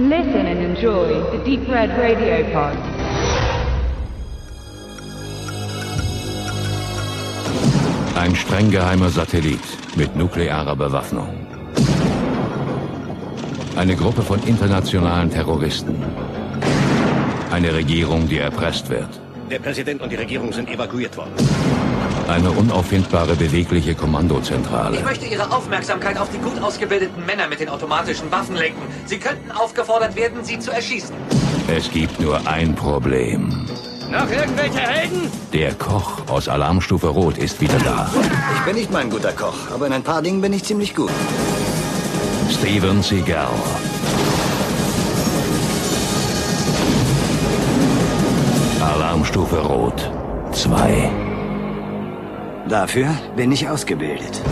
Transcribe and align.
Listen 0.00 0.46
and 0.46 0.60
enjoy 0.60 1.08
the 1.32 1.38
Deep 1.44 1.68
Red 1.68 1.90
Radio 1.98 2.44
Pod. 2.52 2.78
Ein 8.14 8.36
streng 8.36 8.70
geheimer 8.70 9.10
Satellit 9.10 9.58
mit 9.96 10.14
nuklearer 10.14 10.76
Bewaffnung. 10.76 11.28
Eine 13.74 13.96
Gruppe 13.96 14.22
von 14.22 14.40
internationalen 14.44 15.30
Terroristen. 15.30 15.96
Eine 17.50 17.74
Regierung, 17.74 18.28
die 18.28 18.38
erpresst 18.38 18.88
wird. 18.90 19.08
Der 19.50 19.58
Präsident 19.58 20.00
und 20.00 20.12
die 20.12 20.16
Regierung 20.16 20.52
sind 20.52 20.68
evakuiert 20.68 21.16
worden. 21.16 21.34
Eine 22.28 22.50
unauffindbare, 22.50 23.34
bewegliche 23.36 23.94
Kommandozentrale. 23.94 24.98
Ich 24.98 25.04
möchte 25.04 25.24
Ihre 25.24 25.50
Aufmerksamkeit 25.50 26.18
auf 26.18 26.28
die 26.30 26.36
gut 26.36 26.60
ausgebildeten 26.60 27.24
Männer 27.24 27.48
mit 27.48 27.58
den 27.58 27.70
automatischen 27.70 28.30
Waffen 28.30 28.54
lenken. 28.54 28.82
Sie 29.06 29.18
könnten 29.18 29.50
aufgefordert 29.50 30.14
werden, 30.14 30.44
sie 30.44 30.58
zu 30.58 30.70
erschießen. 30.70 31.14
Es 31.74 31.90
gibt 31.90 32.20
nur 32.20 32.46
ein 32.46 32.74
Problem. 32.74 33.66
Noch 34.10 34.30
irgendwelche 34.30 34.78
Helden? 34.78 35.30
Der 35.54 35.72
Koch 35.74 36.28
aus 36.28 36.48
Alarmstufe 36.48 37.08
Rot 37.08 37.38
ist 37.38 37.62
wieder 37.62 37.78
da. 37.78 38.10
Ich 38.56 38.60
bin 38.66 38.76
nicht 38.76 38.92
mein 38.92 39.08
guter 39.08 39.32
Koch, 39.32 39.70
aber 39.72 39.86
in 39.86 39.94
ein 39.94 40.02
paar 40.02 40.20
Dingen 40.20 40.42
bin 40.42 40.52
ich 40.52 40.64
ziemlich 40.64 40.94
gut. 40.94 41.10
Steven 42.50 43.02
Seagal. 43.02 43.48
Alarmstufe 48.80 49.60
Rot 49.60 50.10
2. 50.52 51.27
Dafür 52.68 53.16
bin 53.34 53.50
ich 53.50 53.66
ausgebildet. 53.66 54.42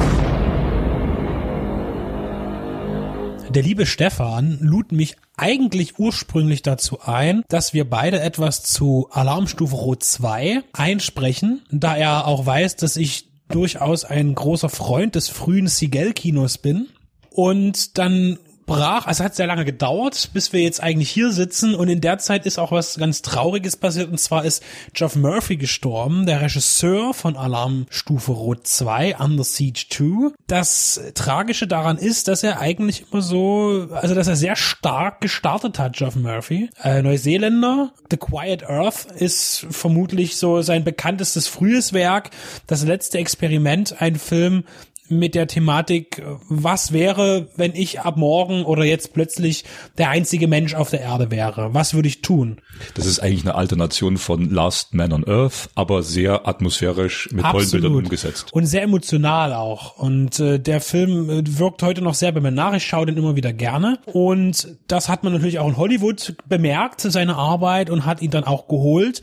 Der 3.50 3.62
liebe 3.62 3.84
Stefan 3.84 4.56
lud 4.62 4.90
mich 4.90 5.16
eigentlich 5.36 5.98
ursprünglich 5.98 6.62
dazu 6.62 7.00
ein, 7.02 7.42
dass 7.48 7.74
wir 7.74 7.88
beide 7.88 8.20
etwas 8.20 8.62
zu 8.62 9.08
Alarmstufe 9.10 9.76
Rot 9.76 10.02
2 10.02 10.62
einsprechen, 10.72 11.62
da 11.70 11.94
er 11.94 12.26
auch 12.26 12.46
weiß, 12.46 12.76
dass 12.76 12.96
ich 12.96 13.28
durchaus 13.48 14.06
ein 14.06 14.34
großer 14.34 14.70
Freund 14.70 15.14
des 15.14 15.28
frühen 15.28 15.68
Seagal-Kinos 15.68 16.56
bin. 16.56 16.88
Und 17.30 17.98
dann 17.98 18.38
brach, 18.66 19.06
also 19.06 19.24
hat 19.24 19.34
sehr 19.36 19.46
lange 19.46 19.64
gedauert, 19.64 20.30
bis 20.34 20.52
wir 20.52 20.60
jetzt 20.60 20.82
eigentlich 20.82 21.10
hier 21.10 21.32
sitzen 21.32 21.74
und 21.74 21.88
in 21.88 22.00
der 22.00 22.18
Zeit 22.18 22.46
ist 22.46 22.58
auch 22.58 22.72
was 22.72 22.96
ganz 22.98 23.22
Trauriges 23.22 23.76
passiert 23.76 24.10
und 24.10 24.18
zwar 24.18 24.44
ist 24.44 24.62
Geoff 24.92 25.16
Murphy 25.16 25.56
gestorben, 25.56 26.26
der 26.26 26.40
Regisseur 26.40 27.14
von 27.14 27.36
Alarmstufe 27.36 28.32
Rot 28.32 28.66
2, 28.66 29.16
Under 29.18 29.44
Siege 29.44 29.86
2. 29.88 30.34
Das 30.46 31.00
Tragische 31.14 31.66
daran 31.66 31.96
ist, 31.96 32.28
dass 32.28 32.42
er 32.42 32.60
eigentlich 32.60 33.04
immer 33.10 33.22
so, 33.22 33.88
also 33.92 34.14
dass 34.14 34.28
er 34.28 34.36
sehr 34.36 34.56
stark 34.56 35.20
gestartet 35.20 35.78
hat, 35.78 35.96
Geoff 35.96 36.16
Murphy. 36.16 36.70
Äh, 36.82 37.02
Neuseeländer, 37.02 37.92
The 38.10 38.16
Quiet 38.16 38.64
Earth 38.68 39.06
ist 39.18 39.66
vermutlich 39.70 40.36
so 40.36 40.62
sein 40.62 40.84
bekanntestes 40.84 41.46
frühes 41.46 41.92
Werk, 41.92 42.30
das 42.66 42.84
letzte 42.84 43.18
Experiment, 43.18 44.00
ein 44.00 44.16
Film, 44.16 44.64
mit 45.08 45.34
der 45.34 45.46
Thematik, 45.46 46.22
was 46.48 46.92
wäre, 46.92 47.48
wenn 47.56 47.74
ich 47.74 48.00
ab 48.00 48.16
morgen 48.16 48.64
oder 48.64 48.84
jetzt 48.84 49.12
plötzlich 49.12 49.64
der 49.98 50.10
einzige 50.10 50.48
Mensch 50.48 50.74
auf 50.74 50.90
der 50.90 51.02
Erde 51.02 51.30
wäre? 51.30 51.74
Was 51.74 51.94
würde 51.94 52.08
ich 52.08 52.22
tun? 52.22 52.60
Das 52.94 53.06
ist 53.06 53.20
eigentlich 53.20 53.42
eine 53.42 53.54
Alternation 53.54 54.16
von 54.16 54.50
Last 54.50 54.94
Man 54.94 55.12
on 55.12 55.26
Earth, 55.26 55.68
aber 55.74 56.02
sehr 56.02 56.48
atmosphärisch 56.48 57.28
mit 57.32 57.44
tollen 57.44 57.70
Bildern 57.70 57.94
umgesetzt. 57.94 58.52
Und 58.52 58.66
sehr 58.66 58.82
emotional 58.82 59.52
auch. 59.52 59.96
Und 59.98 60.40
äh, 60.40 60.58
der 60.58 60.80
Film 60.80 61.30
äh, 61.30 61.42
wirkt 61.58 61.82
heute 61.82 62.02
noch 62.02 62.14
sehr 62.14 62.32
bemerkenswert. 62.32 62.46
Ich 62.76 62.86
schaue 62.86 63.06
den 63.06 63.16
immer 63.16 63.36
wieder 63.36 63.52
gerne. 63.52 63.98
Und 64.06 64.68
das 64.88 65.08
hat 65.08 65.24
man 65.24 65.32
natürlich 65.32 65.58
auch 65.58 65.68
in 65.68 65.76
Hollywood 65.76 66.36
bemerkt, 66.48 67.00
seine 67.00 67.36
Arbeit, 67.36 67.90
und 67.90 68.06
hat 68.06 68.22
ihn 68.22 68.30
dann 68.30 68.44
auch 68.44 68.68
geholt. 68.68 69.22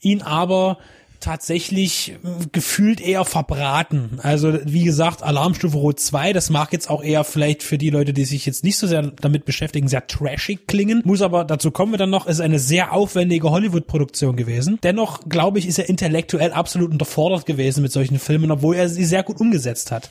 Ihn 0.00 0.22
aber 0.22 0.78
tatsächlich 1.22 2.12
äh, 2.12 2.46
gefühlt 2.52 3.00
eher 3.00 3.24
verbraten. 3.24 4.18
Also 4.22 4.58
wie 4.64 4.84
gesagt, 4.84 5.22
Alarmstufe 5.22 5.76
Rot 5.76 6.00
2, 6.00 6.32
das 6.32 6.50
mag 6.50 6.72
jetzt 6.72 6.90
auch 6.90 7.02
eher 7.02 7.24
vielleicht 7.24 7.62
für 7.62 7.78
die 7.78 7.90
Leute, 7.90 8.12
die 8.12 8.24
sich 8.24 8.44
jetzt 8.44 8.64
nicht 8.64 8.76
so 8.76 8.86
sehr 8.86 9.02
damit 9.02 9.44
beschäftigen, 9.44 9.88
sehr 9.88 10.06
trashig 10.06 10.66
klingen. 10.66 11.02
Muss 11.04 11.22
aber, 11.22 11.44
dazu 11.44 11.70
kommen 11.70 11.92
wir 11.92 11.98
dann 11.98 12.10
noch, 12.10 12.26
ist 12.26 12.40
eine 12.40 12.58
sehr 12.58 12.92
aufwendige 12.92 13.50
Hollywood-Produktion 13.50 14.36
gewesen. 14.36 14.78
Dennoch, 14.82 15.28
glaube 15.28 15.58
ich, 15.58 15.66
ist 15.66 15.78
er 15.78 15.88
intellektuell 15.88 16.52
absolut 16.52 16.90
unterfordert 16.90 17.46
gewesen 17.46 17.82
mit 17.82 17.92
solchen 17.92 18.18
Filmen, 18.18 18.50
obwohl 18.50 18.76
er 18.76 18.88
sie 18.88 19.04
sehr 19.04 19.22
gut 19.22 19.40
umgesetzt 19.40 19.90
hat. 19.90 20.10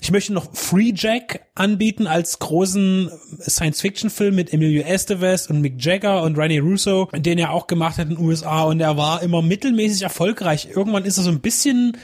Ich 0.00 0.12
möchte 0.12 0.32
noch 0.32 0.54
Free 0.54 0.92
Jack 0.94 1.46
anbieten 1.54 2.06
als 2.06 2.38
großen 2.38 3.10
Science-Fiction-Film 3.40 4.34
mit 4.34 4.52
Emilio 4.52 4.82
Estevez 4.82 5.46
und 5.50 5.60
Mick 5.60 5.84
Jagger 5.84 6.22
und 6.22 6.38
Rene 6.38 6.60
Russo, 6.60 7.08
den 7.14 7.38
er 7.38 7.52
auch 7.52 7.66
gemacht 7.66 7.98
hat 7.98 8.08
in 8.08 8.16
den 8.16 8.24
USA 8.24 8.62
und 8.62 8.80
er 8.80 8.96
war 8.96 9.22
immer 9.22 9.42
mittelmäßig 9.42 10.02
erfolgreich. 10.02 10.68
Irgendwann 10.74 11.04
ist 11.04 11.18
er 11.18 11.24
so 11.24 11.30
ein 11.30 11.40
bisschen 11.40 11.96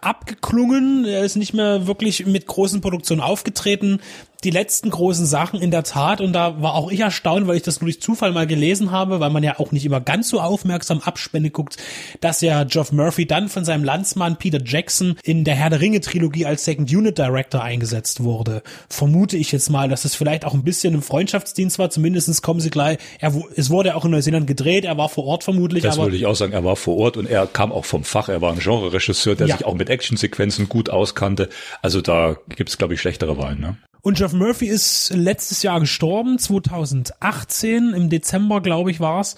abgeklungen, 0.00 1.04
er 1.04 1.24
ist 1.24 1.34
nicht 1.36 1.52
mehr 1.52 1.88
wirklich 1.88 2.26
mit 2.26 2.46
großen 2.46 2.80
Produktionen 2.80 3.20
aufgetreten 3.20 4.00
die 4.44 4.50
letzten 4.50 4.90
großen 4.90 5.26
Sachen 5.26 5.60
in 5.60 5.70
der 5.70 5.84
Tat 5.84 6.20
und 6.20 6.32
da 6.32 6.60
war 6.60 6.74
auch 6.74 6.90
ich 6.90 7.00
erstaunt, 7.00 7.46
weil 7.46 7.56
ich 7.56 7.62
das 7.62 7.80
nur 7.80 7.86
durch 7.86 8.00
Zufall 8.00 8.32
mal 8.32 8.46
gelesen 8.46 8.90
habe, 8.90 9.20
weil 9.20 9.30
man 9.30 9.42
ja 9.42 9.58
auch 9.58 9.72
nicht 9.72 9.84
immer 9.84 10.00
ganz 10.00 10.28
so 10.28 10.40
aufmerksam 10.40 11.00
Abspende 11.00 11.50
guckt, 11.50 11.76
dass 12.20 12.40
ja 12.40 12.64
Geoff 12.64 12.92
Murphy 12.92 13.26
dann 13.26 13.48
von 13.48 13.64
seinem 13.64 13.84
Landsmann 13.84 14.36
Peter 14.36 14.60
Jackson 14.64 15.16
in 15.22 15.44
der 15.44 15.54
Herr 15.54 15.70
der 15.70 15.80
Ringe 15.80 16.00
Trilogie 16.00 16.46
als 16.46 16.64
Second 16.64 16.92
Unit 16.92 17.18
Director 17.18 17.62
eingesetzt 17.62 18.24
wurde. 18.24 18.62
Vermute 18.88 19.36
ich 19.36 19.52
jetzt 19.52 19.70
mal, 19.70 19.88
dass 19.88 20.04
es 20.04 20.14
vielleicht 20.14 20.44
auch 20.44 20.54
ein 20.54 20.64
bisschen 20.64 20.94
im 20.94 21.02
Freundschaftsdienst 21.02 21.78
war, 21.78 21.90
zumindestens 21.90 22.42
kommen 22.42 22.60
sie 22.60 22.70
gleich, 22.70 22.98
er, 23.20 23.32
es 23.56 23.70
wurde 23.70 23.94
auch 23.94 24.04
in 24.04 24.10
Neuseeland 24.10 24.46
gedreht, 24.46 24.84
er 24.84 24.98
war 24.98 25.08
vor 25.08 25.24
Ort 25.24 25.44
vermutlich. 25.44 25.82
Das 25.82 25.96
aber, 25.96 26.06
würde 26.06 26.16
ich 26.16 26.26
auch 26.26 26.34
sagen, 26.34 26.52
er 26.52 26.64
war 26.64 26.76
vor 26.76 26.96
Ort 26.96 27.16
und 27.16 27.28
er 27.28 27.46
kam 27.46 27.72
auch 27.72 27.84
vom 27.84 28.04
Fach, 28.04 28.28
er 28.28 28.40
war 28.40 28.52
ein 28.52 28.58
Genre-Regisseur, 28.58 29.36
der 29.36 29.46
ja. 29.46 29.56
sich 29.56 29.66
auch 29.66 29.74
mit 29.74 29.88
Actionsequenzen 29.88 30.68
gut 30.68 30.90
auskannte. 30.90 31.48
Also 31.80 32.00
da 32.00 32.36
gibt's 32.48 32.78
glaube 32.78 32.94
ich 32.94 33.00
schlechtere 33.00 33.38
Wahlen. 33.38 33.60
Ne? 33.60 33.76
Und 34.02 34.18
Jeff 34.18 34.32
Murphy 34.32 34.66
ist 34.66 35.10
letztes 35.14 35.62
Jahr 35.62 35.78
gestorben, 35.78 36.36
2018, 36.36 37.94
im 37.94 38.10
Dezember, 38.10 38.60
glaube 38.60 38.90
ich, 38.90 38.98
war's. 38.98 39.36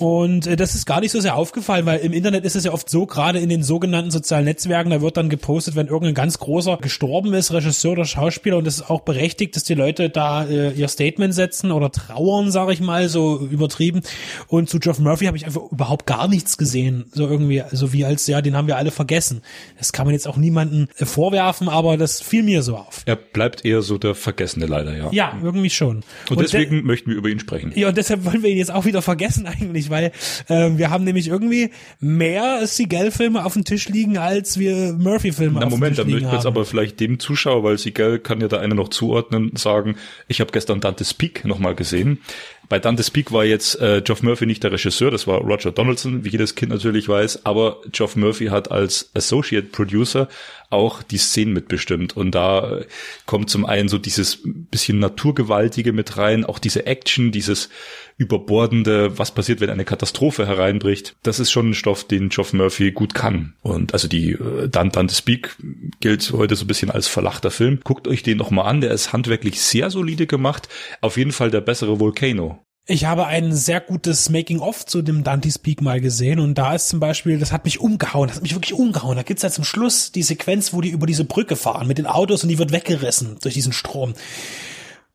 Und 0.00 0.46
äh, 0.46 0.56
das 0.56 0.74
ist 0.74 0.86
gar 0.86 1.00
nicht 1.00 1.12
so 1.12 1.20
sehr 1.20 1.36
aufgefallen, 1.36 1.84
weil 1.84 2.00
im 2.00 2.14
Internet 2.14 2.46
ist 2.46 2.56
es 2.56 2.64
ja 2.64 2.72
oft 2.72 2.88
so, 2.88 3.04
gerade 3.04 3.38
in 3.38 3.50
den 3.50 3.62
sogenannten 3.62 4.10
sozialen 4.10 4.46
Netzwerken, 4.46 4.88
da 4.88 5.02
wird 5.02 5.18
dann 5.18 5.28
gepostet, 5.28 5.76
wenn 5.76 5.88
irgendein 5.88 6.14
ganz 6.14 6.38
großer 6.38 6.78
gestorben 6.78 7.34
ist, 7.34 7.52
Regisseur 7.52 7.92
oder 7.92 8.06
Schauspieler, 8.06 8.56
und 8.56 8.66
das 8.66 8.76
ist 8.76 8.88
auch 8.88 9.02
berechtigt, 9.02 9.56
dass 9.56 9.64
die 9.64 9.74
Leute 9.74 10.08
da 10.08 10.46
äh, 10.46 10.70
ihr 10.70 10.88
Statement 10.88 11.34
setzen 11.34 11.70
oder 11.70 11.92
trauern, 11.92 12.50
sage 12.50 12.72
ich 12.72 12.80
mal, 12.80 13.10
so 13.10 13.40
übertrieben. 13.40 14.00
Und 14.46 14.70
zu 14.70 14.78
Geoff 14.78 15.00
Murphy 15.00 15.26
habe 15.26 15.36
ich 15.36 15.44
einfach 15.44 15.70
überhaupt 15.70 16.06
gar 16.06 16.28
nichts 16.28 16.56
gesehen, 16.56 17.04
so 17.12 17.28
irgendwie, 17.28 17.62
so 17.70 17.92
wie 17.92 18.06
als, 18.06 18.26
ja, 18.26 18.40
den 18.40 18.56
haben 18.56 18.68
wir 18.68 18.78
alle 18.78 18.92
vergessen. 18.92 19.42
Das 19.76 19.92
kann 19.92 20.06
man 20.06 20.14
jetzt 20.14 20.26
auch 20.26 20.38
niemanden 20.38 20.88
äh, 20.96 21.04
vorwerfen, 21.04 21.68
aber 21.68 21.98
das 21.98 22.22
fiel 22.22 22.42
mir 22.42 22.62
so 22.62 22.78
auf. 22.78 23.02
Er 23.04 23.16
bleibt 23.16 23.66
eher 23.66 23.82
so 23.82 23.98
der 23.98 24.14
Vergessene 24.14 24.64
leider, 24.64 24.96
ja. 24.96 25.10
Ja, 25.12 25.38
irgendwie 25.42 25.68
schon. 25.68 25.96
Und, 26.30 26.38
und 26.38 26.40
deswegen 26.40 26.86
möchten 26.86 27.10
wir 27.10 27.18
über 27.18 27.28
ihn 27.28 27.38
sprechen. 27.38 27.72
Ja, 27.74 27.88
und 27.88 27.98
deshalb 27.98 28.24
wollen 28.24 28.42
wir 28.42 28.48
ihn 28.48 28.56
jetzt 28.56 28.72
auch 28.72 28.86
wieder 28.86 29.02
vergessen 29.02 29.46
eigentlich, 29.60 29.89
weil 29.90 30.12
äh, 30.48 30.70
wir 30.76 30.90
haben 30.90 31.04
nämlich 31.04 31.28
irgendwie 31.28 31.70
mehr 32.00 32.66
Seagal-Filme 32.66 33.44
auf 33.44 33.54
dem 33.54 33.64
Tisch 33.64 33.88
liegen, 33.88 34.18
als 34.18 34.58
wir 34.58 34.92
Murphy-Filme 34.92 35.58
auf 35.58 35.64
dem 35.64 35.70
Moment, 35.70 35.70
Tisch 35.70 35.70
liegen. 35.70 35.70
Moment, 35.70 35.98
dann 35.98 36.10
möchte 36.10 36.26
ich 36.26 36.32
jetzt 36.32 36.46
aber 36.46 36.64
vielleicht 36.64 37.00
dem 37.00 37.18
Zuschauer, 37.18 37.64
weil 37.64 37.78
Seagal 37.78 38.18
kann 38.18 38.40
ja 38.40 38.48
da 38.48 38.58
eine 38.58 38.74
noch 38.74 38.88
zuordnen, 38.88 39.52
sagen, 39.56 39.96
ich 40.28 40.40
habe 40.40 40.52
gestern 40.52 40.80
Dante's 40.80 41.14
Peak 41.14 41.44
nochmal 41.44 41.74
gesehen. 41.74 42.20
Bei 42.70 42.78
Dante's 42.78 43.10
Peak 43.10 43.32
war 43.32 43.44
jetzt 43.44 43.80
äh, 43.80 44.00
Geoff 44.00 44.22
Murphy 44.22 44.46
nicht 44.46 44.62
der 44.62 44.70
Regisseur, 44.70 45.10
das 45.10 45.26
war 45.26 45.40
Roger 45.40 45.72
Donaldson, 45.72 46.24
wie 46.24 46.28
jedes 46.28 46.54
Kind 46.54 46.70
natürlich 46.70 47.08
weiß, 47.08 47.44
aber 47.44 47.78
Geoff 47.90 48.14
Murphy 48.14 48.46
hat 48.46 48.70
als 48.70 49.10
Associate 49.12 49.66
Producer 49.66 50.28
auch 50.70 51.02
die 51.02 51.18
Szenen 51.18 51.52
mitbestimmt. 51.52 52.16
Und 52.16 52.32
da 52.34 52.78
äh, 52.78 52.86
kommt 53.26 53.50
zum 53.50 53.66
einen 53.66 53.88
so 53.88 53.98
dieses 53.98 54.38
bisschen 54.44 55.00
Naturgewaltige 55.00 55.92
mit 55.92 56.16
rein, 56.16 56.44
auch 56.44 56.58
diese 56.58 56.86
Action, 56.86 57.32
dieses 57.32 57.68
überbordende, 58.16 59.18
was 59.18 59.32
passiert, 59.32 59.60
wenn 59.60 59.70
eine 59.70 59.84
Katastrophe 59.84 60.46
hereinbricht. 60.46 61.16
Das 61.22 61.40
ist 61.40 61.50
schon 61.50 61.70
ein 61.70 61.74
Stoff, 61.74 62.04
den 62.04 62.28
Geoff 62.28 62.52
Murphy 62.52 62.92
gut 62.92 63.14
kann. 63.14 63.54
Und 63.62 63.92
also 63.92 64.06
die 64.06 64.32
äh, 64.32 64.68
Dan 64.68 64.90
Dante 64.90 65.14
Speak 65.14 65.56
gilt 66.00 66.32
heute 66.32 66.54
so 66.54 66.64
ein 66.64 66.68
bisschen 66.68 66.90
als 66.90 67.08
verlachter 67.08 67.50
Film. 67.50 67.80
Guckt 67.82 68.06
euch 68.06 68.22
den 68.22 68.38
noch 68.38 68.50
mal 68.50 68.62
an, 68.62 68.80
der 68.80 68.92
ist 68.92 69.12
handwerklich 69.12 69.60
sehr 69.60 69.90
solide 69.90 70.26
gemacht. 70.26 70.68
Auf 71.00 71.16
jeden 71.16 71.32
Fall 71.32 71.50
der 71.50 71.60
bessere 71.60 71.98
Volcano. 71.98 72.59
Ich 72.90 73.04
habe 73.04 73.28
ein 73.28 73.54
sehr 73.54 73.80
gutes 73.80 74.30
Making-of 74.30 74.84
zu 74.84 75.00
dem 75.00 75.22
Dante's 75.22 75.60
Peak 75.60 75.80
mal 75.80 76.00
gesehen 76.00 76.40
und 76.40 76.56
da 76.56 76.74
ist 76.74 76.88
zum 76.88 76.98
Beispiel, 76.98 77.38
das 77.38 77.52
hat 77.52 77.64
mich 77.64 77.78
umgehauen, 77.78 78.26
das 78.26 78.38
hat 78.38 78.42
mich 78.42 78.56
wirklich 78.56 78.72
umgehauen. 78.72 79.14
Da 79.14 79.22
gibt's 79.22 79.44
ja 79.44 79.50
zum 79.50 79.62
Schluss 79.62 80.10
die 80.10 80.24
Sequenz, 80.24 80.72
wo 80.72 80.80
die 80.80 80.88
über 80.88 81.06
diese 81.06 81.24
Brücke 81.24 81.54
fahren 81.54 81.86
mit 81.86 81.98
den 81.98 82.08
Autos 82.08 82.42
und 82.42 82.48
die 82.48 82.58
wird 82.58 82.72
weggerissen 82.72 83.36
durch 83.42 83.54
diesen 83.54 83.72
Strom. 83.72 84.14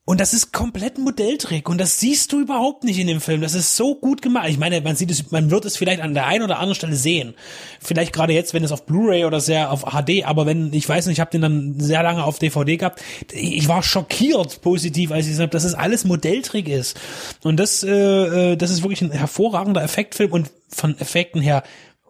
Und 0.08 0.20
das 0.22 0.36
ist 0.36 0.54
komplett 0.54 1.00
ein 1.00 1.04
Modelltrick 1.04 1.68
und 1.68 1.80
das 1.80 2.00
siehst 2.00 2.32
du 2.32 2.40
überhaupt 2.40 2.84
nicht 2.84 3.00
in 3.00 3.08
dem 3.08 3.20
Film. 3.20 3.42
Das 3.42 3.56
ist 3.56 3.76
so 3.76 3.96
gut 3.96 4.22
gemacht. 4.22 4.48
Ich 4.50 4.60
meine, 4.60 4.80
man 4.82 4.96
sieht 4.96 5.10
es, 5.10 5.32
man 5.32 5.50
wird 5.50 5.66
es 5.66 5.78
vielleicht 5.78 6.00
an 6.00 6.14
der 6.14 6.28
einen 6.28 6.44
oder 6.44 6.58
anderen 6.58 6.76
Stelle 6.76 6.96
sehen. 6.96 7.34
Vielleicht 7.82 8.14
gerade 8.14 8.32
jetzt, 8.32 8.54
wenn 8.54 8.64
es 8.64 8.72
auf 8.72 8.86
Blu-ray 8.86 9.26
oder 9.26 9.40
sehr 9.40 9.72
auf 9.72 9.82
HD, 9.82 10.26
aber 10.26 10.46
wenn, 10.46 10.72
ich 10.74 10.88
weiß 10.88 11.08
nicht, 11.08 11.16
ich 11.16 11.20
habe 11.20 11.32
den 11.32 11.42
dann 11.42 11.80
sehr 11.80 12.04
lange 12.04 12.24
auf 12.24 12.38
DVD 12.38 12.78
gehabt. 12.78 13.02
Ich 13.32 13.68
war 13.68 13.82
schockiert 13.82 14.62
positiv, 14.62 15.12
als 15.12 15.26
ich 15.26 15.32
gesagt 15.32 15.48
habe, 15.48 15.58
dass 15.58 15.64
es 15.64 15.74
alles 15.74 16.06
Modelltrick 16.06 16.68
ist. 16.68 17.00
Und 17.44 17.60
das, 17.60 17.82
äh, 17.82 18.52
äh, 18.52 18.58
das 18.58 18.70
ist 18.70 18.84
wirklich 18.84 19.02
ein 19.02 19.10
hervorragender 19.10 19.82
Effektfilm 19.82 20.32
und 20.34 20.52
von 20.70 21.00
Effekten 21.00 21.42
her 21.42 21.64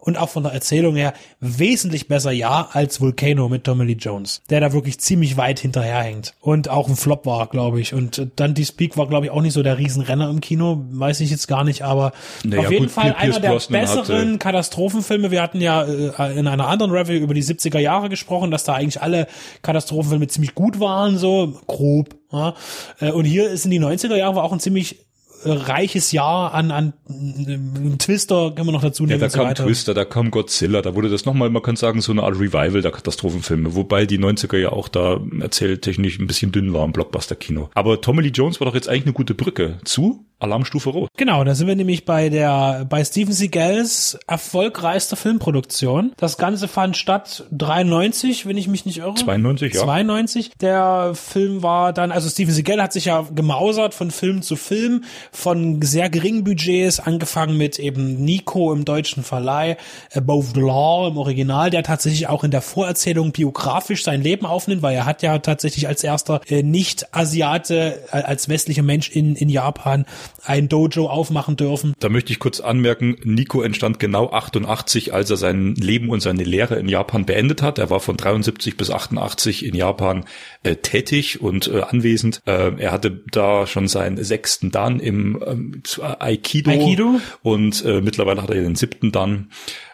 und 0.05 0.17
auch 0.17 0.29
von 0.29 0.43
der 0.43 0.53
Erzählung 0.53 0.95
her 0.95 1.13
wesentlich 1.39 2.07
besser 2.07 2.31
ja 2.31 2.69
als 2.71 3.01
Volcano 3.01 3.49
mit 3.49 3.63
Tommy 3.65 3.85
Lee 3.85 3.93
Jones, 3.99 4.41
der 4.49 4.61
da 4.61 4.71
wirklich 4.71 4.99
ziemlich 4.99 5.35
weit 5.37 5.59
hinterherhängt 5.59 6.33
und 6.39 6.69
auch 6.69 6.87
ein 6.87 6.95
Flop 6.95 7.25
war, 7.25 7.47
glaube 7.47 7.81
ich. 7.81 7.93
Und 7.93 8.27
dann 8.37 8.53
die 8.53 8.65
Speak 8.65 8.97
war, 8.97 9.07
glaube 9.07 9.25
ich, 9.25 9.31
auch 9.31 9.41
nicht 9.41 9.53
so 9.53 9.63
der 9.63 9.77
Riesenrenner 9.77 10.29
im 10.29 10.41
Kino, 10.41 10.85
weiß 10.91 11.19
ich 11.21 11.31
jetzt 11.31 11.47
gar 11.47 11.63
nicht, 11.63 11.81
aber 11.81 12.11
Naja, 12.43 12.61
auf 12.61 12.71
jeden 12.71 12.85
gut, 12.85 12.91
Fall 12.91 13.13
einer 13.17 13.39
der 13.39 13.49
Brosnan 13.49 13.81
besseren 13.81 14.27
hatte- 14.29 14.37
Katastrophenfilme. 14.37 15.31
Wir 15.31 15.41
hatten 15.41 15.59
ja 15.59 15.83
äh, 15.83 16.37
in 16.37 16.47
einer 16.47 16.67
anderen 16.67 16.91
Review 16.91 17.15
über 17.15 17.33
die 17.33 17.43
70er 17.43 17.79
Jahre 17.79 18.07
gesprochen, 18.09 18.51
dass 18.51 18.63
da 18.63 18.73
eigentlich 18.75 19.01
alle 19.01 19.27
Katastrophenfilme 19.63 20.27
ziemlich 20.27 20.53
gut 20.55 20.79
waren, 20.79 21.17
so 21.17 21.59
grob. 21.67 22.15
Ja. 22.31 22.53
Äh, 22.99 23.11
Und 23.11 23.25
hier 23.25 23.49
ist 23.49 23.65
in 23.65 23.71
die 23.71 23.79
90er 23.79 24.15
Jahre 24.15 24.35
war 24.35 24.43
auch 24.43 24.53
ein 24.53 24.59
ziemlich 24.59 24.99
reiches 25.45 26.11
Jahr 26.11 26.53
an, 26.53 26.71
an 26.71 26.93
äh, 27.09 27.97
Twister, 27.97 28.51
können 28.55 28.67
wir 28.67 28.71
noch 28.71 28.81
dazu 28.81 29.03
Ja, 29.03 29.09
nehmen 29.09 29.19
da 29.19 29.25
und 29.27 29.31
so 29.31 29.37
kam 29.39 29.47
weiter. 29.47 29.65
Twister, 29.65 29.93
da 29.93 30.05
kam 30.05 30.31
Godzilla, 30.31 30.81
da 30.81 30.95
wurde 30.95 31.09
das 31.09 31.25
nochmal, 31.25 31.49
man 31.49 31.61
kann 31.61 31.75
sagen, 31.75 32.01
so 32.01 32.11
eine 32.11 32.23
Art 32.23 32.35
Revival 32.35 32.81
der 32.81 32.91
Katastrophenfilme, 32.91 33.75
wobei 33.75 34.05
die 34.05 34.19
90er 34.19 34.57
ja 34.57 34.71
auch 34.71 34.87
da 34.87 35.19
erzähltechnisch 35.39 36.19
ein 36.19 36.27
bisschen 36.27 36.51
dünn 36.51 36.73
war 36.73 36.85
im 36.85 36.91
Blockbuster-Kino. 36.91 37.69
Aber 37.73 38.01
Tommy 38.01 38.23
Lee 38.23 38.29
Jones 38.29 38.59
war 38.59 38.65
doch 38.65 38.75
jetzt 38.75 38.89
eigentlich 38.89 39.05
eine 39.05 39.13
gute 39.13 39.33
Brücke 39.35 39.77
zu 39.83 40.25
Alarmstufe 40.39 40.89
Rot. 40.89 41.09
Genau, 41.17 41.43
da 41.43 41.55
sind 41.55 41.67
wir 41.67 41.75
nämlich 41.75 42.05
bei 42.05 42.29
der 42.29 42.85
bei 42.89 43.03
Steven 43.03 43.33
Seagals 43.33 44.17
erfolgreichster 44.27 45.15
Filmproduktion. 45.15 46.11
Das 46.17 46.37
Ganze 46.37 46.67
fand 46.67 46.97
statt 46.97 47.45
93, 47.51 48.45
wenn 48.45 48.57
ich 48.57 48.67
mich 48.67 48.85
nicht 48.85 48.97
irre. 48.97 49.13
92, 49.13 49.73
ja. 49.73 49.81
92. 49.81 50.51
Der 50.59 51.11
Film 51.15 51.63
war 51.63 51.93
dann, 51.93 52.11
also 52.11 52.29
Steven 52.29 52.53
Seagal 52.53 52.81
hat 52.81 52.93
sich 52.93 53.05
ja 53.05 53.25
gemausert 53.33 53.93
von 53.93 54.11
Film 54.11 54.41
zu 54.41 54.55
Film, 54.55 55.05
von 55.31 55.81
sehr 55.81 56.09
geringen 56.09 56.43
Budgets, 56.43 56.99
angefangen 56.99 57.57
mit 57.57 57.79
eben 57.79 58.23
Nico 58.23 58.73
im 58.73 58.83
deutschen 58.83 59.23
Verleih, 59.23 59.77
Above 60.13 60.47
the 60.53 60.61
Law 60.61 61.07
im 61.07 61.17
Original, 61.17 61.69
der 61.69 61.83
tatsächlich 61.83 62.27
auch 62.27 62.43
in 62.43 62.51
der 62.51 62.61
Vorerzählung 62.61 63.31
biografisch 63.31 64.03
sein 64.03 64.21
Leben 64.21 64.45
aufnimmt, 64.45 64.81
weil 64.81 64.95
er 64.95 65.05
hat 65.05 65.21
ja 65.21 65.39
tatsächlich 65.39 65.87
als 65.87 66.03
erster 66.03 66.41
äh, 66.47 66.61
Nicht-Asiate, 66.61 68.03
äh, 68.11 68.17
als 68.17 68.49
westlicher 68.49 68.83
Mensch 68.83 69.09
in, 69.09 69.35
in 69.35 69.49
Japan 69.49 70.05
ein 70.43 70.69
Dojo 70.69 71.07
aufmachen 71.07 71.55
dürfen. 71.55 71.93
Da 71.99 72.09
möchte 72.09 72.31
ich 72.31 72.39
kurz 72.39 72.59
anmerken, 72.59 73.17
Nico 73.23 73.61
entstand 73.61 73.99
genau 73.99 74.31
88, 74.31 75.13
als 75.13 75.29
er 75.29 75.37
sein 75.37 75.75
Leben 75.75 76.09
und 76.09 76.21
seine 76.21 76.43
Lehre 76.43 76.75
in 76.75 76.89
Japan 76.89 77.25
beendet 77.25 77.61
hat. 77.61 77.79
Er 77.79 77.89
war 77.89 77.99
von 77.99 78.17
73 78.17 78.77
bis 78.77 78.91
88 78.91 79.65
in 79.65 79.75
Japan 79.75 80.25
äh, 80.63 80.75
tätig 80.75 81.41
und 81.41 81.67
äh, 81.67 81.81
anwesend. 81.81 82.41
Äh, 82.45 82.71
er 82.77 82.91
hatte 82.91 83.23
da 83.31 83.67
schon 83.67 83.87
seinen 83.87 84.23
sechsten 84.23 84.71
Dan 84.71 84.99
im 84.99 85.41
ähm, 85.45 85.81
Aikido, 86.19 86.71
Aikido. 86.71 87.19
und 87.41 87.83
äh, 87.85 88.01
mittlerweile 88.01 88.41
hat 88.41 88.49
er 88.49 88.55
den 88.55 88.75
siebten 88.75 89.11
Dan. 89.11 89.49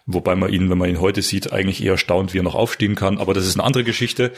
Wobei 0.06 0.36
man 0.36 0.52
ihn, 0.52 0.70
wenn 0.70 0.78
man 0.78 0.90
ihn 0.90 1.00
heute 1.00 1.22
sieht, 1.22 1.52
eigentlich 1.52 1.84
eher 1.84 1.98
staunt, 1.98 2.34
wie 2.34 2.40
er 2.40 2.44
noch 2.44 2.56
aufstehen 2.56 2.96
kann. 2.96 3.18
Aber 3.20 3.34
das 3.34 3.46
ist 3.46 3.56
eine 3.56 3.64
andere 3.64 3.84
Geschichte. 3.84 4.32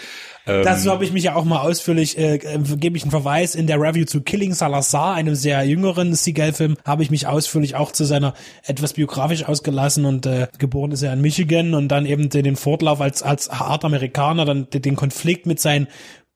Ähm, 0.45 0.63
Dazu 0.63 0.91
habe 0.91 1.05
ich 1.05 1.13
mich 1.13 1.23
ja 1.23 1.35
auch 1.35 1.45
mal 1.45 1.61
ausführlich, 1.61 2.17
äh, 2.17 2.35
äh, 2.35 2.59
gebe 2.75 2.97
ich 2.97 3.03
einen 3.03 3.11
Verweis 3.11 3.55
in 3.55 3.65
der 3.65 3.79
Review 3.79 4.03
zu 4.05 4.21
Killing 4.21 4.53
Salazar, 4.53 5.13
einem 5.13 5.35
sehr 5.35 5.63
jüngeren 5.63 6.13
Seagal-Film, 6.13 6.75
habe 6.83 7.01
ich 7.01 7.09
mich 7.09 7.27
ausführlich 7.27 7.75
auch 7.75 7.93
zu 7.93 8.03
seiner 8.03 8.33
etwas 8.65 8.93
biografisch 8.93 9.45
ausgelassen 9.45 10.03
und 10.03 10.25
äh, 10.25 10.47
geboren 10.57 10.91
ist 10.91 11.01
er 11.01 11.13
in 11.13 11.21
Michigan 11.21 11.73
und 11.73 11.87
dann 11.87 12.05
eben 12.05 12.29
den 12.29 12.57
Fortlauf 12.57 12.99
als 12.99 13.23
als 13.23 13.49
hart 13.51 13.85
Amerikaner, 13.85 14.43
dann 14.43 14.67
den 14.69 14.97
Konflikt 14.97 15.45
mit 15.45 15.61
seinen 15.61 15.87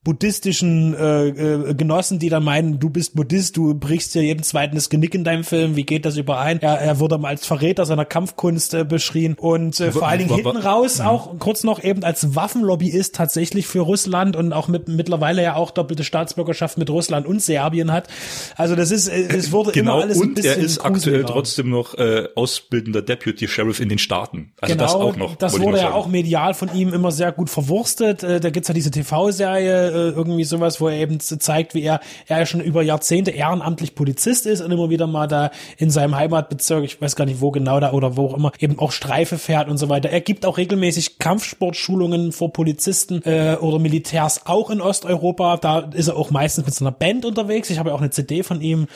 buddhistischen 0.08 0.94
äh, 0.94 1.28
äh, 1.28 1.74
Genossen, 1.74 2.18
die 2.18 2.30
dann 2.30 2.42
meinen, 2.42 2.80
du 2.80 2.88
bist 2.88 3.14
Buddhist, 3.14 3.58
du 3.58 3.74
brichst 3.74 4.14
dir 4.14 4.22
jeden 4.22 4.42
zweiten 4.42 4.74
das 4.74 4.88
Genick 4.88 5.14
in 5.14 5.22
deinem 5.22 5.44
Film, 5.44 5.76
wie 5.76 5.82
geht 5.82 6.06
das 6.06 6.16
überein? 6.16 6.62
Er, 6.62 6.80
er 6.80 6.98
wurde 6.98 7.18
mal 7.18 7.28
als 7.28 7.44
Verräter 7.44 7.84
seiner 7.84 8.06
Kampfkunst 8.06 8.72
äh, 8.72 8.84
beschrien 8.84 9.34
und 9.34 9.78
äh, 9.78 9.92
vor 9.92 10.08
allen 10.08 10.20
Dingen 10.20 10.34
hinten 10.34 10.56
raus 10.56 11.00
auch 11.00 11.38
kurz 11.38 11.62
noch 11.62 11.84
eben 11.84 12.04
als 12.04 12.34
Waffenlobbyist 12.34 13.14
tatsächlich 13.14 13.66
für 13.66 13.80
Russland 13.80 14.34
und 14.34 14.54
auch 14.54 14.68
mit 14.68 14.88
mittlerweile 14.88 15.42
ja 15.42 15.56
auch 15.56 15.72
doppelte 15.72 16.04
Staatsbürgerschaft 16.04 16.78
mit 16.78 16.88
Russland 16.88 17.26
und 17.26 17.42
Serbien 17.42 17.92
hat. 17.92 18.08
Also 18.56 18.76
das 18.76 18.90
ist, 18.90 19.08
äh, 19.08 19.28
es 19.28 19.52
wurde 19.52 19.72
Genau, 19.72 19.96
immer 19.96 20.04
alles 20.04 20.16
ein 20.16 20.28
und 20.28 20.34
bisschen 20.36 20.58
er 20.58 20.64
ist 20.64 20.78
aktuell 20.78 21.24
trotzdem 21.24 21.68
noch 21.68 21.98
äh, 21.98 22.28
ausbildender 22.34 23.02
Deputy 23.02 23.46
Sheriff 23.46 23.78
in 23.78 23.90
den 23.90 23.98
Staaten. 23.98 24.54
Also 24.58 24.74
genau, 24.74 24.84
das 24.84 24.94
auch 24.94 25.16
noch. 25.16 25.36
Das 25.36 25.60
wurde 25.60 25.76
ja 25.76 25.92
auch 25.92 26.06
medial 26.06 26.54
von 26.54 26.74
ihm 26.74 26.94
immer 26.94 27.12
sehr 27.12 27.30
gut 27.30 27.50
verwurstet. 27.50 28.22
Äh, 28.22 28.40
da 28.40 28.48
gibt's 28.48 28.68
ja 28.68 28.74
diese 28.74 28.90
TV-Serie, 28.90 29.97
äh, 29.98 30.10
irgendwie 30.10 30.44
sowas, 30.44 30.80
wo 30.80 30.88
er 30.88 30.96
eben 30.96 31.20
zeigt, 31.20 31.74
wie 31.74 31.82
er, 31.82 32.00
er 32.26 32.46
schon 32.46 32.60
über 32.60 32.82
Jahrzehnte 32.82 33.30
ehrenamtlich 33.30 33.94
Polizist 33.94 34.46
ist 34.46 34.60
und 34.60 34.70
immer 34.70 34.90
wieder 34.90 35.06
mal 35.06 35.26
da 35.26 35.50
in 35.76 35.90
seinem 35.90 36.16
Heimatbezirk, 36.16 36.84
ich 36.84 37.00
weiß 37.00 37.16
gar 37.16 37.24
nicht 37.24 37.40
wo 37.40 37.50
genau 37.50 37.80
da 37.80 37.92
oder 37.92 38.16
wo 38.16 38.26
auch 38.26 38.36
immer, 38.36 38.52
eben 38.58 38.78
auch 38.78 38.92
Streife 38.92 39.38
fährt 39.38 39.68
und 39.68 39.78
so 39.78 39.88
weiter. 39.88 40.10
Er 40.10 40.20
gibt 40.20 40.44
auch 40.44 40.58
regelmäßig 40.58 41.18
Kampfsportschulungen 41.18 42.32
vor 42.32 42.52
Polizisten 42.52 43.22
äh, 43.24 43.56
oder 43.60 43.78
Militärs 43.78 44.46
auch 44.46 44.70
in 44.70 44.80
Osteuropa. 44.80 45.56
Da 45.56 45.80
ist 45.94 46.08
er 46.08 46.16
auch 46.16 46.30
meistens 46.30 46.66
mit 46.66 46.74
so 46.74 46.84
einer 46.84 46.92
Band 46.92 47.24
unterwegs. 47.24 47.70
Ich 47.70 47.78
habe 47.78 47.90
ja 47.90 47.94
auch 47.94 48.00
eine 48.00 48.10
CD 48.10 48.42
von 48.42 48.60
ihm. 48.60 48.86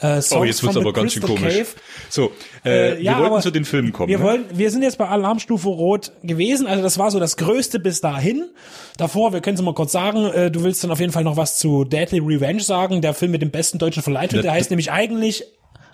Äh, 0.00 0.20
Songs 0.20 0.32
Oh, 0.42 0.44
jetzt 0.44 0.62
wird's 0.62 0.76
aber 0.76 0.92
ganz 0.92 1.12
schön 1.12 1.22
komisch. 1.22 1.42
Cave. 1.42 1.66
So, 2.08 2.32
äh, 2.64 2.72
Äh, 2.72 3.02
ja, 3.02 3.18
wir 3.18 3.30
wollten 3.30 3.42
zu 3.42 3.50
den 3.50 3.64
Filmen 3.64 3.92
kommen. 3.92 4.08
Wir 4.08 4.18
ne? 4.18 4.24
wollen, 4.24 4.44
wir 4.52 4.70
sind 4.70 4.82
jetzt 4.82 4.98
bei 4.98 5.08
Alarmstufe 5.08 5.68
Rot 5.68 6.12
gewesen. 6.22 6.66
Also 6.66 6.82
das 6.82 6.98
war 6.98 7.10
so 7.10 7.20
das 7.20 7.36
Größte 7.36 7.78
bis 7.78 8.00
dahin. 8.00 8.46
Davor, 8.96 9.32
wir 9.32 9.40
können 9.40 9.56
es 9.56 9.62
mal 9.62 9.74
kurz 9.74 9.92
sagen, 9.92 10.26
äh, 10.26 10.41
du 10.50 10.62
willst 10.64 10.82
dann 10.84 10.90
auf 10.90 11.00
jeden 11.00 11.12
Fall 11.12 11.24
noch 11.24 11.36
was 11.36 11.58
zu 11.58 11.84
Deadly 11.84 12.18
Revenge 12.20 12.60
sagen. 12.62 13.00
Der 13.02 13.14
Film 13.14 13.30
mit 13.32 13.42
dem 13.42 13.50
besten 13.50 13.78
deutschen 13.78 14.02
Verleihtitel, 14.02 14.42
der 14.42 14.50
Das- 14.52 14.58
heißt 14.60 14.70
nämlich 14.70 14.90
eigentlich 14.92 15.44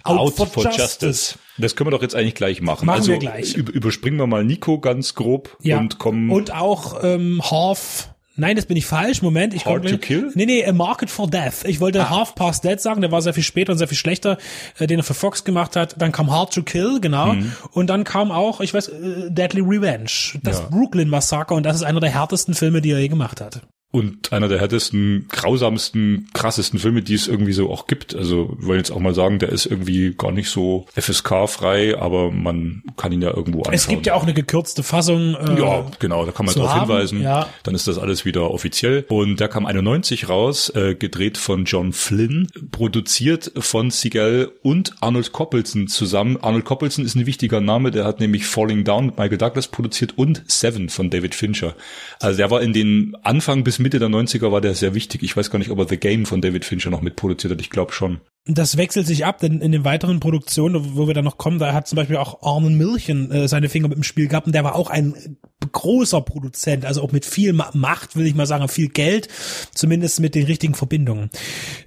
Out 0.04 0.34
for, 0.36 0.48
Justice. 0.72 1.34
Das 1.58 1.76
können 1.76 1.88
wir 1.88 1.90
doch 1.90 2.02
jetzt 2.02 2.14
eigentlich 2.14 2.34
gleich 2.36 2.62
machen. 2.62 2.86
Machen 2.86 3.00
also 3.00 3.12
wir 3.12 3.18
gleich. 3.18 3.56
üb- 3.56 3.70
überspringen 3.70 4.16
wir 4.18 4.26
mal 4.26 4.42
Nico 4.44 4.78
ganz 4.78 5.14
grob 5.14 5.56
Ja. 5.60 5.78
und 5.78 5.98
kommen. 5.98 6.30
Und 6.30 6.54
auch 6.54 7.02
ähm, 7.04 7.42
Half. 7.50 8.08
Nein, 8.36 8.54
das 8.54 8.66
bin 8.66 8.76
ich 8.76 8.86
falsch. 8.86 9.20
Moment, 9.20 9.52
ich 9.52 9.66
Hard 9.66 9.86
to 9.88 9.98
Kill? 9.98 10.30
Nee, 10.34 10.46
nee, 10.46 10.64
A 10.64 10.72
Market 10.72 11.10
for 11.10 11.28
Death. 11.28 11.64
Ich 11.64 11.80
wollte 11.80 12.00
Ah. 12.02 12.10
Half 12.10 12.36
Past 12.36 12.62
Dead 12.64 12.80
sagen, 12.80 13.00
der 13.00 13.10
war 13.10 13.20
sehr 13.20 13.34
viel 13.34 13.42
später 13.42 13.72
und 13.72 13.78
sehr 13.78 13.88
viel 13.88 13.98
schlechter, 13.98 14.38
äh, 14.78 14.86
den 14.86 15.00
er 15.00 15.02
für 15.02 15.12
Fox 15.14 15.42
gemacht 15.42 15.74
hat. 15.74 16.00
Dann 16.00 16.12
kam 16.12 16.30
Hard 16.30 16.54
to 16.54 16.62
Kill, 16.62 17.00
genau. 17.00 17.32
Mhm. 17.34 17.52
Und 17.72 17.88
dann 17.90 18.04
kam 18.04 18.30
auch, 18.30 18.60
ich 18.60 18.72
weiß, 18.72 18.88
äh, 18.88 19.30
Deadly 19.30 19.60
Revenge, 19.62 20.08
das 20.44 20.62
Brooklyn 20.70 21.08
Massaker 21.08 21.56
und 21.56 21.64
das 21.66 21.74
ist 21.76 21.82
einer 21.82 22.00
der 22.00 22.10
härtesten 22.10 22.54
Filme, 22.54 22.80
die 22.80 22.92
er 22.92 23.00
je 23.00 23.08
gemacht 23.08 23.40
hat. 23.40 23.60
Und 23.90 24.32
einer 24.32 24.48
der 24.48 24.60
härtesten, 24.60 25.26
grausamsten, 25.30 26.28
krassesten 26.34 26.78
Filme, 26.78 27.00
die 27.02 27.14
es 27.14 27.26
irgendwie 27.26 27.54
so 27.54 27.70
auch 27.70 27.86
gibt. 27.86 28.14
Also 28.14 28.54
wir 28.58 28.68
wollen 28.68 28.78
jetzt 28.78 28.90
auch 28.90 28.98
mal 28.98 29.14
sagen, 29.14 29.38
der 29.38 29.48
ist 29.48 29.64
irgendwie 29.64 30.14
gar 30.14 30.30
nicht 30.30 30.50
so 30.50 30.84
FSK-frei, 30.94 31.98
aber 31.98 32.30
man 32.30 32.82
kann 32.98 33.12
ihn 33.12 33.22
ja 33.22 33.30
irgendwo 33.34 33.60
anschauen. 33.60 33.74
Es 33.74 33.88
gibt 33.88 34.06
ja 34.06 34.14
auch 34.14 34.22
eine 34.24 34.34
gekürzte 34.34 34.82
Fassung. 34.82 35.34
Äh, 35.34 35.58
Ja, 35.58 35.86
genau, 35.98 36.26
da 36.26 36.32
kann 36.32 36.44
man 36.46 36.54
drauf 36.54 36.68
haben, 36.68 36.80
hinweisen. 36.90 37.22
ja. 37.22 37.48
Dann 37.62 37.74
ist 37.74 37.88
das 37.88 37.98
alles 37.98 38.24
wieder 38.24 38.50
offiziell. 38.50 39.06
Und 39.08 39.40
der 39.40 39.48
kam 39.48 39.64
91 39.66 40.28
raus, 40.28 40.70
äh, 40.74 40.94
gedreht 40.94 41.38
von 41.38 41.64
John 41.64 41.92
Flynn, 41.92 42.48
produziert 42.70 43.52
von 43.58 43.90
Seagal 43.90 44.50
und 44.62 44.94
Arnold 45.00 45.32
Coppelson 45.32 45.88
zusammen. 45.88 46.36
Arnold 46.42 46.64
Coppelson 46.64 47.04
ist 47.04 47.14
ein 47.16 47.26
wichtiger 47.26 47.60
Name, 47.60 47.90
der 47.90 48.04
hat 48.04 48.20
nämlich 48.20 48.46
Falling 48.46 48.84
Down 48.84 49.06
mit 49.06 49.18
Michael 49.18 49.38
Douglas 49.38 49.68
produziert 49.68 50.14
und 50.16 50.42
Seven 50.46 50.88
von 50.88 51.10
David 51.10 51.34
Fincher. 51.34 51.74
Also 52.20 52.36
der 52.36 52.50
war 52.50 52.60
in 52.62 52.72
den 52.72 53.16
Anfang 53.22 53.64
bis 53.64 53.77
Mitte 53.78 53.98
der 53.98 54.08
90er 54.08 54.52
war 54.52 54.60
der 54.60 54.74
sehr 54.74 54.94
wichtig. 54.94 55.22
Ich 55.22 55.36
weiß 55.36 55.50
gar 55.50 55.58
nicht, 55.58 55.70
ob 55.70 55.78
er 55.78 55.88
The 55.88 55.96
Game 55.96 56.26
von 56.26 56.40
David 56.40 56.64
Fincher 56.64 56.90
noch 56.90 57.02
mitproduziert 57.02 57.52
hat. 57.52 57.60
Ich 57.60 57.70
glaube 57.70 57.92
schon. 57.92 58.20
Das 58.46 58.76
wechselt 58.76 59.06
sich 59.06 59.26
ab, 59.26 59.38
denn 59.38 59.60
in 59.60 59.72
den 59.72 59.84
weiteren 59.84 60.20
Produktionen, 60.20 60.96
wo 60.96 61.06
wir 61.06 61.14
dann 61.14 61.24
noch 61.24 61.36
kommen, 61.36 61.58
da 61.58 61.74
hat 61.74 61.86
zum 61.86 61.96
Beispiel 61.96 62.16
auch 62.16 62.42
Armin 62.42 62.78
Milchen 62.78 63.30
äh, 63.30 63.48
seine 63.48 63.68
Finger 63.68 63.88
mit 63.88 63.96
dem 63.96 64.04
Spiel 64.04 64.28
gehabt 64.28 64.46
und 64.46 64.54
der 64.54 64.64
war 64.64 64.74
auch 64.74 64.88
ein 64.88 65.36
großer 65.70 66.20
Produzent, 66.22 66.84
also 66.84 67.02
auch 67.02 67.12
mit 67.12 67.26
viel 67.26 67.52
Ma 67.52 67.70
Macht, 67.74 68.16
will 68.16 68.26
ich 68.26 68.34
mal 68.34 68.46
sagen, 68.46 68.66
viel 68.68 68.88
Geld, 68.88 69.28
zumindest 69.74 70.20
mit 70.20 70.34
den 70.34 70.46
richtigen 70.46 70.74
Verbindungen. 70.74 71.30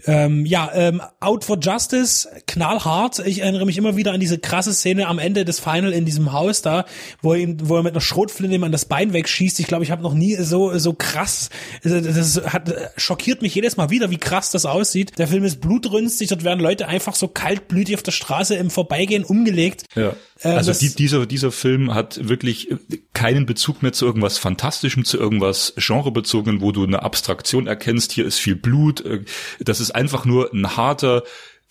Ähm, 0.05 0.45
ja, 0.45 0.71
ähm, 0.73 1.01
Out 1.19 1.43
for 1.43 1.57
Justice, 1.59 2.29
knallhart. 2.47 3.19
Ich 3.25 3.41
erinnere 3.41 3.65
mich 3.65 3.77
immer 3.77 3.97
wieder 3.97 4.13
an 4.13 4.19
diese 4.19 4.37
krasse 4.37 4.73
Szene 4.73 5.07
am 5.07 5.19
Ende 5.19 5.43
des 5.43 5.59
Final 5.59 5.91
in 5.91 6.05
diesem 6.05 6.31
Haus 6.31 6.61
da, 6.61 6.85
wo 7.21 7.33
er, 7.33 7.39
ihm, 7.39 7.57
wo 7.63 7.75
er 7.77 7.83
mit 7.83 7.93
einer 7.93 8.01
Schrotflinte 8.01 8.55
ihm 8.55 8.63
an 8.63 8.71
das 8.71 8.85
Bein 8.85 9.13
wegschießt. 9.13 9.59
Ich 9.59 9.67
glaube, 9.67 9.83
ich 9.83 9.91
habe 9.91 10.03
noch 10.03 10.13
nie 10.13 10.35
so 10.35 10.77
so 10.77 10.93
krass. 10.93 11.49
Das 11.83 12.41
hat 12.45 12.73
schockiert 12.97 13.41
mich 13.41 13.55
jedes 13.55 13.77
Mal 13.77 13.89
wieder, 13.89 14.09
wie 14.11 14.17
krass 14.17 14.51
das 14.51 14.65
aussieht. 14.65 15.17
Der 15.17 15.27
Film 15.27 15.43
ist 15.43 15.59
blutrünstig, 15.59 16.29
dort 16.29 16.43
werden 16.43 16.51
werden 16.51 16.61
Leute 16.61 16.87
einfach 16.87 17.15
so 17.15 17.27
kaltblütig 17.27 17.95
auf 17.95 18.03
der 18.03 18.11
Straße 18.11 18.55
im 18.55 18.69
Vorbeigehen 18.69 19.23
umgelegt. 19.23 19.85
Ja. 19.95 20.13
Äh, 20.43 20.49
Also 20.49 20.73
die, 20.73 20.93
dieser, 20.93 21.25
dieser 21.25 21.51
Film 21.51 21.93
hat 21.93 22.27
wirklich 22.27 22.69
keinen 23.13 23.45
Bezug 23.45 23.81
mehr 23.83 23.93
zu 23.93 24.05
irgendwas 24.05 24.37
Fantastischem, 24.37 25.05
zu 25.05 25.17
irgendwas 25.17 25.73
Genrebezogenen, 25.77 26.61
wo 26.61 26.71
du 26.71 26.83
eine 26.83 27.03
Abstraktion 27.03 27.67
erkennst. 27.67 28.11
Hier 28.11 28.25
ist 28.25 28.39
viel 28.39 28.55
Blut. 28.55 29.01
äh, 29.01 29.23
Das 29.59 29.79
ist 29.79 29.91
einfach 29.91 30.25
nur 30.25 30.53
ein 30.53 30.75
harter 30.77 31.23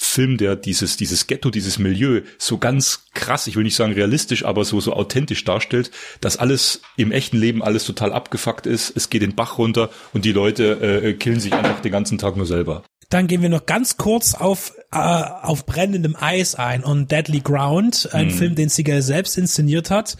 Film, 0.02 0.38
der 0.38 0.56
dieses, 0.56 0.96
dieses 0.96 1.26
Ghetto, 1.26 1.50
dieses 1.50 1.78
Milieu 1.78 2.22
so 2.38 2.56
ganz 2.56 3.04
krass, 3.12 3.46
ich 3.46 3.56
will 3.56 3.64
nicht 3.64 3.76
sagen 3.76 3.92
realistisch, 3.92 4.46
aber 4.46 4.64
so, 4.64 4.80
so 4.80 4.94
authentisch 4.94 5.44
darstellt, 5.44 5.90
dass 6.22 6.38
alles 6.38 6.80
im 6.96 7.12
echten 7.12 7.36
Leben 7.36 7.62
alles 7.62 7.84
total 7.84 8.14
abgefuckt 8.14 8.66
ist. 8.66 8.96
Es 8.96 9.10
geht 9.10 9.20
den 9.20 9.34
Bach 9.34 9.58
runter 9.58 9.90
und 10.14 10.24
die 10.24 10.32
Leute 10.32 11.02
äh, 11.02 11.12
killen 11.12 11.38
sich 11.38 11.52
einfach 11.52 11.80
den 11.80 11.92
ganzen 11.92 12.16
Tag 12.16 12.36
nur 12.38 12.46
selber. 12.46 12.82
Dann 13.10 13.26
gehen 13.26 13.42
wir 13.42 13.48
noch 13.48 13.66
ganz 13.66 13.96
kurz 13.96 14.34
auf, 14.34 14.72
äh, 14.92 14.96
auf 14.96 15.66
brennendem 15.66 16.16
Eis 16.18 16.54
ein 16.54 16.84
on 16.84 17.08
Deadly 17.08 17.40
Ground, 17.40 18.08
ein 18.12 18.30
Film, 18.30 18.54
den 18.54 18.68
Seagal 18.68 19.02
selbst 19.02 19.36
inszeniert 19.36 19.90
hat. 19.90 20.16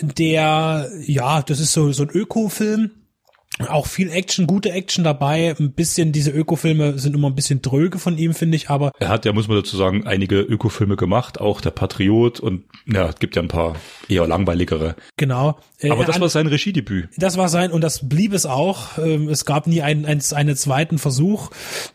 Der, 0.00 0.90
ja, 1.04 1.42
das 1.42 1.60
ist 1.60 1.72
so, 1.72 1.92
so 1.92 2.04
ein 2.04 2.10
Öko-Film. 2.10 2.92
Auch 3.68 3.86
viel 3.86 4.10
Action, 4.10 4.46
gute 4.48 4.72
Action 4.72 5.04
dabei. 5.04 5.54
Ein 5.58 5.72
bisschen, 5.72 6.10
diese 6.10 6.30
Öko-Filme 6.32 6.98
sind 6.98 7.14
immer 7.14 7.28
ein 7.30 7.36
bisschen 7.36 7.62
dröge 7.62 8.00
von 8.00 8.18
ihm, 8.18 8.34
finde 8.34 8.56
ich, 8.56 8.68
aber 8.68 8.90
Er 8.98 9.08
hat 9.08 9.24
ja, 9.24 9.32
muss 9.32 9.46
man 9.46 9.56
dazu 9.58 9.76
sagen, 9.76 10.06
einige 10.06 10.40
Ökofilme 10.40 10.96
gemacht, 10.96 11.40
auch 11.40 11.60
der 11.60 11.70
Patriot 11.70 12.40
und 12.40 12.64
ja, 12.86 13.08
es 13.10 13.16
gibt 13.20 13.36
ja 13.36 13.42
ein 13.42 13.48
paar 13.48 13.76
eher 14.08 14.26
langweiligere. 14.26 14.96
genau. 15.16 15.58
Äh, 15.78 15.90
Aber 15.90 16.04
das 16.04 16.16
an- 16.16 16.22
war 16.22 16.28
sein 16.28 16.46
Regiedebüt. 16.48 17.10
Das 17.16 17.36
war 17.36 17.48
sein 17.48 17.70
und 17.70 17.80
das 17.82 18.08
blieb 18.08 18.32
es 18.32 18.44
auch. 18.46 18.98
Ähm, 18.98 19.28
Es 19.28 19.44
gab 19.44 19.66
nie 19.66 19.82
einen, 19.82 20.04
einen, 20.04 20.22
einen 20.34 20.56
zweiten 20.56 20.98
Versuch. 20.98 21.50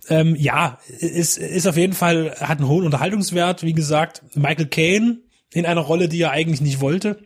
Ähm, 0.08 0.36
ja, 0.38 0.80
es 1.02 1.38
ist 1.38 1.68
auf 1.68 1.76
jeden 1.78 1.94
Fall, 1.94 2.36
hat 2.40 2.60
einen 2.60 2.68
hohen 2.70 2.86
Unterhaltungswert. 2.86 3.64
Wie 3.64 3.74
gesagt, 3.74 4.22
Michael 4.36 4.68
Caine 4.68 5.18
in 5.52 5.66
einer 5.66 5.82
Rolle, 5.82 6.08
die 6.10 6.22
er 6.22 6.32
eigentlich 6.32 6.62
nicht 6.62 6.80
wollte. 6.80 7.18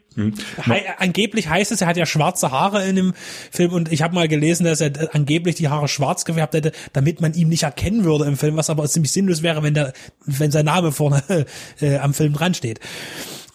Hei- 0.65 0.86
angeblich 0.98 1.50
heißt 1.50 1.72
es, 1.72 1.82
er 1.82 1.88
hat 1.88 1.98
ja 1.98 2.05
schwarze 2.05 2.51
Haare 2.51 2.88
in 2.88 2.96
dem 2.96 3.13
Film 3.51 3.74
und 3.74 3.91
ich 3.91 4.01
habe 4.01 4.15
mal 4.15 4.27
gelesen, 4.27 4.65
dass 4.65 4.82
er 4.82 4.96
äh, 4.96 5.08
angeblich 5.12 5.55
die 5.55 5.70
Haare 5.70 5.88
schwarz 5.88 6.25
gefärbt 6.25 6.53
hätte, 6.53 6.72
damit 6.93 7.22
man 7.22 7.34
ihn 7.34 7.50
nicht 7.50 7.63
erkennen 7.63 8.03
würde 8.03 8.25
im 8.25 8.38
Film, 8.38 8.55
was 8.58 8.70
aber 8.70 8.88
ziemlich 8.88 9.12
sinnlos 9.12 9.43
wäre, 9.43 9.63
wenn 9.63 9.74
der, 9.74 9.93
wenn 10.25 10.51
sein 10.51 10.65
Name 10.65 10.91
vorne 10.91 11.24
äh, 11.82 11.98
am 11.98 12.13
Film 12.13 12.34
dran 12.34 12.53
steht. 12.53 12.79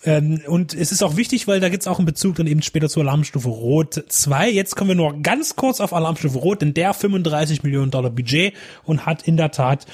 Ähm, 0.04 0.40
und 0.46 0.74
es 0.74 0.92
ist 0.92 1.02
auch 1.02 1.16
wichtig, 1.16 1.48
weil 1.48 1.60
da 1.60 1.68
gibt's 1.68 1.86
auch 1.88 1.98
einen 1.98 2.06
Bezug 2.06 2.36
dann 2.36 2.46
eben 2.46 2.62
später 2.62 2.88
zu 2.88 3.00
Alarmstufe 3.00 3.48
Rot 3.48 4.04
2. 4.08 4.50
Jetzt 4.50 4.76
kommen 4.76 4.90
wir 4.90 4.94
nur 4.94 5.20
ganz 5.22 5.56
kurz 5.56 5.80
auf 5.80 5.92
Alarmstufe 5.92 6.38
Rot, 6.38 6.62
denn 6.62 6.72
der 6.74 6.94
35 6.94 7.62
Millionen 7.62 7.90
Dollar 7.90 8.10
Budget 8.10 8.54
und 8.84 9.06
hat 9.06 9.22
in 9.22 9.36
der 9.36 9.50
Tat 9.50 9.86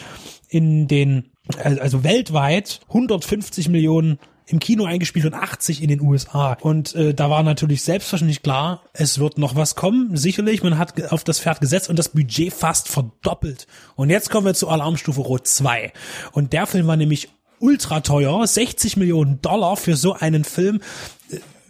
in 0.49 0.89
den, 0.89 1.31
also 1.63 2.05
weltweit 2.05 2.81
150 2.89 3.69
Millionen 3.71 4.19
im 4.47 4.59
Kino 4.59 4.85
eingespielt 4.85 5.25
und 5.27 5.35
80 5.35 5.83
in 5.83 5.89
den 5.89 6.01
USA. 6.01 6.57
Und 6.61 6.95
äh, 6.95 7.15
da 7.15 7.31
war 7.31 7.43
natürlich 7.43 7.83
selbstverständlich 7.83 8.43
klar, 8.43 8.83
es 8.93 9.19
wird 9.19 9.39
noch 9.39 9.57
was 9.57 9.75
kommen, 9.75 10.17
sicherlich. 10.17 10.63
Man 10.63 10.79
hat 10.79 11.13
auf 11.13 11.25
das 11.25 11.41
Pferd 11.41 11.61
gesetzt 11.61 11.89
und 11.89 11.99
das 11.99 12.11
Budget 12.11 12.53
fast 12.53 12.89
verdoppelt. 12.89 13.67
Und 13.97 14.11
jetzt 14.11 14.31
kommen 14.31 14.47
wir 14.47 14.55
zu 14.55 14.69
Alarmstufe 14.69 15.21
Rot 15.21 15.47
2. 15.47 15.93
Und 16.33 16.53
der 16.53 16.67
Film 16.67 16.87
war 16.87 16.97
nämlich 16.97 17.31
ultra 17.59 18.01
teuer, 18.01 18.47
60 18.47 18.99
Millionen 18.99 19.41
Dollar 19.41 19.77
für 19.77 19.97
so 19.97 20.13
einen 20.13 20.45
Film. 20.45 20.81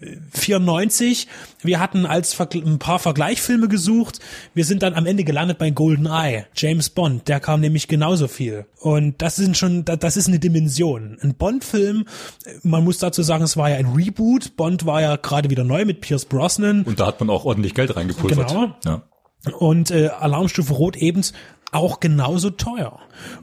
Äh, 0.01 0.17
94. 0.33 1.29
Wir 1.63 1.81
hatten 1.81 2.07
als 2.07 2.39
ein 2.41 2.79
paar 2.79 2.99
Vergleichfilme 2.99 3.69
gesucht. 3.69 4.21
Wir 4.55 4.65
sind 4.65 4.83
dann 4.83 4.95
am 4.95 5.07
Ende 5.07 5.25
gelandet 5.25 5.59
bei 5.59 5.71
Golden 5.71 6.07
Eye, 6.07 6.45
James 6.55 6.91
Bond. 6.91 7.29
Der 7.29 7.41
kam 7.41 7.61
nämlich 7.61 7.89
genauso 7.89 8.29
viel. 8.29 8.67
Und 8.81 9.21
das 9.23 9.37
sind 9.37 9.57
schon, 9.57 9.85
da- 9.85 9.97
das 9.97 10.17
ist 10.17 10.29
eine 10.29 10.39
Dimension. 10.39 11.19
Ein 11.23 11.35
Bond-Film, 11.35 12.07
äh, 12.45 12.51
man 12.63 12.85
muss 12.85 12.99
dazu 12.99 13.23
sagen, 13.23 13.45
es 13.45 13.57
war 13.57 13.71
ja 13.71 13.77
ein 13.77 13.93
Reboot. 13.95 14.57
Bond 14.57 14.87
war 14.87 15.01
ja 15.01 15.17
gerade 15.17 15.51
wieder 15.51 15.65
neu 15.65 15.85
mit 15.85 16.01
Pierce 16.01 16.25
Brosnan. 16.25 16.83
Und 16.85 17.01
da 17.01 17.07
hat 17.07 17.21
man 17.21 17.31
auch 17.31 17.45
ordentlich 17.45 17.75
Geld 17.75 17.97
reingepulvert. 17.97 18.49
Genau. 18.49 18.75
Ja. 18.85 19.03
Und 19.59 19.91
äh, 19.91 20.09
Alarmstufe 20.09 20.73
Rot 20.73 20.97
eben 20.97 21.23
auch 21.71 22.01
genauso 22.01 22.51
teuer. 22.51 22.99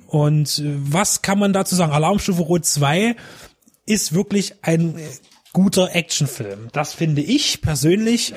Und 0.07 0.59
äh, 0.59 0.73
was 0.77 1.21
kann 1.21 1.37
man 1.37 1.53
dazu 1.53 1.75
sagen? 1.75 1.91
Alarmstufe 1.91 2.41
Rot 2.41 2.65
2 2.65 3.15
ist 3.85 4.13
wirklich 4.13 4.55
ein 4.63 4.97
äh, 4.97 5.01
guter 5.53 5.95
Actionfilm. 5.95 6.69
Das 6.71 6.93
finde 6.93 7.21
ich 7.21 7.61
persönlich. 7.61 8.33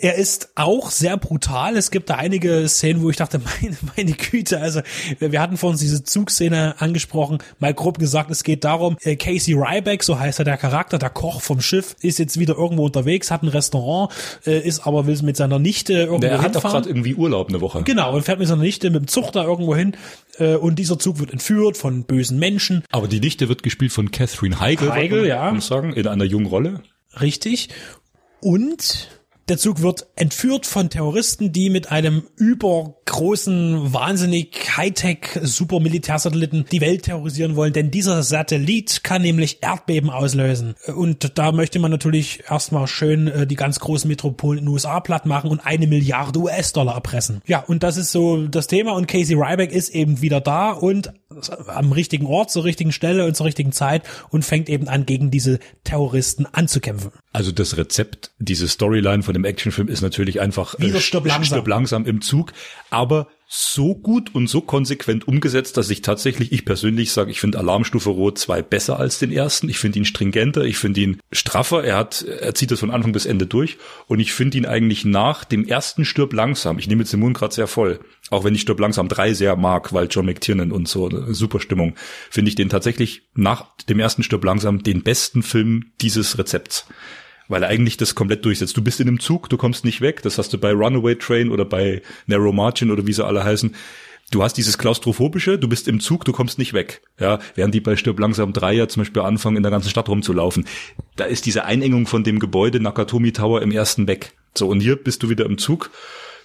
Er 0.00 0.16
ist 0.16 0.50
auch 0.56 0.90
sehr 0.90 1.16
brutal. 1.16 1.76
Es 1.76 1.90
gibt 1.90 2.10
da 2.10 2.16
einige 2.16 2.68
Szenen, 2.68 3.02
wo 3.02 3.10
ich 3.10 3.16
dachte, 3.16 3.40
meine, 3.62 3.76
meine 3.96 4.12
Güte, 4.12 4.60
also 4.60 4.80
wir 5.18 5.40
hatten 5.40 5.56
vor 5.56 5.70
uns 5.70 5.80
diese 5.80 6.04
Zugszene 6.04 6.74
angesprochen, 6.78 7.38
mal 7.58 7.72
grob 7.72 7.98
gesagt, 7.98 8.30
es 8.30 8.44
geht 8.44 8.64
darum, 8.64 8.96
äh, 9.02 9.16
Casey 9.16 9.54
Ryback, 9.54 10.02
so 10.02 10.18
heißt 10.18 10.38
er 10.40 10.44
der 10.44 10.56
Charakter, 10.56 10.98
der 10.98 11.10
Koch 11.10 11.40
vom 11.40 11.60
Schiff, 11.60 11.96
ist 12.00 12.18
jetzt 12.18 12.38
wieder 12.38 12.56
irgendwo 12.56 12.84
unterwegs, 12.84 13.30
hat 13.30 13.42
ein 13.42 13.48
Restaurant, 13.48 14.12
äh, 14.46 14.58
ist 14.58 14.86
aber 14.86 15.06
will 15.06 15.16
mit 15.22 15.36
seiner 15.36 15.58
Nichte 15.58 15.94
irgendwo 15.94 16.18
Der 16.18 16.42
hat 16.42 16.54
doch 16.54 16.62
hinfahren. 16.62 16.82
gerade 16.82 16.88
irgendwie 16.90 17.14
Urlaub 17.14 17.48
eine 17.48 17.60
Woche. 17.60 17.82
Genau, 17.84 18.14
und 18.14 18.22
fährt 18.22 18.38
mit 18.38 18.48
seiner 18.48 18.62
Nichte 18.62 18.90
mit 18.90 19.02
dem 19.02 19.08
Zug 19.08 19.32
da 19.32 19.44
irgendwo 19.44 19.74
hin 19.74 19.96
äh, 20.38 20.56
und 20.56 20.78
dieser 20.78 20.98
Zug 20.98 21.18
wird 21.18 21.32
entführt 21.32 21.76
von 21.76 22.04
bösen 22.04 22.38
Menschen. 22.38 22.84
Aber 22.90 23.08
die 23.08 23.20
Nichte 23.20 23.48
wird 23.48 23.62
gespielt 23.62 23.92
von 23.92 24.10
Catherine 24.10 24.60
Heigl. 24.60 24.92
Heigl, 24.92 25.20
muss 25.20 25.28
ja. 25.28 25.50
man 25.50 25.60
sagen, 25.60 25.92
in 25.94 26.06
einer 26.06 26.24
jungen 26.24 26.46
Rolle. 26.46 26.82
Richtig. 27.20 27.70
Und 28.40 29.08
der 29.48 29.58
Zug 29.58 29.80
wird 29.80 30.06
entführt 30.16 30.66
von 30.66 30.90
Terroristen, 30.90 31.52
die 31.52 31.70
mit 31.70 31.92
einem 31.92 32.24
übergroßen, 32.36 33.92
wahnsinnig 33.92 34.76
Hightech 34.76 35.38
Supermilitärsatelliten 35.40 36.66
die 36.72 36.80
Welt 36.80 37.04
terrorisieren 37.04 37.54
wollen, 37.54 37.72
denn 37.72 37.92
dieser 37.92 38.24
Satellit 38.24 39.04
kann 39.04 39.22
nämlich 39.22 39.62
Erdbeben 39.62 40.10
auslösen. 40.10 40.74
Und 40.96 41.38
da 41.38 41.52
möchte 41.52 41.78
man 41.78 41.92
natürlich 41.92 42.42
erstmal 42.50 42.88
schön 42.88 43.28
äh, 43.28 43.46
die 43.46 43.54
ganz 43.54 43.78
großen 43.78 44.08
Metropolen 44.08 44.58
in 44.58 44.64
den 44.64 44.72
USA 44.72 44.98
platt 44.98 45.26
machen 45.26 45.50
und 45.50 45.60
eine 45.60 45.86
Milliarde 45.86 46.40
US-Dollar 46.40 46.94
erpressen. 46.94 47.40
Ja, 47.46 47.60
und 47.60 47.84
das 47.84 47.96
ist 47.96 48.10
so 48.10 48.48
das 48.48 48.66
Thema 48.66 48.92
und 48.92 49.06
Casey 49.06 49.36
Ryback 49.36 49.70
ist 49.70 49.90
eben 49.90 50.20
wieder 50.22 50.40
da 50.40 50.72
und 50.72 51.12
am 51.68 51.92
richtigen 51.92 52.26
Ort, 52.26 52.50
zur 52.50 52.64
richtigen 52.64 52.92
Stelle 52.92 53.26
und 53.26 53.36
zur 53.36 53.46
richtigen 53.46 53.72
Zeit 53.72 54.02
und 54.30 54.44
fängt 54.44 54.68
eben 54.68 54.88
an, 54.88 55.06
gegen 55.06 55.30
diese 55.30 55.58
Terroristen 55.84 56.46
anzukämpfen. 56.46 57.10
Also 57.32 57.52
das 57.52 57.76
Rezept, 57.76 58.32
diese 58.38 58.68
Storyline 58.68 59.22
von 59.22 59.35
dem 59.36 59.44
Actionfilm 59.44 59.88
ist 59.88 60.02
natürlich 60.02 60.40
einfach 60.40 60.78
äh, 60.78 61.00
stirb 61.00 61.26
langsam. 61.26 61.44
stirb 61.44 61.68
langsam 61.68 62.06
im 62.06 62.20
Zug, 62.20 62.52
aber 62.90 63.28
so 63.48 63.94
gut 63.94 64.34
und 64.34 64.48
so 64.48 64.60
konsequent 64.60 65.28
umgesetzt, 65.28 65.76
dass 65.76 65.88
ich 65.90 66.02
tatsächlich, 66.02 66.50
ich 66.50 66.64
persönlich 66.64 67.12
sage, 67.12 67.30
ich 67.30 67.40
finde 67.40 67.58
Alarmstufe 67.58 68.10
Rot 68.10 68.38
2 68.38 68.62
besser 68.62 68.98
als 68.98 69.20
den 69.20 69.30
ersten. 69.30 69.68
Ich 69.68 69.78
finde 69.78 70.00
ihn 70.00 70.04
stringenter, 70.04 70.64
ich 70.64 70.78
finde 70.78 71.00
ihn 71.00 71.20
straffer. 71.30 71.84
Er 71.84 71.96
hat, 71.96 72.22
er 72.22 72.54
zieht 72.54 72.72
das 72.72 72.80
von 72.80 72.90
Anfang 72.90 73.12
bis 73.12 73.24
Ende 73.24 73.46
durch 73.46 73.78
und 74.08 74.18
ich 74.18 74.32
finde 74.32 74.58
ihn 74.58 74.66
eigentlich 74.66 75.04
nach 75.04 75.44
dem 75.44 75.64
ersten 75.64 76.04
Stirb 76.04 76.32
langsam. 76.32 76.78
Ich 76.80 76.88
nehme 76.88 77.02
jetzt 77.02 77.12
den 77.12 77.20
Mund 77.20 77.36
gerade 77.36 77.54
sehr 77.54 77.68
voll, 77.68 78.00
auch 78.30 78.42
wenn 78.42 78.54
ich 78.54 78.62
Stirb 78.62 78.80
langsam 78.80 79.08
3 79.08 79.34
sehr 79.34 79.54
mag, 79.54 79.92
weil 79.92 80.08
John 80.10 80.26
McTiernan 80.26 80.72
und 80.72 80.88
so 80.88 81.08
eine 81.08 81.32
super 81.32 81.60
Stimmung, 81.60 81.94
finde 82.30 82.48
ich 82.48 82.56
den 82.56 82.68
tatsächlich 82.68 83.28
nach 83.34 83.76
dem 83.88 84.00
ersten 84.00 84.24
Stirb 84.24 84.44
langsam 84.44 84.82
den 84.82 85.04
besten 85.04 85.44
Film 85.44 85.92
dieses 86.00 86.36
Rezepts 86.36 86.86
weil 87.48 87.62
er 87.62 87.68
eigentlich 87.68 87.96
das 87.96 88.14
komplett 88.14 88.44
durchsetzt. 88.44 88.76
Du 88.76 88.82
bist 88.82 89.00
in 89.00 89.08
einem 89.08 89.20
Zug, 89.20 89.48
du 89.48 89.56
kommst 89.56 89.84
nicht 89.84 90.00
weg. 90.00 90.22
Das 90.22 90.38
hast 90.38 90.52
du 90.52 90.58
bei 90.58 90.72
Runaway 90.72 91.16
Train 91.16 91.50
oder 91.50 91.64
bei 91.64 92.02
Narrow 92.26 92.54
Margin 92.54 92.90
oder 92.90 93.06
wie 93.06 93.12
sie 93.12 93.24
alle 93.24 93.44
heißen. 93.44 93.74
Du 94.32 94.42
hast 94.42 94.54
dieses 94.54 94.76
klaustrophobische, 94.76 95.56
du 95.56 95.68
bist 95.68 95.86
im 95.86 96.00
Zug, 96.00 96.24
du 96.24 96.32
kommst 96.32 96.58
nicht 96.58 96.72
weg. 96.72 97.02
Ja, 97.20 97.38
während 97.54 97.74
die 97.74 97.80
bei 97.80 97.96
Stirb 97.96 98.18
langsam 98.18 98.52
drei 98.52 98.72
ja 98.74 98.88
zum 98.88 99.02
Beispiel 99.02 99.22
anfangen, 99.22 99.56
in 99.56 99.62
der 99.62 99.70
ganzen 99.70 99.88
Stadt 99.88 100.08
rumzulaufen. 100.08 100.66
Da 101.14 101.24
ist 101.24 101.46
diese 101.46 101.64
Einengung 101.64 102.08
von 102.08 102.24
dem 102.24 102.40
Gebäude 102.40 102.80
Nakatomi 102.80 103.32
Tower 103.32 103.62
im 103.62 103.70
ersten 103.70 104.08
weg. 104.08 104.32
So, 104.54 104.66
und 104.68 104.80
hier 104.80 104.96
bist 104.96 105.22
du 105.22 105.28
wieder 105.28 105.46
im 105.46 105.58
Zug. 105.58 105.90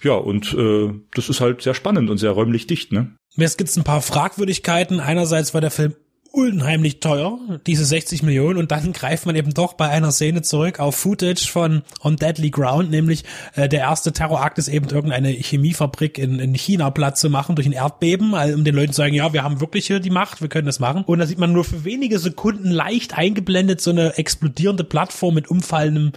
Ja, 0.02 0.14
und 0.14 0.54
äh, 0.54 0.92
das 1.14 1.28
ist 1.28 1.40
halt 1.40 1.62
sehr 1.62 1.74
spannend 1.74 2.08
und 2.10 2.18
sehr 2.18 2.30
räumlich 2.30 2.66
dicht, 2.66 2.92
ne? 2.92 3.12
Jetzt 3.36 3.56
gibt's 3.56 3.76
ein 3.76 3.84
paar 3.84 4.02
Fragwürdigkeiten. 4.02 5.00
Einerseits 5.00 5.54
war 5.54 5.60
der 5.60 5.70
Film 5.70 5.94
unheimlich 6.32 7.00
teuer, 7.00 7.38
diese 7.66 7.84
60 7.84 8.22
Millionen, 8.22 8.58
und 8.58 8.72
dann 8.72 8.92
greift 8.92 9.26
man 9.26 9.36
eben 9.36 9.52
doch 9.52 9.74
bei 9.74 9.88
einer 9.88 10.10
Szene 10.10 10.42
zurück 10.42 10.80
auf 10.80 10.96
Footage 10.96 11.46
von 11.46 11.82
On 12.02 12.16
Deadly 12.16 12.50
Ground, 12.50 12.90
nämlich 12.90 13.24
äh, 13.54 13.68
der 13.68 13.80
erste 13.80 14.12
Terrorakt 14.12 14.58
ist 14.58 14.68
eben 14.68 14.88
irgendeine 14.88 15.28
Chemiefabrik 15.28 16.16
in, 16.18 16.38
in 16.38 16.54
China 16.54 16.90
platt 16.90 17.18
zu 17.18 17.28
machen 17.28 17.54
durch 17.54 17.66
ein 17.66 17.72
Erdbeben, 17.72 18.34
also, 18.34 18.54
um 18.54 18.64
den 18.64 18.74
Leuten 18.74 18.92
zu 18.92 18.96
sagen, 18.96 19.14
ja, 19.14 19.32
wir 19.34 19.42
haben 19.42 19.60
wirklich 19.60 19.86
hier 19.86 20.00
die 20.00 20.10
Macht, 20.10 20.40
wir 20.40 20.48
können 20.48 20.66
das 20.66 20.80
machen. 20.80 21.04
Und 21.04 21.18
da 21.18 21.26
sieht 21.26 21.38
man 21.38 21.52
nur 21.52 21.64
für 21.64 21.84
wenige 21.84 22.18
Sekunden 22.18 22.70
leicht 22.70 23.16
eingeblendet 23.16 23.82
so 23.82 23.90
eine 23.90 24.16
explodierende 24.16 24.84
Plattform 24.84 25.34
mit 25.34 25.50
umfallendem 25.50 26.12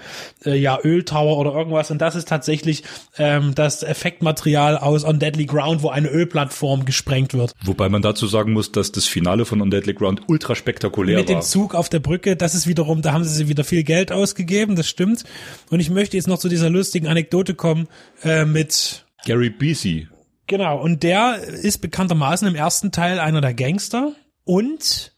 äh, 0.45 0.55
ja, 0.55 0.79
Öltower 0.81 1.37
oder 1.37 1.53
irgendwas. 1.53 1.91
Und 1.91 1.99
das 1.99 2.15
ist 2.15 2.29
tatsächlich 2.29 2.83
ähm, 3.17 3.53
das 3.53 3.83
Effektmaterial 3.83 4.77
aus 4.77 5.03
On 5.03 5.19
Deadly 5.19 5.45
Ground, 5.45 5.83
wo 5.83 5.89
eine 5.89 6.07
Ölplattform 6.07 6.85
gesprengt 6.85 7.33
wird. 7.33 7.51
Wobei 7.63 7.89
man 7.89 8.01
dazu 8.01 8.27
sagen 8.27 8.53
muss, 8.53 8.71
dass 8.71 8.93
das 8.93 9.05
Finale 9.05 9.43
von 9.43 9.61
On 9.61 9.69
Deadly 9.69 9.93
Ground 9.93 10.04
ultra 10.27 10.55
spektakulär 10.55 11.19
mit 11.19 11.29
war. 11.29 11.35
dem 11.35 11.41
Zug 11.41 11.75
auf 11.75 11.89
der 11.89 11.99
Brücke, 11.99 12.35
das 12.35 12.55
ist 12.55 12.67
wiederum, 12.67 13.01
da 13.01 13.13
haben 13.13 13.23
sie 13.23 13.47
wieder 13.47 13.63
viel 13.63 13.83
Geld 13.83 14.11
ausgegeben, 14.11 14.75
das 14.75 14.87
stimmt. 14.87 15.23
Und 15.69 15.79
ich 15.79 15.89
möchte 15.89 16.17
jetzt 16.17 16.27
noch 16.27 16.39
zu 16.39 16.49
dieser 16.49 16.69
lustigen 16.69 17.07
Anekdote 17.07 17.55
kommen 17.55 17.87
äh, 18.23 18.45
mit 18.45 19.05
Gary 19.25 19.49
Busey 19.49 20.07
Genau, 20.47 20.79
und 20.79 21.01
der 21.01 21.39
ist 21.41 21.79
bekanntermaßen 21.79 22.47
im 22.47 22.55
ersten 22.55 22.91
Teil 22.91 23.19
einer 23.19 23.41
der 23.41 23.53
Gangster 23.53 24.13
und 24.43 25.11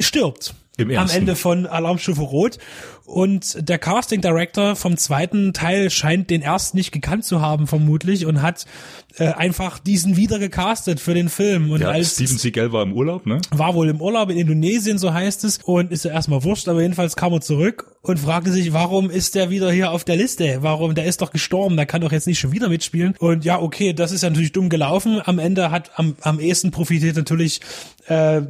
stirbt. 0.00 0.54
Im 0.76 0.88
am 0.88 0.94
ersten. 0.94 1.18
Ende 1.18 1.36
von 1.36 1.66
Alarmstufe 1.66 2.22
Rot. 2.22 2.58
Und 3.04 3.68
der 3.68 3.78
Casting 3.78 4.22
Director 4.22 4.76
vom 4.76 4.96
zweiten 4.96 5.52
Teil 5.52 5.90
scheint 5.90 6.30
den 6.30 6.42
ersten 6.42 6.76
nicht 6.78 6.90
gekannt 6.90 7.24
zu 7.24 7.40
haben, 7.40 7.66
vermutlich, 7.66 8.24
und 8.24 8.40
hat 8.40 8.64
äh, 9.18 9.26
einfach 9.26 9.78
diesen 9.78 10.16
wieder 10.16 10.38
gecastet 10.38 11.00
für 11.00 11.14
den 11.14 11.28
Film. 11.28 11.70
Und 11.70 11.82
Ja, 11.82 11.90
als 11.90 12.14
Steven 12.14 12.38
Seagal 12.38 12.72
war 12.72 12.82
im 12.82 12.92
Urlaub, 12.94 13.26
ne? 13.26 13.40
war 13.50 13.74
wohl 13.74 13.88
im 13.88 14.00
Urlaub 14.00 14.30
in 14.30 14.38
Indonesien, 14.38 14.98
so 14.98 15.12
heißt 15.12 15.44
es, 15.44 15.58
und 15.62 15.92
ist 15.92 16.06
ja 16.06 16.12
erstmal 16.12 16.42
wurscht, 16.44 16.66
aber 16.66 16.80
jedenfalls 16.80 17.14
kam 17.14 17.32
er 17.34 17.40
zurück 17.40 17.94
und 18.00 18.18
fragte 18.18 18.50
sich, 18.50 18.72
warum 18.72 19.10
ist 19.10 19.34
der 19.34 19.50
wieder 19.50 19.70
hier 19.70 19.92
auf 19.92 20.04
der 20.04 20.16
Liste? 20.16 20.58
Warum? 20.62 20.94
Der 20.94 21.04
ist 21.04 21.20
doch 21.20 21.30
gestorben, 21.30 21.76
der 21.76 21.86
kann 21.86 22.00
doch 22.00 22.10
jetzt 22.10 22.26
nicht 22.26 22.38
schon 22.38 22.52
wieder 22.52 22.68
mitspielen. 22.68 23.14
Und 23.18 23.44
ja, 23.44 23.60
okay, 23.60 23.92
das 23.92 24.12
ist 24.12 24.22
ja 24.22 24.30
natürlich 24.30 24.52
dumm 24.52 24.70
gelaufen. 24.70 25.20
Am 25.24 25.38
Ende 25.38 25.70
hat 25.70 25.92
am, 25.96 26.16
am 26.22 26.40
ehesten 26.40 26.70
profitiert 26.70 27.16
natürlich 27.16 27.60
äh, 28.08 28.40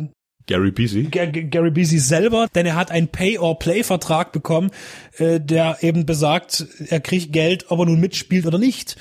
Gary 0.47 0.71
Busey. 0.71 1.05
G 1.05 1.45
Gary 1.45 1.71
Busey 1.71 1.99
selber, 1.99 2.49
denn 2.55 2.67
er 2.67 2.77
hat 2.77 2.91
einen 2.91 3.09
Pay-or-Play-Vertrag 3.09 4.33
bekommen, 4.33 4.71
äh, 5.19 5.41
der 5.41 5.79
eben 5.83 6.07
besagt, 6.07 6.67
er 6.89 7.01
kriegt 7.01 7.33
Geld, 7.33 7.71
ob 7.71 7.81
er 7.81 7.87
nun 7.87 8.01
mitspielt 8.01 8.47
oder 8.47 8.59
nicht. 8.59 8.97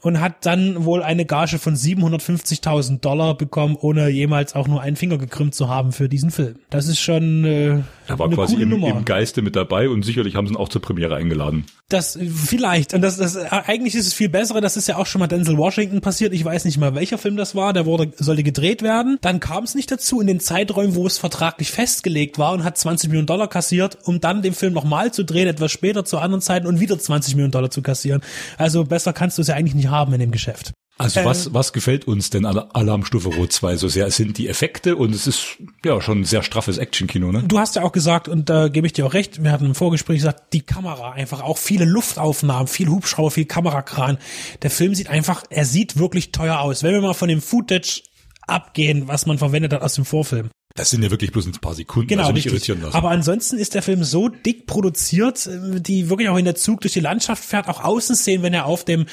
Und 0.00 0.20
hat 0.20 0.46
dann 0.46 0.84
wohl 0.84 1.02
eine 1.02 1.24
Gage 1.24 1.58
von 1.58 1.74
750.000 1.74 3.00
Dollar 3.00 3.36
bekommen, 3.36 3.76
ohne 3.80 4.08
jemals 4.08 4.54
auch 4.54 4.68
nur 4.68 4.80
einen 4.80 4.94
Finger 4.94 5.18
gekrümmt 5.18 5.56
zu 5.56 5.68
haben 5.68 5.90
für 5.90 6.08
diesen 6.08 6.30
Film. 6.30 6.54
Das 6.70 6.86
ist 6.86 7.00
schon 7.00 7.44
äh, 7.44 7.80
Er 8.08 8.18
war 8.18 8.30
quasi 8.30 8.56
im, 8.56 8.72
im 8.72 9.04
Geiste 9.04 9.42
mit 9.42 9.56
dabei 9.56 9.88
und 9.88 10.04
sicherlich 10.04 10.34
haben 10.34 10.46
sie 10.46 10.54
ihn 10.54 10.56
auch 10.56 10.68
zur 10.68 10.80
Premiere 10.82 11.16
eingeladen. 11.16 11.66
Das 11.88 12.18
vielleicht 12.20 12.94
und 12.94 13.02
das, 13.02 13.16
das 13.16 13.36
eigentlich 13.36 13.94
ist 13.94 14.06
es 14.06 14.14
viel 14.14 14.28
bessere. 14.28 14.60
Das 14.60 14.76
ist 14.76 14.88
ja 14.88 14.96
auch 14.96 15.06
schon 15.06 15.20
mal 15.20 15.26
Denzel 15.26 15.56
Washington 15.56 16.00
passiert. 16.00 16.32
Ich 16.32 16.44
weiß 16.44 16.64
nicht 16.64 16.78
mal 16.78 16.94
welcher 16.94 17.18
Film 17.18 17.36
das 17.36 17.54
war. 17.54 17.72
Der 17.72 17.86
wurde 17.86 18.12
sollte 18.16 18.42
gedreht 18.42 18.82
werden. 18.82 19.18
Dann 19.20 19.40
kam 19.40 19.64
es 19.64 19.74
nicht 19.74 19.90
dazu 19.90 20.20
in 20.20 20.26
den 20.26 20.40
Zeiträumen, 20.40 20.94
wo 20.94 21.06
es 21.06 21.18
vertraglich 21.18 21.70
festgelegt 21.70 22.38
war 22.38 22.52
und 22.52 22.64
hat 22.64 22.78
20 22.78 23.08
Millionen 23.08 23.26
Dollar 23.26 23.48
kassiert, 23.48 23.98
um 24.04 24.20
dann 24.20 24.42
den 24.42 24.54
Film 24.54 24.72
nochmal 24.72 25.12
zu 25.12 25.24
drehen, 25.24 25.48
etwas 25.48 25.72
später 25.72 26.04
zu 26.04 26.18
anderen 26.18 26.40
Zeiten 26.40 26.66
und 26.66 26.80
wieder 26.80 26.98
20 26.98 27.34
Millionen 27.34 27.52
Dollar 27.52 27.70
zu 27.70 27.82
kassieren. 27.82 28.22
Also 28.56 28.84
besser 28.84 29.12
kannst 29.12 29.38
du 29.38 29.42
es 29.42 29.48
ja 29.48 29.54
eigentlich 29.54 29.74
nicht 29.74 29.88
haben 29.88 30.12
in 30.12 30.20
dem 30.20 30.30
Geschäft. 30.30 30.72
Also 30.98 31.24
was, 31.24 31.54
was 31.54 31.72
gefällt 31.72 32.08
uns 32.08 32.30
denn 32.30 32.44
an 32.44 32.58
Alarmstufe 32.58 33.28
Rot 33.28 33.52
2 33.52 33.76
so 33.76 33.88
sehr? 33.88 34.06
Es 34.06 34.16
sind 34.16 34.36
die 34.36 34.48
Effekte 34.48 34.96
und 34.96 35.14
es 35.14 35.28
ist 35.28 35.56
ja 35.84 36.00
schon 36.00 36.22
ein 36.22 36.24
sehr 36.24 36.42
straffes 36.42 36.76
Actionkino, 36.76 37.30
ne? 37.30 37.44
Du 37.46 37.58
hast 37.60 37.76
ja 37.76 37.82
auch 37.82 37.92
gesagt, 37.92 38.28
und 38.28 38.50
da 38.50 38.66
gebe 38.66 38.86
ich 38.86 38.92
dir 38.92 39.06
auch 39.06 39.14
recht, 39.14 39.42
wir 39.42 39.52
hatten 39.52 39.66
im 39.66 39.76
Vorgespräch 39.76 40.18
gesagt, 40.18 40.52
die 40.52 40.62
Kamera 40.62 41.12
einfach 41.12 41.40
auch 41.40 41.56
viele 41.56 41.84
Luftaufnahmen, 41.84 42.66
viel 42.66 42.88
Hubschrauber, 42.88 43.30
viel 43.30 43.44
Kamerakran. 43.44 44.18
Der 44.62 44.70
Film 44.70 44.96
sieht 44.96 45.08
einfach, 45.08 45.44
er 45.50 45.64
sieht 45.64 45.98
wirklich 45.98 46.32
teuer 46.32 46.58
aus. 46.58 46.82
Wenn 46.82 46.92
wir 46.92 47.00
mal 47.00 47.14
von 47.14 47.28
dem 47.28 47.40
Footage 47.40 48.02
abgehen, 48.48 49.06
was 49.06 49.26
man 49.26 49.38
verwendet 49.38 49.72
hat 49.72 49.82
aus 49.82 49.94
dem 49.94 50.04
Vorfilm. 50.04 50.50
Das 50.78 50.90
sind 50.90 51.02
ja 51.02 51.10
wirklich 51.10 51.32
bloß 51.32 51.46
ein 51.46 51.52
paar 51.52 51.74
Sekunden, 51.74 52.08
Genau, 52.08 52.22
also 52.22 52.32
nicht 52.32 52.46
richtig. 52.46 52.68
irritieren 52.68 52.82
lassen. 52.82 52.96
Aber 52.96 53.10
ansonsten 53.10 53.58
ist 53.58 53.74
der 53.74 53.82
Film 53.82 54.04
so 54.04 54.28
dick 54.28 54.66
produziert, 54.66 55.46
äh, 55.46 55.80
die 55.80 56.08
wirklich 56.08 56.28
auch 56.28 56.36
in 56.38 56.44
der 56.44 56.54
Zug 56.54 56.80
durch 56.80 56.92
die 56.92 57.00
Landschaft 57.00 57.44
fährt, 57.44 57.68
auch 57.68 57.82
Außenszenen, 57.82 58.42
wenn 58.42 58.54
er 58.54 58.66
auf 58.66 58.84
dem, 58.84 59.06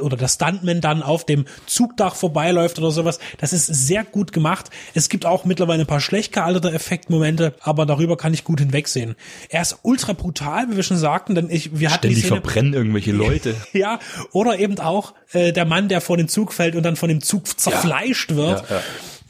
oder 0.00 0.16
der 0.16 0.28
Stuntman 0.28 0.80
dann 0.80 1.02
auf 1.02 1.24
dem 1.24 1.46
Zugdach 1.66 2.14
vorbeiläuft 2.14 2.78
oder 2.78 2.90
sowas. 2.90 3.18
Das 3.38 3.52
ist 3.52 3.66
sehr 3.66 4.04
gut 4.04 4.32
gemacht. 4.32 4.70
Es 4.94 5.08
gibt 5.08 5.24
auch 5.24 5.44
mittlerweile 5.44 5.84
ein 5.84 5.86
paar 5.86 6.00
schlecht 6.00 6.32
gealterte 6.32 6.70
Effektmomente, 6.72 7.54
aber 7.60 7.86
darüber 7.86 8.16
kann 8.16 8.34
ich 8.34 8.44
gut 8.44 8.60
hinwegsehen. 8.60 9.14
Er 9.48 9.62
ist 9.62 9.78
ultra 9.82 10.12
brutal, 10.12 10.70
wie 10.70 10.76
wir 10.76 10.82
schon 10.82 10.98
sagten, 10.98 11.34
denn 11.34 11.48
ich, 11.50 11.78
wir 11.78 11.90
hatten 11.90 12.08
die 12.08 12.14
Ständig 12.14 12.24
Szene, 12.26 12.40
verbrennen 12.42 12.74
irgendwelche 12.74 13.12
Leute. 13.12 13.54
ja, 13.72 13.98
oder 14.32 14.58
eben 14.58 14.78
auch 14.78 15.14
äh, 15.32 15.52
der 15.52 15.64
Mann, 15.64 15.88
der 15.88 16.00
vor 16.00 16.16
den 16.16 16.28
Zug 16.28 16.52
fällt 16.52 16.76
und 16.76 16.82
dann 16.82 16.96
von 16.96 17.08
dem 17.08 17.22
Zug 17.22 17.58
zerfleischt 17.58 18.34
wird. 18.34 18.68
Ja, 18.68 18.82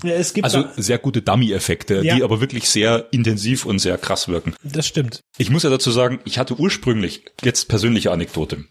Es 0.03 0.35
gibt 0.35 0.45
Also 0.45 0.65
sehr 0.77 0.99
gute 0.99 1.23
Dummy-Effekte, 1.23 2.03
Ja. 2.03 2.15
die 2.17 2.23
aber 2.23 2.41
wirklich 2.41 2.69
sehr 2.69 3.07
intensiv 3.13 3.65
und 3.65 3.79
sehr 3.79 3.97
krass 3.99 4.29
wirken. 4.29 4.55
das 4.63 4.87
stimmt. 4.87 5.21
Ich 5.39 5.51
muss 5.51 5.63
ja 5.63 5.71
dazu 5.71 5.91
sagen, 5.91 6.21
ich 6.25 6.39
hatte 6.39 6.59
ursprünglich, 6.59 7.25
jetzt 7.43 7.69
persönliche 7.69 8.11
Anekdote. 8.13 8.65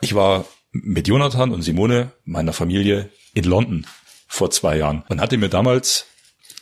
Ich 0.00 0.14
war 0.14 0.44
mit 0.72 1.08
Jonathan 1.08 1.50
und 1.52 1.62
Simone, 1.62 2.12
meiner 2.24 2.52
Familie, 2.52 3.10
in 3.34 3.44
London 3.44 3.86
vor 4.28 4.50
zwei 4.50 4.76
Jahren 4.76 5.02
und 5.08 5.20
hatte 5.20 5.36
mir 5.38 5.48
damals, 5.48 6.06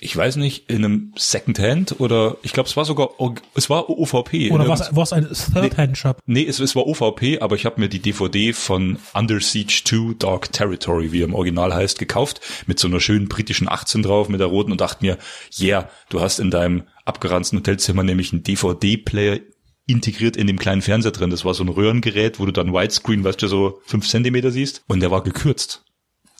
ich 0.01 0.17
weiß 0.17 0.37
nicht, 0.37 0.71
in 0.71 0.85
einem 0.85 1.13
Secondhand 1.17 1.99
oder 1.99 2.37
ich 2.43 2.53
glaube, 2.53 2.69
es 2.69 2.77
war 2.77 2.85
sogar, 2.85 3.11
es 3.55 3.69
war 3.69 3.91
OVP. 3.91 4.51
Oder 4.51 4.65
in 4.65 4.71
was, 4.71 4.95
was 4.95 5.13
ein 5.13 5.29
Third-Hand-Shop. 5.29 6.19
Nee, 6.27 6.47
es, 6.47 6.61
es 6.61 6.77
war 6.77 6.87
OVP, 6.87 7.41
aber 7.41 7.57
ich 7.57 7.67
habe 7.67 7.81
mir 7.81 7.89
die 7.89 7.99
DVD 7.99 8.53
von 8.53 8.99
Under 9.15 9.41
Siege 9.41 9.83
2 9.85 10.15
Dark 10.19 10.53
Territory, 10.53 11.13
wie 11.13 11.23
er 11.23 11.25
im 11.25 11.35
Original 11.35 11.75
heißt, 11.75 11.99
gekauft, 11.99 12.41
mit 12.67 12.79
so 12.79 12.87
einer 12.87 13.01
schönen 13.01 13.29
britischen 13.29 13.69
18 13.69 14.03
drauf, 14.03 14.29
mit 14.29 14.41
der 14.41 14.47
roten 14.47 14.73
und 14.73 14.81
dachte 14.81 15.05
mir, 15.05 15.19
yeah, 15.59 15.89
du 16.11 16.21
hast 16.21 16.39
in 16.39 16.51
deinem 16.51 16.85
abgeranzten 17.05 17.59
Hotelzimmer 17.59 18.05
nämlich 18.05 18.33
einen 18.33 18.45
DVD-Player 18.45 19.41
integriert 19.87 20.37
in 20.37 20.47
dem 20.47 20.59
kleinen 20.59 20.83
Fernseher 20.83 21.13
drin. 21.13 21.31
Das 21.31 21.45
war 21.45 21.55
so 21.55 21.65
ein 21.65 21.69
Röhrengerät, 21.69 22.39
wo 22.39 22.47
du 22.47 22.53
dann 22.53 22.73
Widescreen, 22.73 23.25
weißt 23.25 23.43
du, 23.43 23.49
so 23.49 23.81
fünf 23.87 24.07
Zentimeter 24.07 24.51
siehst. 24.51 24.83
Und 24.87 25.01
der 25.01 25.11
war 25.11 25.23
gekürzt. 25.25 25.83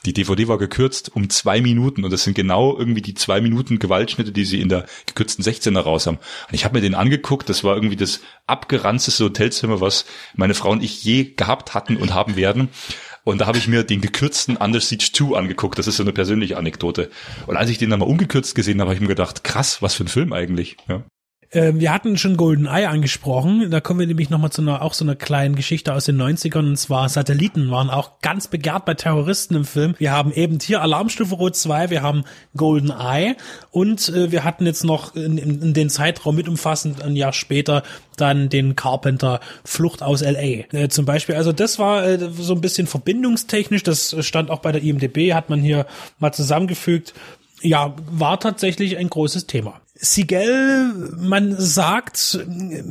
Die 0.05 0.13
DVD 0.13 0.47
war 0.47 0.57
gekürzt 0.57 1.13
um 1.13 1.29
zwei 1.29 1.59
Minuten 1.59 2.05
und 2.05 2.11
das 2.11 2.23
sind 2.23 2.33
genau 2.33 2.77
irgendwie 2.77 3.01
die 3.01 3.15
zwei 3.15 3.41
Minuten 3.41 3.79
Gewaltschnitte, 3.79 4.31
die 4.31 4.45
sie 4.45 4.61
in 4.61 4.69
der 4.69 4.85
gekürzten 5.05 5.43
16er 5.43 5.79
raus 5.79 6.07
haben. 6.07 6.17
Und 6.17 6.53
ich 6.53 6.63
habe 6.63 6.75
mir 6.75 6.81
den 6.81 6.95
angeguckt, 6.95 7.49
das 7.49 7.65
war 7.65 7.75
irgendwie 7.75 7.97
das 7.97 8.21
abgeranzteste 8.47 9.25
Hotelzimmer, 9.25 9.81
was 9.81 10.05
meine 10.35 10.53
Frau 10.53 10.71
und 10.71 10.83
ich 10.83 11.03
je 11.03 11.25
gehabt 11.35 11.73
hatten 11.73 11.97
und 11.97 12.13
haben 12.13 12.37
werden. 12.37 12.69
Und 13.25 13.41
da 13.41 13.45
habe 13.45 13.57
ich 13.57 13.67
mir 13.67 13.83
den 13.83 13.99
gekürzten 13.99 14.55
Under 14.55 14.79
Siege 14.79 15.09
2 15.11 15.37
angeguckt. 15.37 15.77
Das 15.77 15.87
ist 15.87 15.97
so 15.97 16.03
eine 16.03 16.13
persönliche 16.13 16.57
Anekdote. 16.57 17.09
Und 17.45 17.57
als 17.57 17.69
ich 17.69 17.77
den 17.77 17.89
dann 17.89 17.99
mal 17.99 18.07
ungekürzt 18.07 18.55
gesehen 18.55 18.79
habe, 18.79 18.89
habe 18.89 18.95
ich 18.95 19.01
mir 19.01 19.07
gedacht, 19.07 19.43
krass, 19.43 19.81
was 19.81 19.95
für 19.95 20.05
ein 20.05 20.07
Film 20.07 20.31
eigentlich. 20.31 20.77
Ja. 20.87 21.03
Ähm, 21.51 21.79
wir 21.79 21.91
hatten 21.91 22.15
schon 22.17 22.37
Golden 22.37 22.67
Eye 22.67 22.87
angesprochen. 22.87 23.71
Da 23.71 23.81
kommen 23.81 23.99
wir 23.99 24.07
nämlich 24.07 24.29
nochmal 24.29 24.51
zu 24.51 24.61
einer, 24.61 24.83
auch 24.83 24.93
so 24.93 25.03
einer 25.03 25.15
kleinen 25.15 25.55
Geschichte 25.55 25.93
aus 25.93 26.05
den 26.05 26.21
90ern. 26.21 26.59
Und 26.59 26.77
zwar 26.77 27.09
Satelliten 27.09 27.71
waren 27.71 27.89
auch 27.89 28.21
ganz 28.21 28.47
begehrt 28.47 28.85
bei 28.85 28.93
Terroristen 28.93 29.55
im 29.55 29.65
Film. 29.65 29.95
Wir 29.97 30.11
haben 30.11 30.31
eben 30.31 30.59
hier 30.61 30.81
Alarmstufe 30.81 31.33
Rot 31.33 31.55
2, 31.55 31.89
wir 31.89 32.03
haben 32.03 32.23
Golden 32.55 32.91
Eye 32.91 33.35
und 33.71 34.09
äh, 34.09 34.31
wir 34.31 34.43
hatten 34.43 34.67
jetzt 34.67 34.83
noch 34.83 35.15
in, 35.15 35.39
in, 35.39 35.61
in 35.61 35.73
den 35.73 35.89
Zeitraum 35.89 36.35
mit 36.35 36.47
umfassend 36.47 37.01
ein 37.01 37.15
Jahr 37.15 37.33
später 37.33 37.81
dann 38.15 38.49
den 38.49 38.75
Carpenter 38.75 39.39
Flucht 39.63 40.03
aus 40.03 40.21
L.A. 40.21 40.75
Äh, 40.75 40.89
zum 40.89 41.05
Beispiel. 41.05 41.35
Also 41.35 41.51
das 41.51 41.79
war 41.79 42.05
äh, 42.05 42.29
so 42.37 42.53
ein 42.53 42.61
bisschen 42.61 42.85
verbindungstechnisch. 42.85 43.83
Das 43.83 44.15
stand 44.19 44.51
auch 44.51 44.59
bei 44.59 44.71
der 44.71 44.83
IMDB, 44.83 45.33
hat 45.33 45.49
man 45.49 45.61
hier 45.61 45.87
mal 46.19 46.31
zusammengefügt. 46.31 47.13
Ja, 47.61 47.95
war 48.09 48.39
tatsächlich 48.39 48.97
ein 48.97 49.09
großes 49.09 49.47
Thema. 49.47 49.81
Sigel, 49.95 50.93
man 51.17 51.55
sagt, 51.57 52.39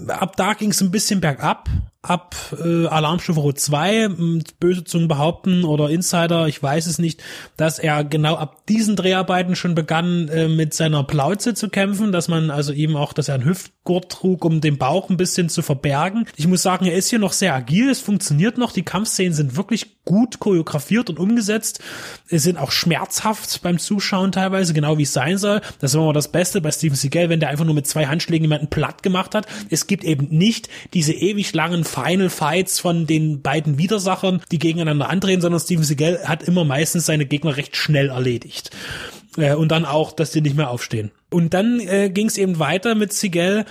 ab 0.08 0.36
da 0.36 0.52
ging 0.52 0.70
es 0.70 0.80
ein 0.82 0.90
bisschen 0.90 1.20
bergab. 1.20 1.68
Ab 2.08 2.34
äh, 2.64 2.86
Alarmstufe 2.86 3.40
Rot 3.40 3.60
2, 3.60 3.96
m, 4.04 4.42
böse 4.58 4.84
Zungen 4.84 5.08
behaupten 5.08 5.64
oder 5.64 5.90
Insider, 5.90 6.48
ich 6.48 6.62
weiß 6.62 6.86
es 6.86 6.98
nicht, 6.98 7.22
dass 7.58 7.78
er 7.78 8.02
genau 8.02 8.36
ab 8.36 8.66
diesen 8.66 8.96
Dreharbeiten 8.96 9.56
schon 9.56 9.74
begann, 9.74 10.28
äh, 10.28 10.48
mit 10.48 10.72
seiner 10.72 11.04
Plauze 11.04 11.52
zu 11.52 11.68
kämpfen, 11.68 12.10
dass 12.10 12.28
man 12.28 12.50
also 12.50 12.72
ihm 12.72 12.96
auch, 12.96 13.12
dass 13.12 13.28
er 13.28 13.34
einen 13.34 13.44
Hüftgurt 13.44 14.10
trug, 14.10 14.44
um 14.46 14.62
den 14.62 14.78
Bauch 14.78 15.10
ein 15.10 15.18
bisschen 15.18 15.50
zu 15.50 15.60
verbergen. 15.60 16.26
Ich 16.36 16.46
muss 16.46 16.62
sagen, 16.62 16.86
er 16.86 16.96
ist 16.96 17.10
hier 17.10 17.18
noch 17.18 17.32
sehr 17.32 17.54
agil, 17.54 17.90
es 17.90 18.00
funktioniert 18.00 18.56
noch, 18.56 18.72
die 18.72 18.84
Kampfszenen 18.84 19.34
sind 19.34 19.56
wirklich 19.56 19.98
gut 20.08 20.38
choreografiert 20.38 21.10
und 21.10 21.18
umgesetzt. 21.18 21.80
Es 22.30 22.42
sind 22.42 22.56
auch 22.56 22.70
schmerzhaft 22.70 23.60
beim 23.60 23.78
Zuschauen 23.78 24.32
teilweise, 24.32 24.72
genau 24.72 24.96
wie 24.96 25.02
es 25.02 25.12
sein 25.12 25.36
soll. 25.36 25.60
Das 25.80 25.92
war 25.92 26.02
immer 26.02 26.14
das 26.14 26.32
Beste 26.32 26.62
bei 26.62 26.70
Steven 26.70 26.96
Seagal, 26.96 27.28
wenn 27.28 27.40
der 27.40 27.50
einfach 27.50 27.66
nur 27.66 27.74
mit 27.74 27.86
zwei 27.86 28.06
Handschlägen 28.06 28.44
jemanden 28.44 28.68
platt 28.68 29.02
gemacht 29.02 29.34
hat. 29.34 29.46
Es 29.68 29.86
gibt 29.86 30.04
eben 30.04 30.28
nicht 30.30 30.70
diese 30.94 31.12
ewig 31.12 31.52
langen 31.52 31.84
Final 32.02 32.30
Fights 32.30 32.80
von 32.80 33.06
den 33.06 33.42
beiden 33.42 33.78
Widersachern, 33.78 34.42
die 34.50 34.58
gegeneinander 34.58 35.08
andrehen, 35.08 35.40
sondern 35.40 35.60
Steven 35.60 35.84
Seagal 35.84 36.20
hat 36.24 36.42
immer 36.42 36.64
meistens 36.64 37.06
seine 37.06 37.26
Gegner 37.26 37.56
recht 37.56 37.76
schnell 37.76 38.10
erledigt. 38.10 38.70
Äh, 39.36 39.54
und 39.54 39.70
dann 39.70 39.84
auch, 39.84 40.12
dass 40.12 40.32
die 40.32 40.40
nicht 40.40 40.56
mehr 40.56 40.70
aufstehen. 40.70 41.10
Und 41.30 41.54
dann 41.54 41.80
äh, 41.80 42.10
ging 42.10 42.26
es 42.26 42.38
eben 42.38 42.58
weiter 42.58 42.94
mit 42.94 43.12
Seagal. 43.12 43.66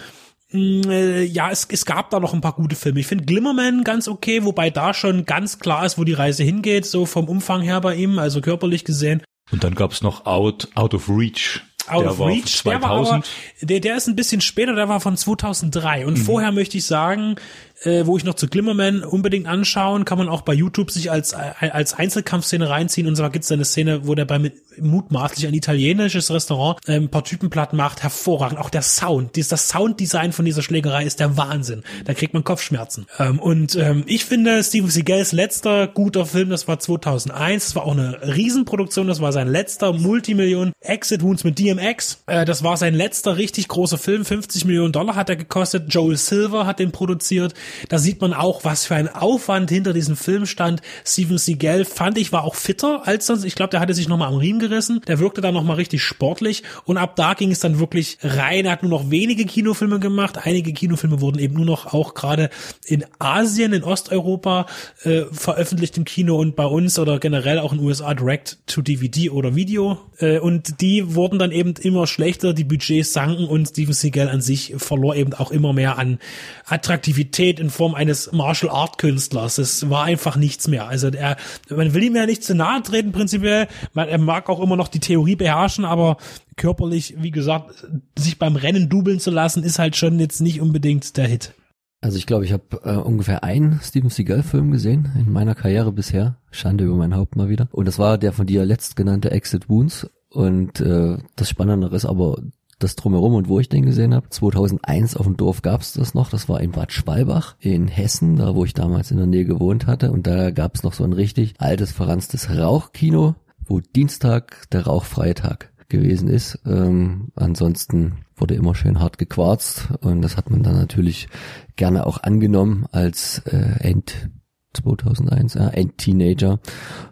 Mm, 0.52 0.82
äh, 0.90 1.24
Ja, 1.24 1.52
es, 1.52 1.68
es 1.70 1.86
gab 1.86 2.10
da 2.10 2.20
noch 2.20 2.34
ein 2.34 2.42
paar 2.42 2.54
gute 2.54 2.76
Filme. 2.76 3.00
Ich 3.00 3.08
finde 3.08 3.26
Glimmerman 3.26 3.84
ganz 3.84 4.08
okay, 4.08 4.44
wobei 4.44 4.70
da 4.70 4.94
schon 4.94 5.26
ganz 5.26 5.60
klar 5.60 5.86
ist, 5.86 5.98
wo 5.98 6.04
die 6.04 6.14
Reise 6.14 6.44
hingeht, 6.44 6.86
so 6.86 7.06
vom 7.06 7.28
Umfang 7.28 7.62
her 7.62 7.82
bei 7.82 7.96
ihm, 7.96 8.20
also 8.20 8.42
körperlich 8.42 8.86
gesehen. 8.86 9.24
Und 9.52 9.64
dann 9.64 9.76
gab's 9.76 10.02
noch 10.02 10.26
Out, 10.26 10.70
Out 10.76 10.94
of 10.94 11.10
Reach. 11.10 11.62
Out 11.88 12.04
der 12.04 12.12
of 12.12 12.20
Reach, 12.20 12.64
der 12.64 12.82
war 12.82 12.92
aber, 12.92 13.06
2000. 13.06 13.26
der, 13.62 13.80
der 13.80 13.96
ist 13.96 14.08
ein 14.08 14.16
bisschen 14.16 14.42
später, 14.42 14.74
der 14.74 14.90
war 14.90 15.00
von 15.00 15.16
2003. 15.16 16.06
Und 16.06 16.18
vorher 16.18 16.52
möchte 16.52 16.78
ich 16.78 16.86
sagen, 16.86 17.36
äh, 17.84 18.06
wo 18.06 18.18
ich 18.18 18.24
noch 18.24 18.36
zu 18.36 18.48
Glimmerman 18.48 19.04
unbedingt 19.04 19.48
anschauen, 19.48 20.06
kann 20.06 20.18
man 20.18 20.30
auch 20.30 20.42
bei 20.42 20.54
YouTube 20.54 20.92
sich 20.92 21.12
als, 21.12 21.34
äh, 21.34 21.70
als 21.70 21.94
Einzelkampfszene 21.94 22.70
reinziehen 22.70 23.08
und 23.08 23.16
zwar 23.16 23.30
gibt's 23.30 23.48
da 23.48 23.56
eine 23.56 23.66
Szene, 23.66 24.08
wo 24.08 24.16
der 24.16 24.26
bei 24.26 24.52
mutmaßlich 24.80 25.48
ein 25.48 25.54
italienisches 25.54 26.32
Restaurant 26.32 26.80
äh, 26.88 26.94
ein 26.94 27.10
paar 27.10 27.24
Typen 27.24 27.50
platt 27.50 27.74
macht, 27.74 28.04
hervorragend. 28.04 28.60
Auch 28.60 28.70
der 28.70 28.82
Sound, 28.82 29.36
dieses, 29.36 29.50
das 29.50 29.70
Sounddesign 29.70 30.32
von 30.34 30.46
dieser 30.46 30.62
Schlägerei 30.62 31.04
ist 31.04 31.20
der 31.20 31.38
Wahnsinn. 31.38 31.84
Da 32.06 32.14
kriegt 32.14 32.34
man 32.34 32.44
Kopfschmerzen. 32.44 33.08
Ähm, 33.20 33.40
und 33.40 33.76
ähm, 33.76 34.04
ich 34.08 34.26
finde, 34.26 34.64
Steven 34.64 34.90
Seagals 34.90 35.32
letzter 35.32 35.88
guter 35.88 36.26
Film, 36.26 36.50
das 36.50 36.68
war 36.68 36.80
2001, 36.80 37.66
das 37.66 37.76
war 37.76 37.86
auch 37.86 37.94
eine 37.94 38.20
Riesenproduktion, 38.22 39.08
das 39.08 39.22
war 39.22 39.32
sein 39.32 39.48
letzter 39.48 39.94
Multimillion 39.94 40.74
Exit 40.82 41.22
Wounds 41.22 41.44
mit 41.44 41.60
DMX. 41.60 42.24
Äh, 42.28 42.46
das 42.46 42.64
war 42.64 42.78
sein 42.78 42.94
letzter 42.94 43.38
richtig 43.38 43.68
großer 43.68 43.98
Film, 43.98 44.26
50 44.26 44.66
Millionen 44.66 44.92
Dollar 44.92 45.16
hat 45.16 45.30
er 45.30 45.36
gekostet. 45.36 45.94
Joel 45.94 46.18
Silver 46.18 46.66
hat 46.66 46.80
den 46.80 46.92
produziert. 46.92 47.54
Da 47.90 47.98
sieht 47.98 48.22
man 48.22 48.34
auch, 48.34 48.64
was 48.64 48.86
für 48.86 48.96
ein 48.96 49.08
Aufwand 49.08 49.70
hinter 49.70 49.94
diesem 49.94 50.16
Film 50.16 50.46
stand. 50.46 50.82
Steven 51.06 51.38
Seagal 51.38 51.86
fand 51.86 52.18
ich 52.18 52.32
war 52.32 52.44
auch 52.44 52.56
fitter 52.56 53.08
als 53.08 53.28
sonst. 53.28 53.44
Ich 53.44 53.56
glaube, 53.56 53.72
der 53.72 53.80
hatte 53.80 53.94
sich 53.94 54.08
nochmal 54.08 54.30
am 54.30 54.36
Riemen 54.36 54.60
gerissen. 54.60 55.02
Der 55.08 55.20
wirkte 55.20 55.42
dann 55.42 55.54
nochmal 55.54 55.78
richtig 55.78 56.04
sportlich 56.04 56.64
und 56.86 56.98
ab 56.98 57.16
da 57.16 57.34
ging 57.34 57.52
es 57.52 57.60
dann 57.60 57.80
wirklich 57.80 58.18
rein. 58.22 58.66
Er 58.66 58.72
hat 58.72 58.84
nur 58.84 58.92
noch 58.92 59.10
wenige 59.10 59.46
Kinofilme 59.46 60.00
gemacht. 60.00 60.40
Einige 60.46 60.74
Kinofilme 60.74 61.22
wurden 61.22 61.40
eben 61.40 61.56
nur 61.56 61.66
noch 61.66 61.94
auch 61.94 62.14
gerade 62.14 62.50
in 62.86 63.06
Asien, 63.20 63.74
in 63.74 63.84
Osteuropa 63.84 64.66
äh, 65.04 65.24
veröffentlicht 65.32 65.98
im 65.98 66.06
Kino 66.06 66.38
und 66.38 66.56
bei 66.56 66.66
uns 66.66 67.00
oder 67.00 67.20
generell 67.20 67.60
auch 67.60 67.74
in 67.74 67.80
USA 67.80 68.14
direct 68.14 68.58
to 68.68 68.82
DVD 68.82 69.30
oder 69.30 69.56
Video. 69.56 70.00
Äh, 70.20 70.40
und 70.40 70.82
die 70.82 71.16
wurden 71.16 71.40
dann 71.40 71.52
eben 71.52 71.74
immer 71.82 72.08
schlechter. 72.08 72.54
Die 72.54 72.64
Budgets 72.64 73.14
sanken 73.14 73.46
und 73.46 73.68
Steven 73.68 73.94
Seagal 73.94 74.30
an 74.30 74.42
sich 74.42 74.74
verlor 74.78 75.16
eben 75.16 75.34
auch 75.34 75.52
immer 75.52 75.74
mehr 75.74 75.98
an 75.98 76.20
Attraktivität 76.66 77.57
in 77.60 77.70
Form 77.70 77.96
eines 77.96 78.32
Martial 78.32 78.72
Art 78.72 78.98
Künstlers. 78.98 79.58
Es 79.58 79.90
war 79.90 80.04
einfach 80.04 80.36
nichts 80.36 80.68
mehr. 80.68 80.88
Also 80.88 81.10
er, 81.10 81.38
man 81.70 81.94
will 81.94 82.04
ihm 82.04 82.16
ja 82.16 82.26
nicht 82.26 82.44
zu 82.44 82.56
nahe 82.56 82.82
treten 82.82 83.12
prinzipiell. 83.12 83.68
Man, 83.94 84.08
er 84.08 84.18
mag 84.18 84.50
auch 84.50 84.60
immer 84.60 84.76
noch 84.76 84.88
die 84.88 85.00
Theorie 85.00 85.36
beherrschen, 85.36 85.86
aber 85.86 86.18
körperlich, 86.56 87.16
wie 87.18 87.32
gesagt, 87.32 87.86
sich 88.18 88.40
beim 88.40 88.56
Rennen 88.56 88.90
dubeln 88.90 89.20
zu 89.20 89.32
lassen, 89.32 89.64
ist 89.64 89.80
halt 89.80 89.96
schon 89.96 90.20
jetzt 90.20 90.42
nicht 90.42 90.62
unbedingt 90.62 91.18
der 91.18 91.28
Hit. 91.28 91.54
Also 92.00 92.18
ich 92.18 92.28
glaube, 92.28 92.46
ich 92.46 92.54
habe 92.54 92.80
äh, 92.84 92.96
ungefähr 92.96 93.44
einen 93.44 93.80
Steven 93.82 94.10
Seagal-Film 94.10 94.72
gesehen 94.72 95.12
in 95.18 95.32
meiner 95.32 95.56
Karriere 95.56 95.92
bisher. 95.92 96.38
Schande 96.52 96.84
über 96.84 96.96
mein 96.96 97.16
Haupt 97.16 97.36
mal 97.36 97.50
wieder. 97.50 97.68
Und 97.72 97.88
das 97.88 97.98
war 97.98 98.18
der 98.18 98.34
von 98.34 98.46
dir 98.46 98.66
letzt 98.66 98.96
genannte 98.96 99.32
Exit 99.32 99.68
Wounds. 99.70 100.08
Und 100.30 100.80
äh, 100.80 101.18
das 101.36 101.50
Spannende 101.50 101.88
ist 101.88 102.06
aber 102.06 102.40
das 102.80 102.96
drumherum 102.96 103.34
und 103.34 103.50
wo 103.50 103.60
ich 103.60 103.70
den 103.70 103.86
gesehen 103.86 104.14
habe. 104.14 104.30
2001 104.30 105.16
auf 105.18 105.26
dem 105.26 105.38
Dorf 105.38 105.62
gab's 105.62 105.94
das 105.94 106.14
noch. 106.14 106.30
Das 106.30 106.48
war 106.48 106.62
in 106.62 106.72
Bad 106.72 106.92
Schwalbach 106.92 107.56
in 107.60 107.88
Hessen, 107.88 108.38
da 108.38 108.56
wo 108.56 108.66
ich 108.66 108.74
damals 108.74 109.12
in 109.12 109.18
der 109.18 109.26
Nähe 109.26 109.46
gewohnt 109.46 109.88
hatte. 109.88 110.12
Und 110.12 110.28
da 110.28 110.52
gab's 110.52 110.84
noch 110.84 110.94
so 110.94 111.04
ein 111.04 111.14
richtig 111.14 111.56
altes, 111.60 111.92
verranztes 111.92 112.50
Rauchkino, 112.56 113.36
wo 113.66 113.80
Dienstag 113.80 114.70
der 114.72 114.86
rauchfreie 114.86 115.34
Tag 115.34 115.72
gewesen 115.90 116.28
ist. 116.28 116.60
Ähm, 116.66 117.30
ansonsten 117.36 118.26
wurde 118.36 118.56
immer 118.56 118.76
schön 118.76 119.00
hart 119.00 119.18
gequarzt 119.18 119.90
und 120.02 120.22
das 120.22 120.38
hat 120.38 120.50
man 120.52 120.62
dann 120.62 120.76
natürlich 120.76 121.28
gerne 121.76 122.06
auch 122.06 122.22
angenommen 122.22 122.86
als 122.92 123.40
äh, 123.46 123.80
End 123.80 124.30
2001, 124.74 125.56
äh, 125.56 125.70
End-Teenager. 125.74 126.60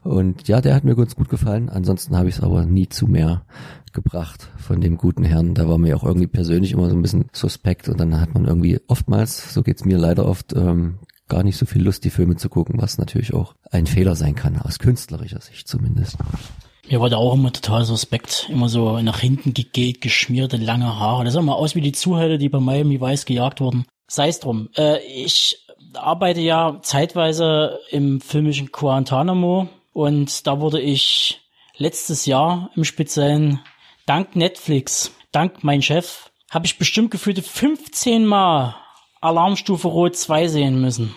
Und 0.03 0.47
ja, 0.47 0.61
der 0.61 0.75
hat 0.75 0.83
mir 0.83 0.95
ganz 0.95 1.15
gut 1.15 1.29
gefallen. 1.29 1.69
Ansonsten 1.69 2.17
habe 2.17 2.29
ich 2.29 2.35
es 2.35 2.43
aber 2.43 2.65
nie 2.65 2.89
zu 2.89 3.07
mehr 3.07 3.45
gebracht 3.93 4.49
von 4.57 4.81
dem 4.81 4.97
guten 4.97 5.23
Herrn. 5.23 5.53
Da 5.53 5.67
war 5.67 5.77
mir 5.77 5.95
auch 5.95 6.03
irgendwie 6.03 6.27
persönlich 6.27 6.73
immer 6.73 6.89
so 6.89 6.95
ein 6.95 7.01
bisschen 7.01 7.25
suspekt 7.31 7.89
und 7.89 7.99
dann 7.99 8.19
hat 8.19 8.33
man 8.33 8.45
irgendwie 8.45 8.79
oftmals, 8.87 9.53
so 9.53 9.63
geht's 9.63 9.85
mir 9.85 9.97
leider 9.97 10.27
oft, 10.27 10.53
ähm, 10.53 10.99
gar 11.27 11.43
nicht 11.43 11.57
so 11.57 11.65
viel 11.65 11.81
Lust, 11.81 12.03
die 12.03 12.09
Filme 12.11 12.35
zu 12.35 12.49
gucken, 12.49 12.79
was 12.79 12.97
natürlich 12.97 13.33
auch 13.33 13.55
ein 13.71 13.87
Fehler 13.87 14.15
sein 14.15 14.35
kann, 14.35 14.57
aus 14.57 14.77
künstlerischer 14.77 15.41
Sicht 15.41 15.67
zumindest. 15.67 16.17
Mir 16.87 17.01
war 17.01 17.09
da 17.09 17.17
auch 17.17 17.33
immer 17.33 17.51
total 17.51 17.83
suspekt. 17.83 18.47
Immer 18.51 18.69
so 18.69 19.01
nach 19.01 19.19
hinten 19.19 19.53
gegelt, 19.55 20.01
geschmierte, 20.01 20.57
lange 20.57 20.99
Haare. 20.99 21.23
Das 21.23 21.33
sah 21.33 21.41
mal 21.41 21.53
aus 21.53 21.73
wie 21.73 21.81
die 21.81 21.93
Zuhälter, 21.93 22.37
die 22.37 22.49
bei 22.49 22.59
Miami 22.59 23.01
Weiß 23.01 23.25
gejagt 23.25 23.59
wurden. 23.59 23.85
Sei 24.07 24.27
es 24.27 24.39
drum. 24.39 24.69
Äh, 24.77 24.99
ich 25.03 25.64
arbeite 25.97 26.41
ja 26.41 26.79
zeitweise 26.81 27.79
im 27.89 28.21
filmischen 28.21 28.71
Guantanamo 28.71 29.69
und 29.93 30.45
da 30.47 30.59
wurde 30.59 30.81
ich 30.81 31.41
letztes 31.77 32.25
Jahr 32.25 32.69
im 32.75 32.83
Speziellen 32.83 33.59
dank 34.05 34.35
Netflix, 34.35 35.11
dank 35.31 35.63
mein 35.63 35.81
Chef, 35.81 36.31
habe 36.49 36.65
ich 36.65 36.77
bestimmt 36.77 37.11
gefühlte 37.11 37.41
15 37.41 38.25
Mal 38.25 38.75
Alarmstufe 39.21 39.87
Rot 39.87 40.15
2 40.15 40.47
sehen 40.47 40.81
müssen. 40.81 41.15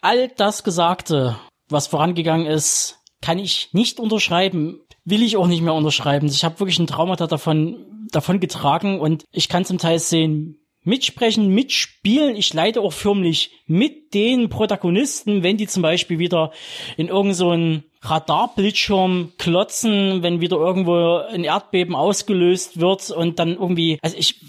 All 0.00 0.28
das 0.28 0.64
Gesagte, 0.64 1.36
was 1.68 1.86
vorangegangen 1.86 2.46
ist, 2.46 3.00
kann 3.20 3.38
ich 3.38 3.68
nicht 3.72 4.00
unterschreiben, 4.00 4.80
will 5.04 5.22
ich 5.22 5.36
auch 5.36 5.46
nicht 5.46 5.62
mehr 5.62 5.74
unterschreiben. 5.74 6.26
Ich 6.26 6.44
habe 6.44 6.58
wirklich 6.60 6.78
ein 6.78 6.86
Traumata 6.86 7.26
davon, 7.26 8.06
davon 8.10 8.40
getragen 8.40 9.00
und 9.00 9.24
ich 9.30 9.48
kann 9.48 9.64
zum 9.64 9.78
Teil 9.78 9.98
sehen, 9.98 10.61
mitsprechen, 10.84 11.48
mitspielen. 11.48 12.36
Ich 12.36 12.52
leide 12.52 12.80
auch 12.80 12.92
förmlich 12.92 13.50
mit 13.66 14.14
den 14.14 14.48
Protagonisten, 14.48 15.42
wenn 15.42 15.56
die 15.56 15.66
zum 15.66 15.82
Beispiel 15.82 16.18
wieder 16.18 16.52
in 16.96 17.08
irgendeinen 17.08 17.82
so 17.82 18.08
Radarbildschirm 18.08 19.32
klotzen, 19.38 20.22
wenn 20.22 20.40
wieder 20.40 20.56
irgendwo 20.56 21.18
ein 21.18 21.44
Erdbeben 21.44 21.94
ausgelöst 21.94 22.80
wird 22.80 23.10
und 23.10 23.38
dann 23.38 23.50
irgendwie, 23.50 23.98
also 24.02 24.16
ich, 24.16 24.40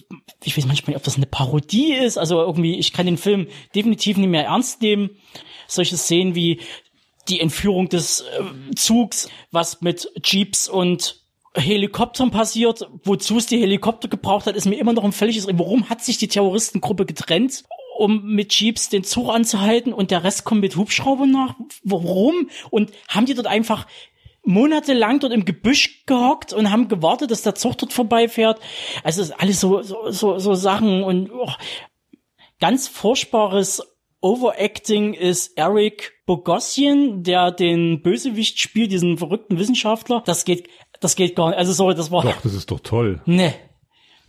ich 0.44 0.58
weiß 0.58 0.66
manchmal 0.66 0.92
nicht, 0.92 0.98
ob 0.98 1.04
das 1.04 1.18
eine 1.18 1.28
Parodie 1.28 1.94
ist, 1.94 2.18
also 2.18 2.42
irgendwie, 2.42 2.80
ich 2.80 2.94
kann 2.94 3.06
den 3.06 3.18
Film 3.18 3.48
definitiv 3.76 4.18
nicht 4.18 4.30
mehr 4.30 4.46
ernst 4.46 4.82
nehmen. 4.82 5.12
Solche 5.68 5.98
Szenen 5.98 6.34
wie 6.34 6.62
die 7.30 7.40
Entführung 7.40 7.90
des 7.90 8.22
äh, 8.22 8.76
Zugs, 8.76 9.30
was 9.52 9.82
mit 9.82 10.10
Jeeps 10.24 10.68
und 10.68 11.23
Helikoptern 11.56 12.32
passiert, 12.32 12.90
wozu 13.04 13.38
es 13.38 13.46
die 13.46 13.60
Helikopter 13.60 14.08
gebraucht 14.08 14.48
hat, 14.48 14.56
ist 14.56 14.66
mir 14.66 14.80
immer 14.80 14.94
noch 14.94 15.04
ein 15.04 15.12
völliges, 15.12 15.48
warum 15.48 15.90
hat 15.90 16.04
sich 16.04 16.18
die 16.18 16.28
Terroristengruppe 16.28 17.06
getrennt? 17.06 17.64
um 17.96 18.24
mit 18.26 18.54
Jeeps 18.54 18.90
den 18.90 19.04
Zug 19.04 19.30
anzuhalten 19.30 19.94
und 19.94 20.12
der 20.12 20.24
Rest 20.24 20.46
kommt 20.46 20.62
mit 20.62 20.76
Hubschraubern 20.76 21.32
nach. 21.32 21.56
Warum? 21.84 22.50
Und 22.72 22.92
haben 23.08 23.26
die 23.26 23.36
dort 23.36 23.48
einfach 23.48 23.88
monatelang 24.44 25.20
dort 25.20 25.34
im 25.34 25.46
Gebüsch 25.46 26.06
gehockt 26.06 26.54
und 26.54 26.72
haben 26.72 26.88
gewartet, 26.88 27.32
dass 27.32 27.44
der 27.44 27.56
Zug 27.56 27.78
dort 27.78 27.94
vorbeifährt. 27.94 28.60
Also 29.04 29.22
ist 29.22 29.32
alles 29.32 29.60
so, 29.60 29.82
so, 29.82 30.10
so, 30.12 30.38
so 30.40 30.54
Sachen 30.54 31.04
und 31.04 31.32
oh, 31.32 31.52
ganz 32.60 32.88
furchtbares 32.88 33.82
Overacting 34.22 35.14
ist 35.14 35.58
Eric 35.58 36.14
Bogosian, 36.26 37.24
der 37.24 37.52
den 37.52 38.02
Bösewicht 38.02 38.58
spielt, 38.58 38.94
diesen 38.94 39.18
verrückten 39.18 39.60
Wissenschaftler. 39.60 40.24
Das 40.26 40.46
geht 40.46 40.70
das 41.04 41.16
geht 41.16 41.36
gar 41.36 41.50
nicht. 41.50 41.60
Also 41.60 41.74
sorry, 41.74 41.96
das 41.96 42.12
war. 42.12 42.24
Doch, 42.24 42.42
das 42.42 42.54
ist 42.54 42.72
doch 42.72 42.80
toll. 42.80 43.22
Nee. 43.26 43.54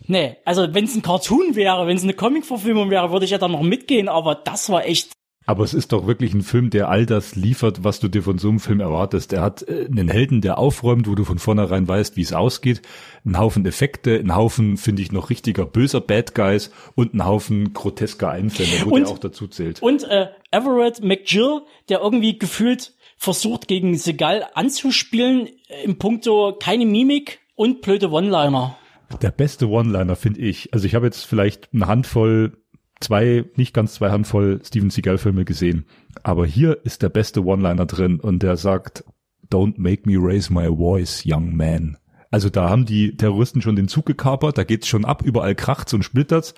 Nee, 0.07 0.37
also 0.45 0.73
wenn 0.73 0.85
es 0.85 0.95
ein 0.95 1.01
Cartoon 1.01 1.55
wäre, 1.55 1.87
wenn 1.87 1.97
es 1.97 2.03
eine 2.03 2.13
Comic-Verfilmung 2.13 2.89
wäre, 2.89 3.11
würde 3.11 3.25
ich 3.25 3.31
ja 3.31 3.37
da 3.37 3.47
noch 3.47 3.63
mitgehen, 3.63 4.09
aber 4.09 4.35
das 4.35 4.69
war 4.69 4.85
echt. 4.85 5.11
Aber 5.47 5.63
es 5.63 5.75
ist 5.75 5.91
doch 5.91 6.07
wirklich 6.07 6.33
ein 6.33 6.41
Film, 6.41 6.71
der 6.71 6.89
all 6.89 7.05
das 7.05 7.35
liefert, 7.35 7.83
was 7.83 7.99
du 7.99 8.07
dir 8.07 8.23
von 8.23 8.39
so 8.39 8.49
einem 8.49 8.59
Film 8.59 8.79
erwartest. 8.79 9.31
Er 9.31 9.41
hat 9.41 9.67
äh, 9.67 9.85
einen 9.85 10.09
Helden, 10.09 10.41
der 10.41 10.57
aufräumt, 10.57 11.07
wo 11.07 11.13
du 11.13 11.23
von 11.23 11.37
vornherein 11.37 11.87
weißt, 11.87 12.17
wie 12.17 12.21
es 12.21 12.33
ausgeht. 12.33 12.81
Einen 13.23 13.37
Haufen 13.37 13.63
Effekte, 13.65 14.17
einen 14.17 14.35
Haufen, 14.35 14.77
finde 14.77 15.03
ich, 15.03 15.11
noch 15.11 15.29
richtiger 15.29 15.65
böser 15.65 16.01
Bad 16.01 16.33
Guys 16.33 16.71
und 16.95 17.13
einen 17.13 17.25
Haufen 17.25 17.73
grotesker 17.73 18.31
Einfälle, 18.31 18.85
wo 18.85 18.95
und, 18.95 19.01
der 19.01 19.09
auch 19.11 19.19
dazu 19.19 19.47
zählt. 19.47 19.83
Und 19.83 20.03
äh, 20.05 20.27
Everett 20.49 21.03
McGill, 21.03 21.61
der 21.89 21.99
irgendwie 22.01 22.39
gefühlt 22.39 22.93
versucht, 23.15 23.67
gegen 23.67 23.97
Segal 23.97 24.45
anzuspielen, 24.53 25.49
im 25.83 25.97
Punkto 25.97 26.57
keine 26.59 26.85
Mimik 26.85 27.39
und 27.55 27.81
blöde 27.81 28.11
One-Liner. 28.11 28.77
Der 29.21 29.31
beste 29.31 29.69
One-Liner 29.69 30.15
finde 30.15 30.41
ich. 30.41 30.73
Also 30.73 30.85
ich 30.85 30.95
habe 30.95 31.05
jetzt 31.05 31.25
vielleicht 31.25 31.69
eine 31.73 31.87
Handvoll, 31.87 32.57
zwei, 32.99 33.45
nicht 33.55 33.73
ganz 33.73 33.95
zwei 33.95 34.11
Handvoll 34.11 34.61
Steven 34.63 34.89
Seagal-Filme 34.89 35.45
gesehen. 35.45 35.85
Aber 36.23 36.45
hier 36.45 36.79
ist 36.83 37.01
der 37.01 37.09
beste 37.09 37.45
One-Liner 37.45 37.85
drin 37.85 38.19
und 38.19 38.43
der 38.43 38.57
sagt, 38.57 39.03
Don't 39.49 39.75
make 39.77 40.09
me 40.09 40.17
raise 40.17 40.51
my 40.51 40.67
voice, 40.67 41.23
young 41.25 41.55
man. 41.55 41.97
Also 42.31 42.49
da 42.49 42.69
haben 42.69 42.85
die 42.85 43.15
Terroristen 43.15 43.61
schon 43.61 43.75
den 43.75 43.87
Zug 43.87 44.05
gekapert, 44.05 44.57
da 44.57 44.63
geht's 44.63 44.87
schon 44.87 45.05
ab, 45.05 45.21
überall 45.23 45.55
kracht's 45.55 45.93
und 45.93 46.03
splittert's. 46.03 46.53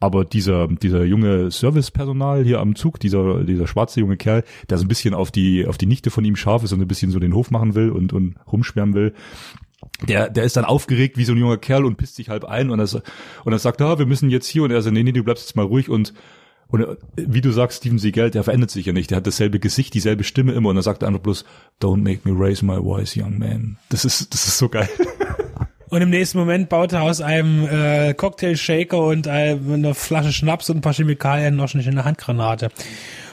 Aber 0.00 0.24
dieser, 0.24 0.68
dieser 0.68 1.04
junge 1.04 1.50
Servicepersonal 1.50 2.44
hier 2.44 2.60
am 2.60 2.74
Zug, 2.74 3.00
dieser, 3.00 3.44
dieser 3.44 3.66
schwarze 3.66 4.00
junge 4.00 4.16
Kerl, 4.16 4.44
der 4.68 4.78
so 4.78 4.84
ein 4.84 4.88
bisschen 4.88 5.14
auf 5.14 5.30
die, 5.30 5.66
auf 5.66 5.78
die 5.78 5.86
Nichte 5.86 6.10
von 6.10 6.24
ihm 6.24 6.36
scharf 6.36 6.62
ist 6.62 6.72
und 6.72 6.80
ein 6.80 6.88
bisschen 6.88 7.10
so 7.10 7.18
den 7.18 7.34
Hof 7.34 7.50
machen 7.50 7.74
will 7.74 7.90
und, 7.90 8.12
und 8.12 8.36
rumschwärmen 8.50 8.94
will, 8.94 9.14
der, 10.08 10.28
der 10.28 10.44
ist 10.44 10.56
dann 10.56 10.64
aufgeregt 10.64 11.16
wie 11.16 11.24
so 11.24 11.32
ein 11.32 11.38
junger 11.38 11.56
Kerl 11.56 11.84
und 11.84 11.96
pisst 11.96 12.16
sich 12.16 12.28
halb 12.28 12.44
ein 12.44 12.70
und 12.70 12.80
er, 12.80 13.02
und 13.44 13.52
er 13.52 13.58
sagt, 13.58 13.80
ah, 13.80 13.98
wir 13.98 14.06
müssen 14.06 14.30
jetzt 14.30 14.46
hier 14.46 14.62
und 14.62 14.70
er 14.70 14.82
sagt, 14.82 14.94
nee, 14.94 15.02
nee, 15.02 15.12
du 15.12 15.22
bleibst 15.22 15.46
jetzt 15.46 15.56
mal 15.56 15.64
ruhig 15.66 15.88
und 15.88 16.14
und 16.68 16.86
wie 17.14 17.40
du 17.42 17.52
sagst, 17.52 17.78
Steven 17.78 17.98
Seagal, 17.98 18.30
der 18.30 18.42
verändert 18.42 18.70
sich 18.70 18.86
ja 18.86 18.92
nicht. 18.92 19.10
Der 19.10 19.18
hat 19.18 19.26
dasselbe 19.26 19.60
Gesicht, 19.60 19.94
dieselbe 19.94 20.24
Stimme 20.24 20.52
immer 20.52 20.70
und 20.70 20.76
er 20.76 20.82
sagt 20.82 21.04
einfach 21.04 21.20
bloß, 21.20 21.44
don't 21.80 22.02
make 22.02 22.28
me 22.28 22.34
raise 22.36 22.64
my 22.64 22.78
voice, 22.78 23.14
young 23.16 23.38
man. 23.38 23.76
Das 23.90 24.04
ist, 24.04 24.32
das 24.32 24.48
ist 24.48 24.58
so 24.58 24.68
geil. 24.68 24.88
Und 25.94 26.02
im 26.02 26.10
nächsten 26.10 26.38
Moment 26.38 26.68
baut 26.70 26.92
er 26.92 27.02
aus 27.02 27.20
einem 27.20 27.68
äh, 27.68 28.14
Cocktail-Shaker 28.14 28.98
und 28.98 29.28
einer 29.28 29.94
Flasche 29.94 30.32
Schnaps 30.32 30.68
und 30.68 30.78
ein 30.78 30.80
paar 30.80 30.92
Chemikalien 30.92 31.54
noch 31.54 31.72
eine 31.72 32.04
Handgranate. 32.04 32.70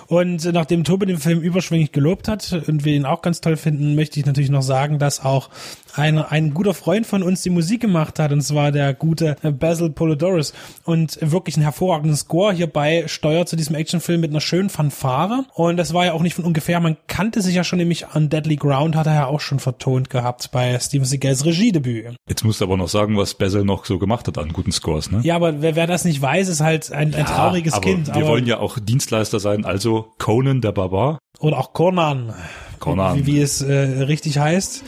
Und 0.05 0.45
äh, 0.45 0.51
nachdem 0.51 0.83
Tobe 0.83 1.07
den 1.07 1.17
Film 1.17 1.41
überschwänglich 1.41 1.91
gelobt 1.91 2.27
hat 2.27 2.53
und 2.67 2.85
wir 2.85 2.93
ihn 2.93 3.05
auch 3.05 3.23
ganz 3.23 3.41
toll 3.41 3.57
finden, 3.57 3.95
möchte 3.95 4.19
ich 4.19 4.27
natürlich 4.27 4.51
noch 4.51 4.61
sagen, 4.61 4.99
dass 4.99 5.25
auch 5.25 5.49
ein, 5.95 6.17
ein 6.17 6.53
guter 6.53 6.73
Freund 6.73 7.05
von 7.05 7.23
uns 7.23 7.41
die 7.41 7.49
Musik 7.49 7.81
gemacht 7.81 8.19
hat, 8.19 8.31
und 8.31 8.41
zwar 8.41 8.71
der 8.71 8.93
gute 8.93 9.35
Basil 9.41 9.89
Polidorus. 9.89 10.53
Und 10.83 11.17
wirklich 11.21 11.55
einen 11.55 11.63
hervorragenden 11.63 12.15
Score 12.15 12.53
hierbei 12.53 13.05
steuert 13.07 13.49
zu 13.49 13.55
diesem 13.55 13.75
Actionfilm 13.75 14.21
mit 14.21 14.31
einer 14.31 14.41
schönen 14.41 14.69
Fanfare. 14.69 15.45
Und 15.53 15.77
das 15.77 15.93
war 15.93 16.05
ja 16.05 16.13
auch 16.13 16.21
nicht 16.21 16.35
von 16.35 16.45
ungefähr. 16.45 16.79
Man 16.79 16.97
kannte 17.07 17.41
sich 17.41 17.55
ja 17.55 17.63
schon 17.63 17.79
nämlich 17.79 18.07
an 18.07 18.29
Deadly 18.29 18.55
Ground, 18.55 18.95
hat 18.95 19.07
er 19.07 19.15
ja 19.15 19.25
auch 19.27 19.39
schon 19.39 19.59
vertont 19.59 20.09
gehabt 20.09 20.51
bei 20.51 20.77
Steven 20.79 21.05
Seagals 21.05 21.45
Regiedebüt. 21.45 22.15
Jetzt 22.27 22.43
musst 22.43 22.61
du 22.61 22.65
aber 22.65 22.77
noch 22.77 22.89
sagen, 22.89 23.17
was 23.17 23.33
Basil 23.35 23.63
noch 23.63 23.85
so 23.85 23.99
gemacht 23.99 24.27
hat 24.27 24.37
an 24.37 24.53
guten 24.53 24.71
Scores, 24.71 25.11
ne? 25.11 25.21
Ja, 25.23 25.35
aber 25.35 25.61
wer, 25.61 25.75
wer 25.75 25.87
das 25.87 26.05
nicht 26.05 26.21
weiß, 26.21 26.47
ist 26.47 26.61
halt 26.61 26.91
ein, 26.91 27.13
ein 27.13 27.25
trauriges 27.25 27.73
aber 27.73 27.83
Kind. 27.83 28.07
Wir 28.07 28.15
aber 28.15 28.27
wollen 28.27 28.45
ja 28.45 28.59
auch 28.59 28.79
Dienstleister 28.79 29.39
sein, 29.39 29.65
also 29.65 30.13
Conan 30.17 30.61
der 30.61 30.71
Barbar. 30.71 31.19
Oder 31.39 31.57
auch 31.57 31.73
Conan. 31.73 32.33
Conan. 32.79 33.17
Wie, 33.19 33.25
wie 33.25 33.41
es 33.41 33.61
äh, 33.61 33.73
richtig 33.73 34.37
heißt. 34.39 34.83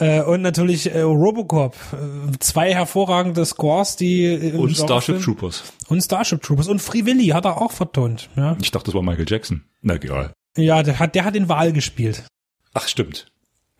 Äh, 0.00 0.22
und 0.22 0.42
natürlich 0.42 0.92
äh, 0.92 1.00
Robocop. 1.02 1.76
Äh, 1.92 2.38
zwei 2.40 2.74
hervorragende 2.74 3.44
Scores, 3.44 3.96
die 3.96 4.24
äh, 4.24 4.52
Und 4.56 4.76
Starship 4.76 5.16
Genrefilm- 5.16 5.24
Troopers. 5.24 5.62
Und 5.88 6.00
Starship 6.02 6.42
Troopers. 6.42 6.68
Und 6.68 6.80
Free 6.82 7.04
Willy 7.04 7.28
hat 7.28 7.44
er 7.44 7.60
auch 7.60 7.72
vertont. 7.72 8.28
Ja, 8.36 8.56
Ich 8.60 8.70
dachte, 8.70 8.86
das 8.86 8.94
war 8.94 9.02
Michael 9.02 9.26
Jackson. 9.28 9.64
Na 9.82 9.94
egal. 9.94 10.32
ja 10.56 10.82
der 10.82 10.98
hat 10.98 11.14
der 11.14 11.24
hat 11.24 11.34
den 11.34 11.48
Wahl 11.48 11.72
gespielt. 11.72 12.24
Ach, 12.72 12.88
stimmt. 12.88 13.26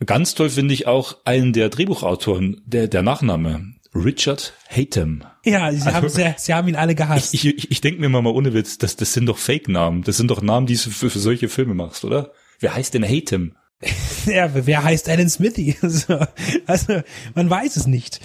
Ganz 0.04 0.34
toll 0.34 0.50
finde 0.50 0.74
ich 0.74 0.86
auch 0.86 1.16
einen 1.24 1.52
der 1.52 1.68
Drehbuchautoren, 1.68 2.60
der, 2.66 2.88
der 2.88 3.02
Nachname. 3.02 3.72
Richard 3.94 4.54
Hatem. 4.68 5.22
Ja, 5.44 5.70
sie, 5.72 5.88
haben, 5.92 6.08
sie, 6.08 6.34
sie 6.36 6.52
haben 6.52 6.66
ihn 6.66 6.74
alle 6.74 6.96
gehasst. 6.96 7.32
Ich, 7.32 7.46
ich, 7.46 7.70
ich 7.70 7.80
denke 7.80 8.00
mir 8.00 8.08
mal, 8.08 8.22
mal 8.22 8.32
ohne 8.32 8.52
Witz, 8.52 8.76
das, 8.76 8.96
das 8.96 9.12
sind 9.12 9.26
doch 9.26 9.38
Fake-Namen. 9.38 10.02
Das 10.02 10.16
sind 10.16 10.32
doch 10.32 10.42
Namen, 10.42 10.66
die 10.66 10.74
du 10.74 10.90
für, 10.90 11.10
für 11.10 11.18
solche 11.20 11.48
Filme 11.48 11.74
machst, 11.74 12.04
oder? 12.04 12.32
Wer 12.58 12.74
heißt 12.74 12.92
denn 12.94 13.04
Hatem? 13.04 13.54
Ja, 14.26 14.48
wer 14.54 14.82
heißt 14.82 15.08
Alan 15.10 15.28
Smithy? 15.28 15.76
Also, 16.66 17.02
man 17.34 17.50
weiß 17.50 17.76
es 17.76 17.86
nicht. 17.86 18.20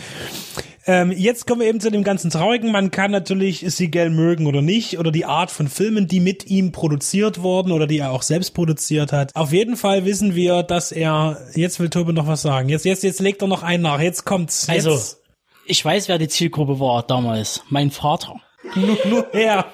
Ähm, 0.86 1.12
jetzt 1.12 1.46
kommen 1.46 1.62
wir 1.62 1.68
eben 1.68 1.82
zu 1.82 1.92
dem 1.92 2.04
ganzen 2.04 2.32
Traurigen. 2.32 2.72
Man 2.72 2.90
kann 2.90 3.12
natürlich 3.12 3.60
Siegel 3.68 4.10
mögen 4.10 4.48
oder 4.48 4.62
nicht 4.62 4.98
oder 4.98 5.12
die 5.12 5.26
Art 5.26 5.52
von 5.52 5.68
Filmen, 5.68 6.08
die 6.08 6.20
mit 6.20 6.48
ihm 6.48 6.72
produziert 6.72 7.42
wurden 7.42 7.72
oder 7.72 7.86
die 7.86 8.00
er 8.00 8.12
auch 8.12 8.24
selbst 8.24 8.56
produziert 8.56 9.12
hat. 9.12 9.36
Auf 9.36 9.52
jeden 9.52 9.76
Fall 9.76 10.06
wissen 10.06 10.36
wir, 10.36 10.64
dass 10.64 10.92
er, 10.92 11.38
jetzt 11.54 11.80
will 11.80 11.90
Tobi 11.90 12.14
noch 12.14 12.28
was 12.28 12.42
sagen. 12.42 12.70
Jetzt, 12.70 12.86
jetzt, 12.86 13.04
jetzt 13.04 13.20
legt 13.20 13.42
er 13.42 13.48
noch 13.48 13.62
einen 13.62 13.84
nach. 13.84 14.00
Jetzt 14.00 14.26
kommt's. 14.26 14.68
Jetzt, 14.68 14.88
Also, 14.88 15.18
ich 15.66 15.84
weiß, 15.84 16.08
wer 16.08 16.18
die 16.18 16.30
Zielgruppe 16.30 16.80
war 16.80 17.04
damals. 17.04 17.62
Mein 17.70 17.92
Vater. 17.92 18.40
nur, 18.74 18.98
nur 19.06 19.28
her. 19.32 19.66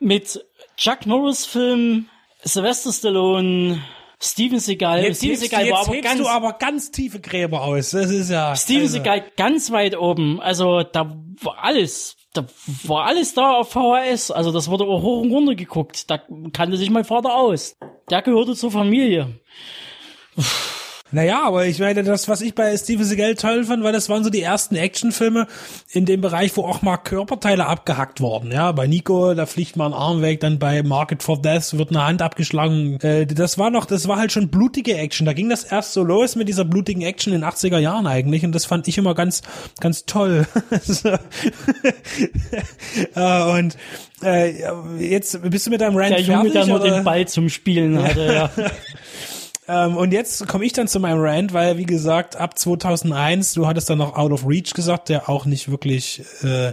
Mit 0.00 0.44
Chuck 0.76 1.04
Norris 1.04 1.44
Film, 1.44 2.06
Sylvester 2.42 2.92
Stallone, 2.92 3.82
Steven 4.20 4.58
Seagal. 4.58 5.02
Jetzt, 5.02 5.18
Steven 5.18 5.36
hebst, 5.36 5.50
Seagal 5.50 5.70
war 5.70 5.80
aber 5.80 6.00
ganz, 6.00 6.20
du 6.20 6.28
aber 6.28 6.52
ganz 6.54 6.90
tiefe 6.90 7.20
Gräber 7.20 7.62
aus. 7.62 7.90
Das 7.90 8.10
ist 8.10 8.30
ja. 8.30 8.54
Steven 8.56 8.82
also, 8.82 8.94
Seagal 8.94 9.24
ganz 9.36 9.70
weit 9.70 9.96
oben. 9.96 10.40
Also, 10.40 10.82
da 10.82 11.16
war 11.42 11.62
alles. 11.62 12.16
Da 12.32 12.44
war 12.84 13.06
alles 13.06 13.34
da 13.34 13.52
auf 13.52 13.70
VHS. 13.70 14.30
Also, 14.30 14.50
das 14.52 14.68
wurde 14.68 14.84
auch 14.84 15.02
hoch 15.02 15.22
und 15.22 15.30
runter 15.30 15.54
geguckt. 15.54 16.10
Da 16.10 16.20
kannte 16.52 16.76
sich 16.76 16.90
mein 16.90 17.04
Vater 17.04 17.34
aus. 17.34 17.76
Der 18.10 18.22
gehörte 18.22 18.54
zur 18.54 18.70
Familie. 18.70 19.40
Naja, 21.14 21.42
aber 21.44 21.66
ich 21.66 21.78
meine, 21.78 22.02
das, 22.02 22.28
was 22.28 22.40
ich 22.40 22.54
bei 22.54 22.76
Steven 22.76 23.04
Seagal 23.04 23.36
toll 23.36 23.64
fand, 23.64 23.84
weil 23.84 23.92
das 23.92 24.08
waren 24.08 24.24
so 24.24 24.30
die 24.30 24.42
ersten 24.42 24.74
Actionfilme 24.74 25.46
in 25.92 26.06
dem 26.06 26.20
Bereich, 26.20 26.56
wo 26.56 26.62
auch 26.62 26.82
mal 26.82 26.96
Körperteile 26.96 27.66
abgehackt 27.66 28.20
wurden. 28.20 28.50
Ja, 28.50 28.72
bei 28.72 28.86
Nico, 28.86 29.34
da 29.34 29.46
fliegt 29.46 29.76
mal 29.76 29.86
ein 29.86 29.92
Arm 29.92 30.22
weg, 30.22 30.40
dann 30.40 30.58
bei 30.58 30.82
Market 30.82 31.22
for 31.22 31.40
Death 31.40 31.78
wird 31.78 31.90
eine 31.90 32.04
Hand 32.04 32.20
abgeschlagen. 32.20 32.98
Äh, 33.00 33.26
das 33.26 33.58
war 33.58 33.70
noch, 33.70 33.86
das 33.86 34.08
war 34.08 34.18
halt 34.18 34.32
schon 34.32 34.48
blutige 34.48 34.96
Action. 34.96 35.24
Da 35.24 35.32
ging 35.32 35.48
das 35.48 35.64
erst 35.64 35.92
so 35.92 36.02
los 36.02 36.34
mit 36.34 36.48
dieser 36.48 36.64
blutigen 36.64 37.02
Action 37.02 37.32
in 37.32 37.42
den 37.42 37.48
80er 37.48 37.78
Jahren 37.78 38.06
eigentlich 38.06 38.44
und 38.44 38.52
das 38.52 38.64
fand 38.64 38.88
ich 38.88 38.98
immer 38.98 39.14
ganz, 39.14 39.42
ganz 39.80 40.04
toll. 40.06 40.46
Äh, 43.14 43.58
und 43.58 43.76
äh, 44.22 44.52
jetzt 44.98 45.40
bist 45.50 45.66
du 45.66 45.70
mit 45.70 45.80
deinem 45.80 45.96
Rant 45.96 46.10
Der 46.10 46.20
Junge, 46.20 46.50
fertig, 46.50 46.52
der 46.52 46.66
nur 46.66 46.80
den 46.80 47.04
Ball 47.04 47.26
zum 47.28 47.48
Spielen 47.48 48.02
hatte, 48.02 48.32
ja. 48.32 48.50
Ähm, 49.66 49.96
und 49.96 50.12
jetzt 50.12 50.46
komme 50.46 50.64
ich 50.64 50.72
dann 50.72 50.88
zu 50.88 51.00
meinem 51.00 51.20
Rant, 51.20 51.52
weil 51.52 51.78
wie 51.78 51.86
gesagt, 51.86 52.36
ab 52.36 52.58
2001, 52.58 53.54
du 53.54 53.66
hattest 53.66 53.88
dann 53.88 53.98
noch 53.98 54.16
Out 54.16 54.32
of 54.32 54.46
Reach 54.46 54.74
gesagt, 54.74 55.08
der 55.08 55.28
auch 55.28 55.46
nicht 55.46 55.70
wirklich 55.70 56.22
äh, 56.42 56.72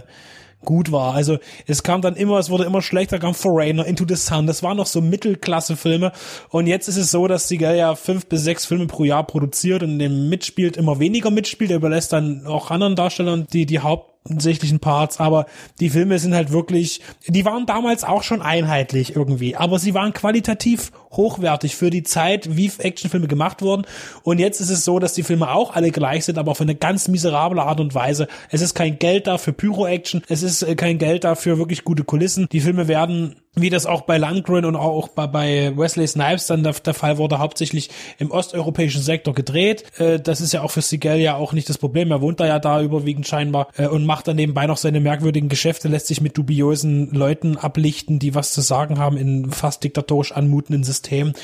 gut 0.64 0.92
war. 0.92 1.14
Also 1.14 1.38
es 1.66 1.82
kam 1.82 2.02
dann 2.02 2.16
immer, 2.16 2.38
es 2.38 2.50
wurde 2.50 2.64
immer 2.64 2.82
schlechter, 2.82 3.18
kam 3.18 3.34
Foreigner, 3.34 3.86
Into 3.86 4.04
the 4.06 4.16
Sun, 4.16 4.46
das 4.46 4.62
waren 4.62 4.76
noch 4.76 4.86
so 4.86 5.00
Mittelklasse-Filme. 5.00 6.12
Und 6.50 6.66
jetzt 6.66 6.88
ist 6.88 6.96
es 6.96 7.10
so, 7.10 7.26
dass 7.26 7.48
Seagal 7.48 7.76
ja 7.76 7.94
fünf 7.94 8.26
bis 8.26 8.42
sechs 8.42 8.66
Filme 8.66 8.86
pro 8.86 9.04
Jahr 9.04 9.26
produziert 9.26 9.82
und 9.82 9.98
dem 9.98 10.28
mitspielt, 10.28 10.76
immer 10.76 10.98
weniger 11.00 11.30
mitspielt, 11.30 11.70
er 11.70 11.76
überlässt 11.76 12.12
dann 12.12 12.46
auch 12.46 12.70
anderen 12.70 12.96
Darstellern 12.96 13.46
die, 13.52 13.66
die 13.66 13.80
hauptsächlichen 14.28 14.80
Parts, 14.80 15.20
aber 15.20 15.46
die 15.80 15.90
Filme 15.90 16.18
sind 16.18 16.34
halt 16.34 16.52
wirklich, 16.52 17.00
die 17.26 17.44
waren 17.44 17.66
damals 17.66 18.04
auch 18.04 18.22
schon 18.22 18.42
einheitlich 18.42 19.16
irgendwie, 19.16 19.56
aber 19.56 19.78
sie 19.78 19.94
waren 19.94 20.12
qualitativ 20.12 20.92
hochwertig 21.10 21.76
für 21.76 21.90
die 21.90 22.02
Zeit, 22.02 22.56
wie 22.56 22.70
Actionfilme 22.78 23.28
gemacht 23.28 23.62
wurden. 23.62 23.86
Und 24.22 24.38
jetzt 24.38 24.60
ist 24.60 24.70
es 24.70 24.84
so, 24.84 24.98
dass 24.98 25.12
die 25.12 25.22
Filme 25.22 25.50
auch 25.50 25.74
alle 25.74 25.90
gleich 25.90 26.24
sind, 26.24 26.38
aber 26.38 26.52
auf 26.52 26.60
eine 26.60 26.74
ganz 26.74 27.08
miserable 27.08 27.62
Art 27.62 27.80
und 27.80 27.94
Weise. 27.94 28.28
Es 28.50 28.62
ist 28.62 28.74
kein 28.74 28.98
Geld 28.98 29.26
da 29.26 29.38
für 29.38 29.52
Pyro-Action, 29.52 30.22
es 30.28 30.42
ist 30.42 30.62
äh, 30.62 30.74
kein 30.74 30.98
Geld 30.98 31.24
da 31.24 31.34
für 31.34 31.58
wirklich 31.58 31.84
gute 31.84 32.04
Kulissen. 32.04 32.48
Die 32.50 32.60
Filme 32.60 32.88
werden 32.88 33.36
wie 33.54 33.68
das 33.68 33.84
auch 33.84 34.02
bei 34.02 34.16
Landgren 34.16 34.64
und 34.64 34.76
auch 34.76 35.08
bei, 35.08 35.26
bei 35.26 35.76
Wesley 35.76 36.08
Snipes 36.08 36.46
dann 36.46 36.62
der, 36.62 36.72
der 36.72 36.94
Fall 36.94 37.18
wurde, 37.18 37.38
hauptsächlich 37.38 37.90
im 38.18 38.30
osteuropäischen 38.30 39.02
Sektor 39.02 39.34
gedreht. 39.34 39.84
Äh, 40.00 40.20
das 40.20 40.40
ist 40.40 40.52
ja 40.54 40.62
auch 40.62 40.70
für 40.70 40.80
Seagal 40.80 41.20
ja 41.20 41.36
auch 41.36 41.52
nicht 41.52 41.68
das 41.68 41.76
Problem. 41.76 42.10
Er 42.10 42.22
wohnt 42.22 42.40
da 42.40 42.46
ja 42.46 42.58
da 42.58 42.80
überwiegend 42.80 43.28
scheinbar 43.28 43.68
äh, 43.76 43.88
und 43.88 44.06
macht 44.06 44.26
dann 44.26 44.36
nebenbei 44.36 44.66
noch 44.66 44.78
seine 44.78 45.00
merkwürdigen 45.00 45.50
Geschäfte, 45.50 45.88
lässt 45.88 46.06
sich 46.06 46.22
mit 46.22 46.38
dubiosen 46.38 47.10
Leuten 47.10 47.58
ablichten, 47.58 48.18
die 48.18 48.34
was 48.34 48.52
zu 48.52 48.62
sagen 48.62 48.98
haben 48.98 49.18
in 49.18 49.50
fast 49.50 49.84
diktatorisch 49.84 50.32
anmutenden 50.32 50.82
Systemen. 50.82 51.34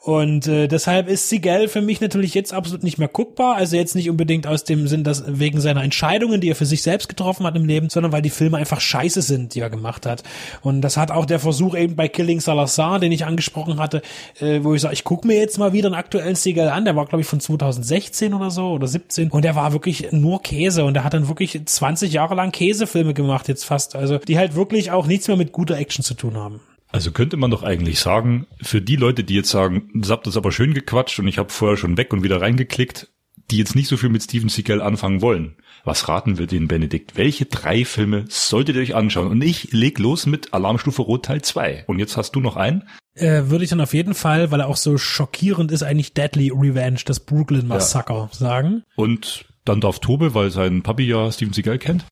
Und 0.00 0.46
äh, 0.46 0.68
deshalb 0.68 1.06
ist 1.06 1.28
Seagal 1.28 1.68
für 1.68 1.82
mich 1.82 2.00
natürlich 2.00 2.32
jetzt 2.32 2.54
absolut 2.54 2.82
nicht 2.82 2.96
mehr 2.96 3.08
guckbar. 3.08 3.56
Also 3.56 3.76
jetzt 3.76 3.94
nicht 3.94 4.08
unbedingt 4.08 4.46
aus 4.46 4.64
dem 4.64 4.88
Sinn, 4.88 5.04
dass 5.04 5.24
wegen 5.26 5.60
seiner 5.60 5.82
Entscheidungen, 5.82 6.40
die 6.40 6.48
er 6.48 6.56
für 6.56 6.64
sich 6.64 6.80
selbst 6.80 7.10
getroffen 7.10 7.44
hat 7.44 7.56
im 7.56 7.66
Leben, 7.66 7.90
sondern 7.90 8.10
weil 8.10 8.22
die 8.22 8.30
Filme 8.30 8.56
einfach 8.56 8.80
scheiße 8.80 9.20
sind, 9.20 9.54
die 9.54 9.60
er 9.60 9.68
gemacht 9.68 10.06
hat. 10.06 10.22
Und 10.62 10.80
das 10.80 10.96
hat 10.96 11.10
auch 11.10 11.26
der 11.26 11.38
Versuch 11.38 11.57
eben 11.74 11.96
bei 11.96 12.08
Killing 12.08 12.40
Salazar, 12.40 12.98
den 12.98 13.12
ich 13.12 13.24
angesprochen 13.24 13.78
hatte, 13.78 14.02
äh, 14.40 14.60
wo 14.62 14.74
ich 14.74 14.80
sage, 14.80 14.94
ich 14.94 15.04
gucke 15.04 15.26
mir 15.26 15.38
jetzt 15.38 15.58
mal 15.58 15.72
wieder 15.72 15.88
einen 15.88 15.94
aktuellen 15.94 16.34
Seagal 16.34 16.68
an. 16.68 16.84
Der 16.84 16.96
war, 16.96 17.06
glaube 17.06 17.22
ich, 17.22 17.26
von 17.26 17.40
2016 17.40 18.34
oder 18.34 18.50
so 18.50 18.70
oder 18.70 18.86
17. 18.86 19.30
Und 19.30 19.44
der 19.44 19.54
war 19.54 19.72
wirklich 19.72 20.12
nur 20.12 20.42
Käse. 20.42 20.84
Und 20.84 20.94
der 20.94 21.04
hat 21.04 21.14
dann 21.14 21.28
wirklich 21.28 21.60
20 21.64 22.12
Jahre 22.12 22.34
lang 22.34 22.52
Käsefilme 22.52 23.14
gemacht, 23.14 23.48
jetzt 23.48 23.64
fast. 23.64 23.96
Also 23.96 24.18
die 24.18 24.38
halt 24.38 24.54
wirklich 24.54 24.90
auch 24.90 25.06
nichts 25.06 25.28
mehr 25.28 25.36
mit 25.36 25.52
guter 25.52 25.76
Action 25.76 26.04
zu 26.04 26.14
tun 26.14 26.36
haben. 26.36 26.60
Also 26.90 27.12
könnte 27.12 27.36
man 27.36 27.50
doch 27.50 27.62
eigentlich 27.62 28.00
sagen, 28.00 28.46
für 28.62 28.80
die 28.80 28.96
Leute, 28.96 29.22
die 29.22 29.34
jetzt 29.34 29.50
sagen, 29.50 29.90
das 29.94 30.10
habt 30.10 30.26
das 30.26 30.38
aber 30.38 30.52
schön 30.52 30.72
gequatscht 30.72 31.18
und 31.18 31.28
ich 31.28 31.38
habe 31.38 31.50
vorher 31.50 31.76
schon 31.76 31.98
weg 31.98 32.12
und 32.12 32.22
wieder 32.22 32.40
reingeklickt, 32.40 33.08
die 33.50 33.58
jetzt 33.58 33.74
nicht 33.74 33.88
so 33.88 33.96
viel 33.96 34.08
mit 34.08 34.22
Steven 34.22 34.48
Seagal 34.48 34.80
anfangen 34.80 35.20
wollen. 35.20 35.56
Was 35.88 36.06
raten 36.06 36.36
wir 36.36 36.46
denen, 36.46 36.68
Benedikt? 36.68 37.16
Welche 37.16 37.46
drei 37.46 37.82
Filme 37.86 38.26
solltet 38.28 38.76
ihr 38.76 38.82
euch 38.82 38.94
anschauen? 38.94 39.28
Und 39.28 39.42
ich 39.42 39.72
leg 39.72 39.98
los 39.98 40.26
mit 40.26 40.52
Alarmstufe 40.52 41.00
Rot 41.00 41.24
Teil 41.24 41.40
2. 41.40 41.84
Und 41.86 41.98
jetzt 41.98 42.18
hast 42.18 42.32
du 42.32 42.40
noch 42.40 42.56
einen? 42.56 42.86
Äh, 43.14 43.44
würde 43.44 43.64
ich 43.64 43.70
dann 43.70 43.80
auf 43.80 43.94
jeden 43.94 44.12
Fall, 44.12 44.50
weil 44.50 44.60
er 44.60 44.68
auch 44.68 44.76
so 44.76 44.98
schockierend 44.98 45.72
ist, 45.72 45.82
eigentlich 45.82 46.12
Deadly 46.12 46.52
Revenge, 46.54 47.00
das 47.06 47.20
Brooklyn 47.20 47.66
Massacre 47.66 48.28
sagen. 48.32 48.82
Und 48.96 49.46
dann 49.64 49.80
darf 49.80 49.98
Tobe, 49.98 50.34
weil 50.34 50.50
sein 50.50 50.82
Papi 50.82 51.04
ja 51.04 51.32
Steven 51.32 51.54
Seagal 51.54 51.78
kennt. 51.78 52.04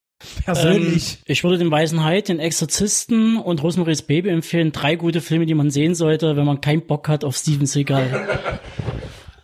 Persönlich. 0.47 1.17
Ähm, 1.17 1.23
ich 1.27 1.45
würde 1.45 1.59
den 1.59 1.71
Weißen 1.71 2.03
Hai, 2.03 2.23
den 2.23 2.39
Exorzisten 2.39 3.37
und 3.37 3.63
Rosemary's 3.63 4.01
Baby 4.01 4.31
empfehlen. 4.31 4.73
Drei 4.73 4.97
gute 4.97 5.21
Filme, 5.21 5.45
die 5.45 5.53
man 5.53 5.71
sehen 5.71 5.95
sollte, 5.95 6.35
wenn 6.35 6.47
man 6.47 6.63
keinen 6.63 6.87
Bock 6.87 7.11
hat 7.11 7.25
auf 7.25 7.37
Steven 7.37 7.67
Seagal. 7.67 8.41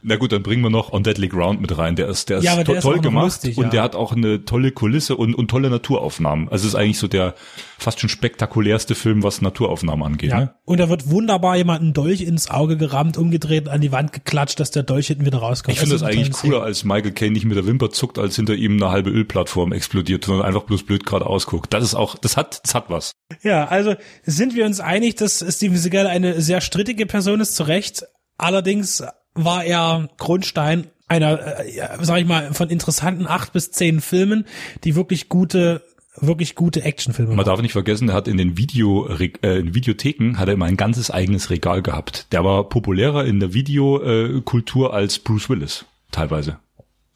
Na 0.04 0.16
gut, 0.16 0.32
dann 0.32 0.42
bringen 0.42 0.62
wir 0.62 0.70
noch 0.70 0.92
On 0.92 1.02
Deadly 1.02 1.28
Ground 1.28 1.60
mit 1.60 1.76
rein. 1.78 1.96
Der 1.96 2.08
ist, 2.08 2.28
der 2.28 2.38
ist, 2.38 2.44
Ja, 2.44 2.56
to 2.56 2.64
der 2.64 2.76
ist 2.76 2.82
toll 2.82 3.00
gemacht 3.00 3.24
lustig, 3.24 3.56
und 3.56 3.64
ja. 3.64 3.70
der 3.70 3.82
hat 3.82 3.94
auch 3.94 4.12
eine 4.12 4.44
tolle 4.44 4.72
Kulisse 4.72 5.16
und, 5.16 5.34
und 5.34 5.48
tolle 5.48 5.70
Naturaufnahmen. 5.70 6.48
Also 6.48 6.66
es 6.66 6.74
ist 6.74 6.78
eigentlich 6.78 6.98
so 6.98 7.08
der 7.08 7.34
fast 7.78 8.00
schon 8.00 8.08
spektakulärste 8.08 8.94
Film, 8.94 9.22
was 9.22 9.42
Naturaufnahmen 9.42 10.04
angeht. 10.04 10.30
Ja. 10.30 10.40
Ne? 10.40 10.54
Und 10.64 10.78
da 10.78 10.88
wird 10.88 11.08
wunderbar 11.10 11.56
jemand 11.56 11.82
einen 11.82 11.92
Dolch 11.92 12.20
ins 12.22 12.50
Auge 12.50 12.76
gerammt, 12.76 13.16
umgedreht, 13.16 13.68
an 13.68 13.80
die 13.80 13.92
Wand 13.92 14.12
geklatscht, 14.12 14.58
dass 14.58 14.70
der 14.70 14.82
Dolch 14.82 15.08
hinten 15.08 15.24
wieder 15.24 15.38
rauskommt. 15.38 15.74
Ich 15.74 15.80
finde 15.80 15.94
das 15.94 16.02
eine 16.02 16.12
eigentlich 16.12 16.32
cooler, 16.32 16.62
als 16.62 16.84
Michael 16.84 17.12
Caine 17.12 17.32
nicht 17.32 17.44
mit 17.44 17.56
der 17.56 17.66
Wimper 17.66 17.90
zuckt, 17.90 18.18
als 18.18 18.36
hinter 18.36 18.54
ihm 18.54 18.82
eine 18.82 18.90
halbe 18.90 19.10
Ölplattform 19.10 19.72
explodiert, 19.72 20.24
sondern 20.24 20.46
einfach 20.46 20.62
bloß 20.62 20.84
blöd 20.84 21.06
gerade 21.06 21.26
ausguckt. 21.26 21.72
Das 21.72 21.84
ist 21.84 21.94
auch, 21.94 22.16
das 22.16 22.36
hat, 22.36 22.60
das 22.64 22.74
hat 22.74 22.86
was. 22.88 23.12
Ja, 23.42 23.66
also 23.66 23.94
sind 24.24 24.54
wir 24.54 24.66
uns 24.66 24.80
einig, 24.80 25.16
dass 25.16 25.44
Steven 25.48 25.76
Seagal 25.76 26.06
eine 26.06 26.40
sehr 26.40 26.60
strittige 26.60 27.06
Person 27.06 27.40
ist, 27.40 27.54
zu 27.54 27.64
Recht. 27.64 28.04
Allerdings 28.38 29.04
war 29.34 29.64
er 29.64 30.08
Grundstein 30.18 30.86
einer, 31.08 31.60
äh, 31.60 31.88
sag 32.00 32.20
ich 32.20 32.26
mal, 32.26 32.54
von 32.54 32.70
interessanten 32.70 33.26
acht 33.26 33.52
bis 33.52 33.70
zehn 33.70 34.00
Filmen, 34.00 34.46
die 34.84 34.94
wirklich 34.94 35.28
gute 35.28 35.82
wirklich 36.20 36.54
gute 36.54 36.82
Actionfilme 36.82 37.30
Man 37.30 37.38
machen. 37.38 37.46
darf 37.46 37.62
nicht 37.62 37.72
vergessen, 37.72 38.10
er 38.10 38.14
hat 38.14 38.28
in 38.28 38.36
den 38.36 38.58
Video, 38.58 39.08
äh, 39.08 39.58
in 39.58 39.74
Videotheken 39.74 40.36
hat 40.36 40.48
er 40.48 40.54
immer 40.54 40.66
ein 40.66 40.76
ganzes 40.76 41.10
eigenes 41.10 41.48
Regal 41.48 41.80
gehabt. 41.82 42.26
Der 42.32 42.44
war 42.44 42.68
populärer 42.68 43.24
in 43.24 43.40
der 43.40 43.54
Videokultur 43.54 44.92
als 44.92 45.18
Bruce 45.18 45.48
Willis, 45.48 45.86
teilweise. 46.10 46.58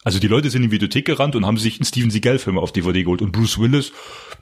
Also 0.02 0.20
die 0.20 0.28
Leute 0.28 0.50
sind 0.50 0.62
in 0.62 0.70
die 0.70 0.74
Videothek 0.74 1.04
gerannt 1.04 1.34
und 1.36 1.44
haben 1.44 1.58
sich 1.58 1.78
einen 1.78 1.84
Steven 1.84 2.10
Seagal-Film 2.10 2.58
auf 2.58 2.72
DVD 2.72 3.02
geholt. 3.02 3.22
Und 3.22 3.32
Bruce 3.32 3.58
Willis 3.58 3.92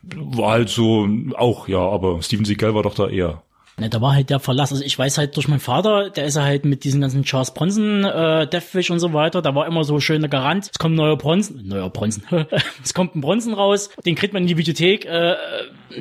war 0.02 0.52
halt 0.52 0.68
so 0.68 1.08
auch, 1.36 1.68
ja, 1.68 1.78
aber 1.78 2.22
Steven 2.22 2.44
Seagal 2.44 2.74
war 2.74 2.82
doch 2.82 2.94
da 2.94 3.08
eher. 3.08 3.42
Ne, 3.76 3.90
da 3.90 4.00
war 4.00 4.14
halt 4.14 4.30
der 4.30 4.38
Verlass. 4.38 4.70
Also 4.70 4.84
ich 4.84 4.96
weiß 4.96 5.18
halt 5.18 5.34
durch 5.36 5.48
meinen 5.48 5.58
Vater, 5.58 6.10
der 6.10 6.26
ist 6.26 6.36
ja 6.36 6.44
halt 6.44 6.64
mit 6.64 6.84
diesen 6.84 7.00
ganzen 7.00 7.24
Charles 7.24 7.52
Bronson, 7.52 8.04
äh, 8.04 8.46
Deathwish 8.46 8.90
und 8.90 9.00
so 9.00 9.12
weiter, 9.12 9.42
da 9.42 9.54
war 9.56 9.66
immer 9.66 9.82
so 9.82 9.98
schön 9.98 10.20
der 10.20 10.30
Garant, 10.30 10.70
es 10.72 10.78
kommt 10.78 10.94
ein 10.94 10.98
neuer 10.98 11.18
Bronson, 11.18 11.60
neuer 11.66 11.90
Bronson, 11.90 12.22
es 12.84 12.94
kommt 12.94 13.16
ein 13.16 13.20
Bronson 13.20 13.52
raus, 13.52 13.90
den 14.06 14.14
kriegt 14.14 14.32
man 14.32 14.42
in 14.42 14.46
die 14.46 14.54
Bibliothek, 14.54 15.06
äh, 15.06 15.34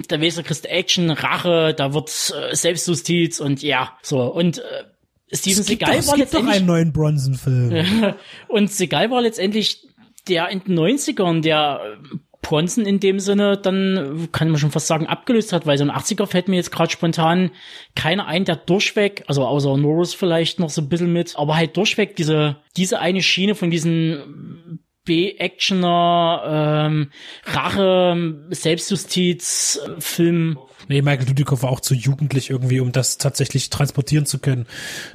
der 0.10 0.22
Weser 0.22 0.44
kriegst 0.44 0.68
Action, 0.68 1.10
Rache, 1.10 1.74
da 1.76 1.96
wird 1.96 2.10
äh, 2.10 2.56
Selbstjustiz 2.56 3.40
und 3.40 3.64
ja, 3.64 3.98
so. 4.04 4.22
Und 4.22 4.60
äh, 4.60 4.62
Steven 5.36 5.62
es 5.62 5.66
Seagal 5.68 5.92
doch, 5.94 6.00
es 6.00 6.08
war 6.10 6.16
gibt 6.16 6.28
doch 6.28 6.34
letztendlich... 6.34 6.56
einen 6.58 6.66
neuen 6.68 6.94
Bronson-Film. 6.94 8.14
Und 8.50 8.72
Seagal 8.72 9.10
war 9.10 9.22
letztendlich 9.22 9.88
der 10.28 10.50
in 10.50 10.64
den 10.64 10.78
90ern, 10.78 11.42
der 11.42 11.98
Bronson 12.44 12.86
in 12.86 13.00
dem 13.00 13.20
Sinne 13.20 13.58
dann, 13.58 14.30
kann 14.32 14.50
man 14.50 14.60
schon 14.60 14.70
fast 14.70 14.86
sagen, 14.86 15.08
abgelöst 15.08 15.52
hat, 15.52 15.66
weil 15.66 15.80
so 15.80 15.84
ein 15.84 15.90
80er 15.90 16.28
fällt 16.28 16.48
mir 16.48 16.58
jetzt 16.58 16.72
gerade 16.72 16.92
spontan 16.92 17.50
keiner 17.96 18.28
ein, 18.28 18.46
der 18.46 18.58
durchweg, 18.58 19.24
also 19.28 19.46
außer 19.46 19.76
Norris 19.78 20.14
vielleicht 20.14 20.60
noch 20.60 20.70
so 20.70 20.82
ein 20.82 20.90
bisschen 20.90 21.12
mit, 21.12 21.36
aber 21.36 21.56
halt 21.56 21.76
durchweg 21.76 22.16
diese, 22.16 22.58
diese 22.78 23.00
eine 23.00 23.24
Schiene 23.24 23.56
von 23.56 23.72
diesen 23.72 24.80
B-Actioner, 25.06 26.88
ähm, 26.88 27.12
Rache, 27.46 28.46
Selbstjustiz, 28.52 29.80
äh. 30.00 30.58
Nee, 30.88 31.02
Michael 31.02 31.26
Dudikoff 31.26 31.64
war 31.64 31.72
auch 31.72 31.80
zu 31.80 31.94
jugendlich 31.94 32.50
irgendwie, 32.50 32.80
um 32.80 32.92
das 32.92 33.18
tatsächlich 33.18 33.70
transportieren 33.70 34.26
zu 34.26 34.40
können. 34.40 34.66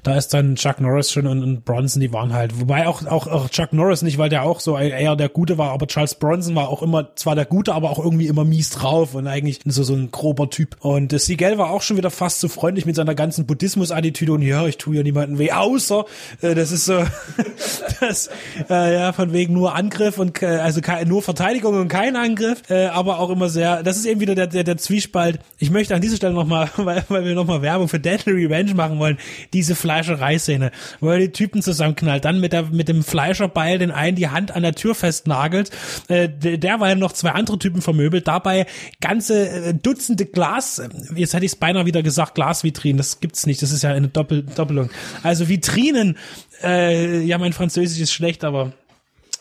Da 0.02 0.16
ist 0.16 0.32
dann 0.34 0.56
Chuck 0.56 0.80
Norris 0.80 1.12
schon 1.12 1.26
und, 1.26 1.42
und 1.42 1.64
Bronson, 1.64 2.00
die 2.00 2.12
waren 2.12 2.32
halt. 2.32 2.58
Wobei 2.60 2.86
auch, 2.86 3.04
auch, 3.06 3.26
auch 3.26 3.48
Chuck 3.50 3.72
Norris 3.72 4.02
nicht, 4.02 4.18
weil 4.18 4.28
der 4.28 4.44
auch 4.44 4.60
so 4.60 4.78
eher 4.78 5.16
der 5.16 5.28
Gute 5.28 5.58
war, 5.58 5.70
aber 5.70 5.86
Charles 5.86 6.14
Bronson 6.14 6.54
war 6.54 6.68
auch 6.68 6.82
immer, 6.82 7.14
zwar 7.16 7.34
der 7.34 7.44
Gute, 7.44 7.74
aber 7.74 7.90
auch 7.90 7.98
irgendwie 7.98 8.26
immer 8.26 8.44
mies 8.44 8.70
drauf 8.70 9.14
und 9.14 9.26
eigentlich 9.26 9.60
so, 9.64 9.82
so 9.82 9.94
ein 9.94 10.10
grober 10.10 10.50
Typ. 10.50 10.76
Und 10.80 11.12
äh, 11.12 11.18
Seagal 11.18 11.58
war 11.58 11.70
auch 11.70 11.82
schon 11.82 11.96
wieder 11.96 12.10
fast 12.10 12.40
so 12.40 12.48
freundlich 12.48 12.86
mit 12.86 12.96
seiner 12.96 13.14
ganzen 13.14 13.46
Buddhismus-Attitüde 13.46 14.32
und 14.32 14.42
ja, 14.42 14.66
ich 14.66 14.78
tue 14.78 14.96
ja 14.96 15.02
niemanden 15.02 15.38
weh, 15.38 15.52
außer, 15.52 16.04
äh, 16.40 16.54
das 16.54 16.72
ist 16.72 16.86
so, 16.86 17.04
das, 18.00 18.30
äh, 18.70 18.94
ja, 18.94 19.12
von 19.12 19.32
wegen 19.32 19.52
nur 19.52 19.74
Angriff 19.74 20.18
und, 20.18 20.42
äh, 20.42 20.46
also 20.46 20.80
nur 21.06 21.22
Verteidigung 21.22 21.78
und 21.78 21.88
kein 21.88 22.16
Angriff, 22.16 22.62
äh, 22.70 22.86
aber 22.86 23.18
auch 23.18 23.30
immer 23.30 23.48
sehr, 23.48 23.82
das 23.82 23.96
ist 23.96 24.06
eben 24.06 24.20
wieder 24.20 24.34
der, 24.34 24.46
der, 24.46 24.64
der 24.64 24.76
Zwiespalt. 24.76 25.40
Ich 25.60 25.70
möchte 25.70 25.94
an 25.94 26.00
dieser 26.00 26.16
Stelle 26.16 26.34
nochmal, 26.34 26.70
weil, 26.76 27.04
weil 27.08 27.24
wir 27.24 27.34
nochmal 27.34 27.62
Werbung 27.62 27.88
für 27.88 27.98
Deadly 27.98 28.32
Revenge 28.44 28.74
machen 28.74 28.98
wollen, 28.98 29.18
diese 29.52 29.74
Fleischereiszene, 29.74 30.70
wo 31.00 31.10
er 31.10 31.18
die 31.18 31.30
Typen 31.32 31.62
zusammenknallt, 31.62 32.24
dann 32.24 32.40
mit 32.40 32.52
der, 32.52 32.64
mit 32.64 32.88
dem 32.88 33.02
Fleischerbeil 33.02 33.78
den 33.78 33.90
einen 33.90 34.16
die 34.16 34.28
Hand 34.28 34.52
an 34.54 34.62
der 34.62 34.74
Tür 34.74 34.94
festnagelt, 34.94 35.70
äh, 36.08 36.28
der- 36.28 36.58
derweil 36.58 36.96
noch 36.96 37.12
zwei 37.12 37.30
andere 37.30 37.58
Typen 37.58 37.82
vermöbelt, 37.82 38.28
dabei 38.28 38.66
ganze 39.00 39.48
äh, 39.48 39.74
Dutzende 39.74 40.26
Glas, 40.26 40.78
äh, 40.78 40.88
jetzt 41.14 41.34
hätte 41.34 41.44
ich 41.44 41.52
es 41.52 41.56
beinahe 41.56 41.86
wieder 41.86 42.02
gesagt, 42.02 42.34
Glasvitrinen, 42.34 42.98
das 42.98 43.20
gibt's 43.20 43.46
nicht, 43.46 43.60
das 43.62 43.72
ist 43.72 43.82
ja 43.82 43.90
eine 43.92 44.08
Doppel, 44.08 44.42
Doppelung. 44.42 44.90
Also 45.22 45.48
Vitrinen, 45.48 46.16
äh, 46.62 47.20
ja, 47.22 47.38
mein 47.38 47.52
Französisch 47.52 48.00
ist 48.00 48.12
schlecht, 48.12 48.44
aber 48.44 48.72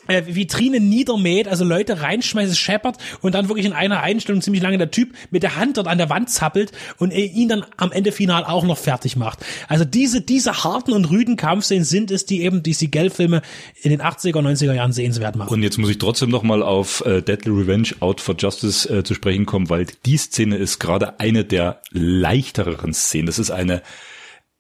äh, 0.08 0.24
Vitrinen 0.28 0.90
niedermäht, 0.90 1.48
also 1.48 1.64
Leute 1.64 2.02
reinschmeißt, 2.02 2.58
scheppert 2.58 2.98
und 3.22 3.36
dann 3.36 3.50
wirklich 3.50 3.66
in 3.66 3.74
einer 3.74 4.02
Einstellung 4.02 4.42
ziemlich 4.42 4.64
lange 4.64 4.78
der 4.78 4.92
Typ 4.92 5.14
mit 5.32 5.44
der 5.44 5.56
Hand 5.56 5.78
dort 5.78 5.88
an 5.88 5.98
der 5.98 6.10
Wand 6.10 6.30
zappelt 6.30 6.72
und 6.98 7.12
äh, 7.12 7.26
ihn 7.26 7.50
dann 7.50 7.66
am 7.78 7.92
Ende 7.92 8.12
final 8.12 8.44
auch 8.44 8.64
noch 8.64 8.78
fertig 8.78 9.16
macht. 9.16 9.40
Also 9.68 9.86
diese, 9.86 10.22
diese 10.22 10.64
harten 10.64 10.94
und 10.94 11.10
rüden 11.10 11.36
Kampfszenen 11.36 11.84
sind 11.84 12.12
es, 12.12 12.26
die 12.26 12.42
eben 12.42 12.64
die 12.64 12.74
Seagal-Filme 12.74 13.42
in 13.82 13.92
den 13.92 14.02
80er, 14.02 14.42
90er 14.42 14.74
Jahren 14.74 14.94
sehenswert 14.94 15.36
machen. 15.36 15.50
Und 15.50 15.64
jetzt 15.64 15.78
muss 15.78 15.90
ich 15.90 15.98
trotzdem 15.98 16.30
nochmal 16.30 16.64
auf 16.64 17.06
äh, 17.06 17.22
Deadly 17.22 17.52
Revenge 17.52 17.90
Out 18.00 18.22
for 18.22 18.36
Justice 18.38 18.90
äh, 18.90 19.04
zu 19.04 19.14
sprechen 19.14 19.46
kommen, 19.46 19.70
weil 19.70 19.88
die 20.06 20.18
Szene 20.18 20.58
ist 20.58 20.80
gerade 20.80 21.20
eine 21.20 21.44
der 21.44 21.82
leichtereren 21.92 22.94
Szenen. 22.94 23.28
Das 23.28 23.40
ist 23.40 23.52
eine 23.52 23.82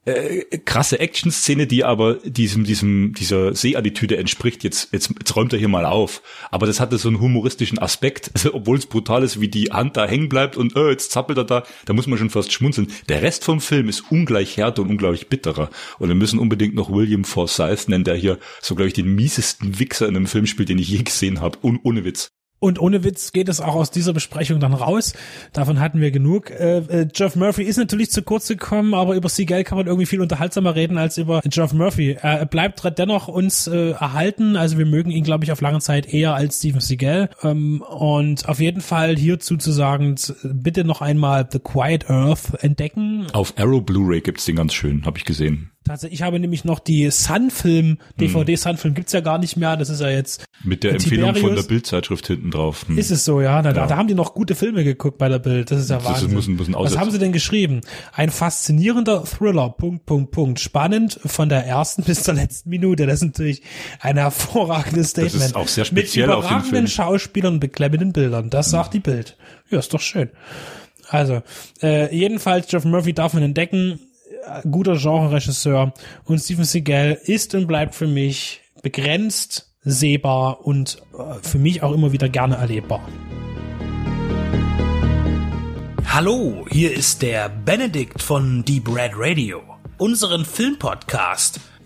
äh, 0.07 0.57
krasse 0.59 0.99
Action-Szene, 0.99 1.67
die 1.67 1.83
aber 1.83 2.15
diesem, 2.15 2.63
diesem, 2.63 3.13
dieser 3.13 3.53
Seeattitüde 3.53 4.17
entspricht. 4.17 4.63
Jetzt, 4.63 4.93
jetzt, 4.93 5.09
jetzt 5.09 5.35
räumt 5.35 5.53
er 5.53 5.59
hier 5.59 5.67
mal 5.67 5.85
auf. 5.85 6.21
Aber 6.49 6.65
das 6.65 6.79
hatte 6.79 6.97
so 6.97 7.09
einen 7.09 7.19
humoristischen 7.19 7.79
Aspekt. 7.79 8.31
Also, 8.37 8.53
obwohl 8.53 8.77
es 8.77 8.85
brutal 8.85 9.23
ist, 9.23 9.41
wie 9.41 9.47
die 9.47 9.71
Hand 9.71 9.97
da 9.97 10.05
hängen 10.05 10.29
bleibt 10.29 10.57
und 10.57 10.75
äh, 10.75 10.91
jetzt 10.91 11.11
zappelt 11.11 11.39
er 11.39 11.43
da, 11.43 11.63
da 11.85 11.93
muss 11.93 12.05
man 12.05 12.19
schon 12.19 12.29
fast 12.29 12.53
schmunzeln. 12.53 12.91
Der 13.09 13.23
Rest 13.23 13.43
vom 13.43 13.61
Film 13.61 13.89
ist 13.89 14.11
ungleich 14.11 14.57
härter 14.57 14.83
und 14.83 14.91
ungleich 14.91 15.27
bitterer. 15.27 15.71
Und 15.97 16.07
wir 16.07 16.15
müssen 16.15 16.37
unbedingt 16.37 16.75
noch 16.75 16.91
William 16.91 17.23
Forsythe 17.23 17.89
nennen, 17.89 18.03
der 18.03 18.15
hier 18.15 18.37
so, 18.61 18.75
glaube 18.75 18.89
ich, 18.89 18.93
den 18.93 19.15
miesesten 19.15 19.79
Wichser 19.79 20.07
in 20.07 20.15
einem 20.15 20.27
Film 20.27 20.45
spielt, 20.45 20.69
den 20.69 20.77
ich 20.77 20.89
je 20.89 21.01
gesehen 21.01 21.41
habe. 21.41 21.57
Un 21.63 21.79
ohne 21.81 22.05
Witz. 22.05 22.37
Und 22.59 22.79
ohne 22.81 23.03
Witz 23.03 23.33
geht 23.33 23.49
es 23.49 23.61
auch 23.61 23.75
aus 23.75 23.91
dieser 23.91 24.13
Besprechung 24.13 24.59
dann 24.59 24.73
raus. 24.73 25.13
Davon 25.53 25.79
hatten 25.79 26.01
wir 26.01 26.09
genug. 26.09 26.49
Äh, 26.49 26.77
äh, 26.79 27.07
Jeff 27.13 27.35
Murphy 27.35 27.63
ist 27.63 27.77
natürlich 27.77 28.09
zu 28.09 28.23
kurz 28.23 28.47
gekommen, 28.47 28.95
aber 28.95 29.15
über 29.15 29.29
Seagal 29.29 29.63
kann 29.63 29.77
man 29.77 29.85
irgendwie 29.85 30.07
viel 30.07 30.21
unterhaltsamer 30.21 30.73
reden 30.73 30.97
als 30.97 31.19
über 31.19 31.41
Jeff 31.51 31.73
Murphy. 31.73 32.17
Er 32.19 32.45
bleibt 32.47 32.81
dennoch 32.97 33.27
uns 33.27 33.67
äh, 33.67 33.91
erhalten. 33.91 34.55
Also 34.55 34.79
wir 34.79 34.87
mögen 34.87 35.11
ihn, 35.11 35.23
glaube 35.23 35.43
ich, 35.43 35.51
auf 35.51 35.61
lange 35.61 35.79
Zeit 35.81 36.11
eher 36.11 36.33
als 36.33 36.57
Steven 36.57 36.81
Seagal. 36.81 37.29
Ähm, 37.43 37.81
und 37.81 38.49
auf 38.49 38.59
jeden 38.59 38.81
Fall 38.81 39.15
hierzu 39.15 39.57
zu 39.57 39.71
sagen, 39.71 40.15
bitte 40.43 40.83
noch 40.83 41.01
einmal 41.01 41.47
The 41.51 41.59
Quiet 41.59 42.09
Earth 42.09 42.63
entdecken. 42.63 43.27
Auf 43.33 43.53
Arrow 43.57 43.83
Blu-ray 43.83 44.21
gibt's 44.21 44.45
den 44.45 44.55
ganz 44.55 44.73
schön, 44.73 45.05
habe 45.05 45.19
ich 45.19 45.25
gesehen. 45.25 45.71
Tatsächlich, 45.88 46.19
ich 46.19 46.23
habe 46.26 46.39
nämlich 46.39 46.65
noch 46.65 46.80
die 46.80 47.10
Sun-Film, 47.10 47.97
DVD 48.19 48.56
Sun-Film 48.56 48.93
gibt's 48.93 49.13
ja 49.13 49.21
gar 49.21 49.38
nicht 49.38 49.58
mehr. 49.58 49.78
Das 49.78 49.89
ist 49.89 50.02
ja 50.02 50.10
jetzt 50.10 50.45
Mit 50.63 50.84
der 50.84 50.91
Empfehlung 50.91 51.28
von 51.28 51.34
der 51.34 51.41
Tiberius. 51.43 51.67
Bildzeitschrift 51.67 52.28
hinten 52.28 52.52
drauf. 52.52 52.86
Hm. 52.88 52.97
Ist 52.97 53.12
es 53.12 53.26
so, 53.26 53.41
ja. 53.41 53.62
Da, 53.62 53.71
Ja. 53.71 53.88
da 53.88 53.97
haben 53.97 54.08
die 54.08 54.13
noch 54.15 54.34
gute 54.34 54.56
Filme 54.56 54.84
geguckt 54.84 55.17
bei 55.17 55.30
der 55.30 55.39
Bild. 55.39 55.71
Das 55.71 55.80
ist 55.80 55.89
ja 55.89 55.97
Das 55.97 56.06
Wahnsinn. 56.06 56.34
muss 56.34 56.47
ein 56.47 56.58
bisschen 56.58 56.76
Was 56.76 56.97
haben 56.97 57.12
sie 57.12 57.19
denn 57.19 57.32
geschrieben? 57.32 57.82
Ein 58.13 58.30
faszinierender 58.30 59.23
Thriller, 59.23 59.69
Punkt, 59.69 60.06
Punkt, 60.06 60.32
Punkt. 60.32 60.60
Spannend 60.60 61.19
von 61.26 61.50
der 61.50 61.65
ersten 61.65 62.04
bis 62.04 62.23
zur 62.23 62.34
letzten 62.34 62.69
Minute. 62.69 63.06
Das 63.06 63.15
ist 63.21 63.26
natürlich 63.26 63.62
ein 64.00 64.17
hervorragendes 64.17 65.10
Statement. 65.12 65.36
ist 65.43 65.56
auch 65.56 65.67
sehr 65.67 65.86
speziell 65.86 66.28
Mit 66.28 66.36
auf 66.36 66.43
den 66.43 66.47
überragenden 66.50 66.73
Film. 66.73 66.88
Schauspielern 66.88 67.60
beklemmenden 67.60 68.13
Bildern. 68.13 68.50
Das 68.50 68.69
sagt 68.69 68.93
die 68.93 69.00
Bild. 69.00 69.38
Ja, 69.69 69.80
ist 69.80 69.93
doch 69.93 70.02
schön. 70.02 70.30
Also, 71.10 71.41
äh, 71.82 72.13
jedenfalls, 72.13 72.69
Jeff 72.71 72.84
Murphy 72.84 73.13
darf 73.13 73.34
man 73.34 73.43
entdecken. 73.43 74.00
Äh, 74.47 74.67
Guter 74.69 74.95
Genre-Regisseur. 74.97 75.93
Und 76.25 76.39
Steven 76.39 76.65
Seagal 76.65 77.19
ist 77.23 77.53
und 77.55 77.67
bleibt 77.67 77.95
für 77.95 78.07
mich 78.07 78.62
begrenzt, 78.81 79.73
sehbar 79.81 80.65
und 80.65 81.01
äh, 81.17 81.36
für 81.41 81.57
mich 81.57 81.83
auch 81.83 81.93
immer 81.93 82.12
wieder 82.12 82.29
gerne 82.29 82.55
erlebbar. 82.55 83.07
Hallo, 86.05 86.65
hier 86.69 86.93
ist 86.93 87.21
der 87.21 87.49
Benedikt 87.49 88.21
von 88.21 88.63
Deep 88.65 88.89
Red 88.89 89.12
Radio, 89.15 89.62
unseren 89.97 90.45
Filmpodcast 90.45 91.60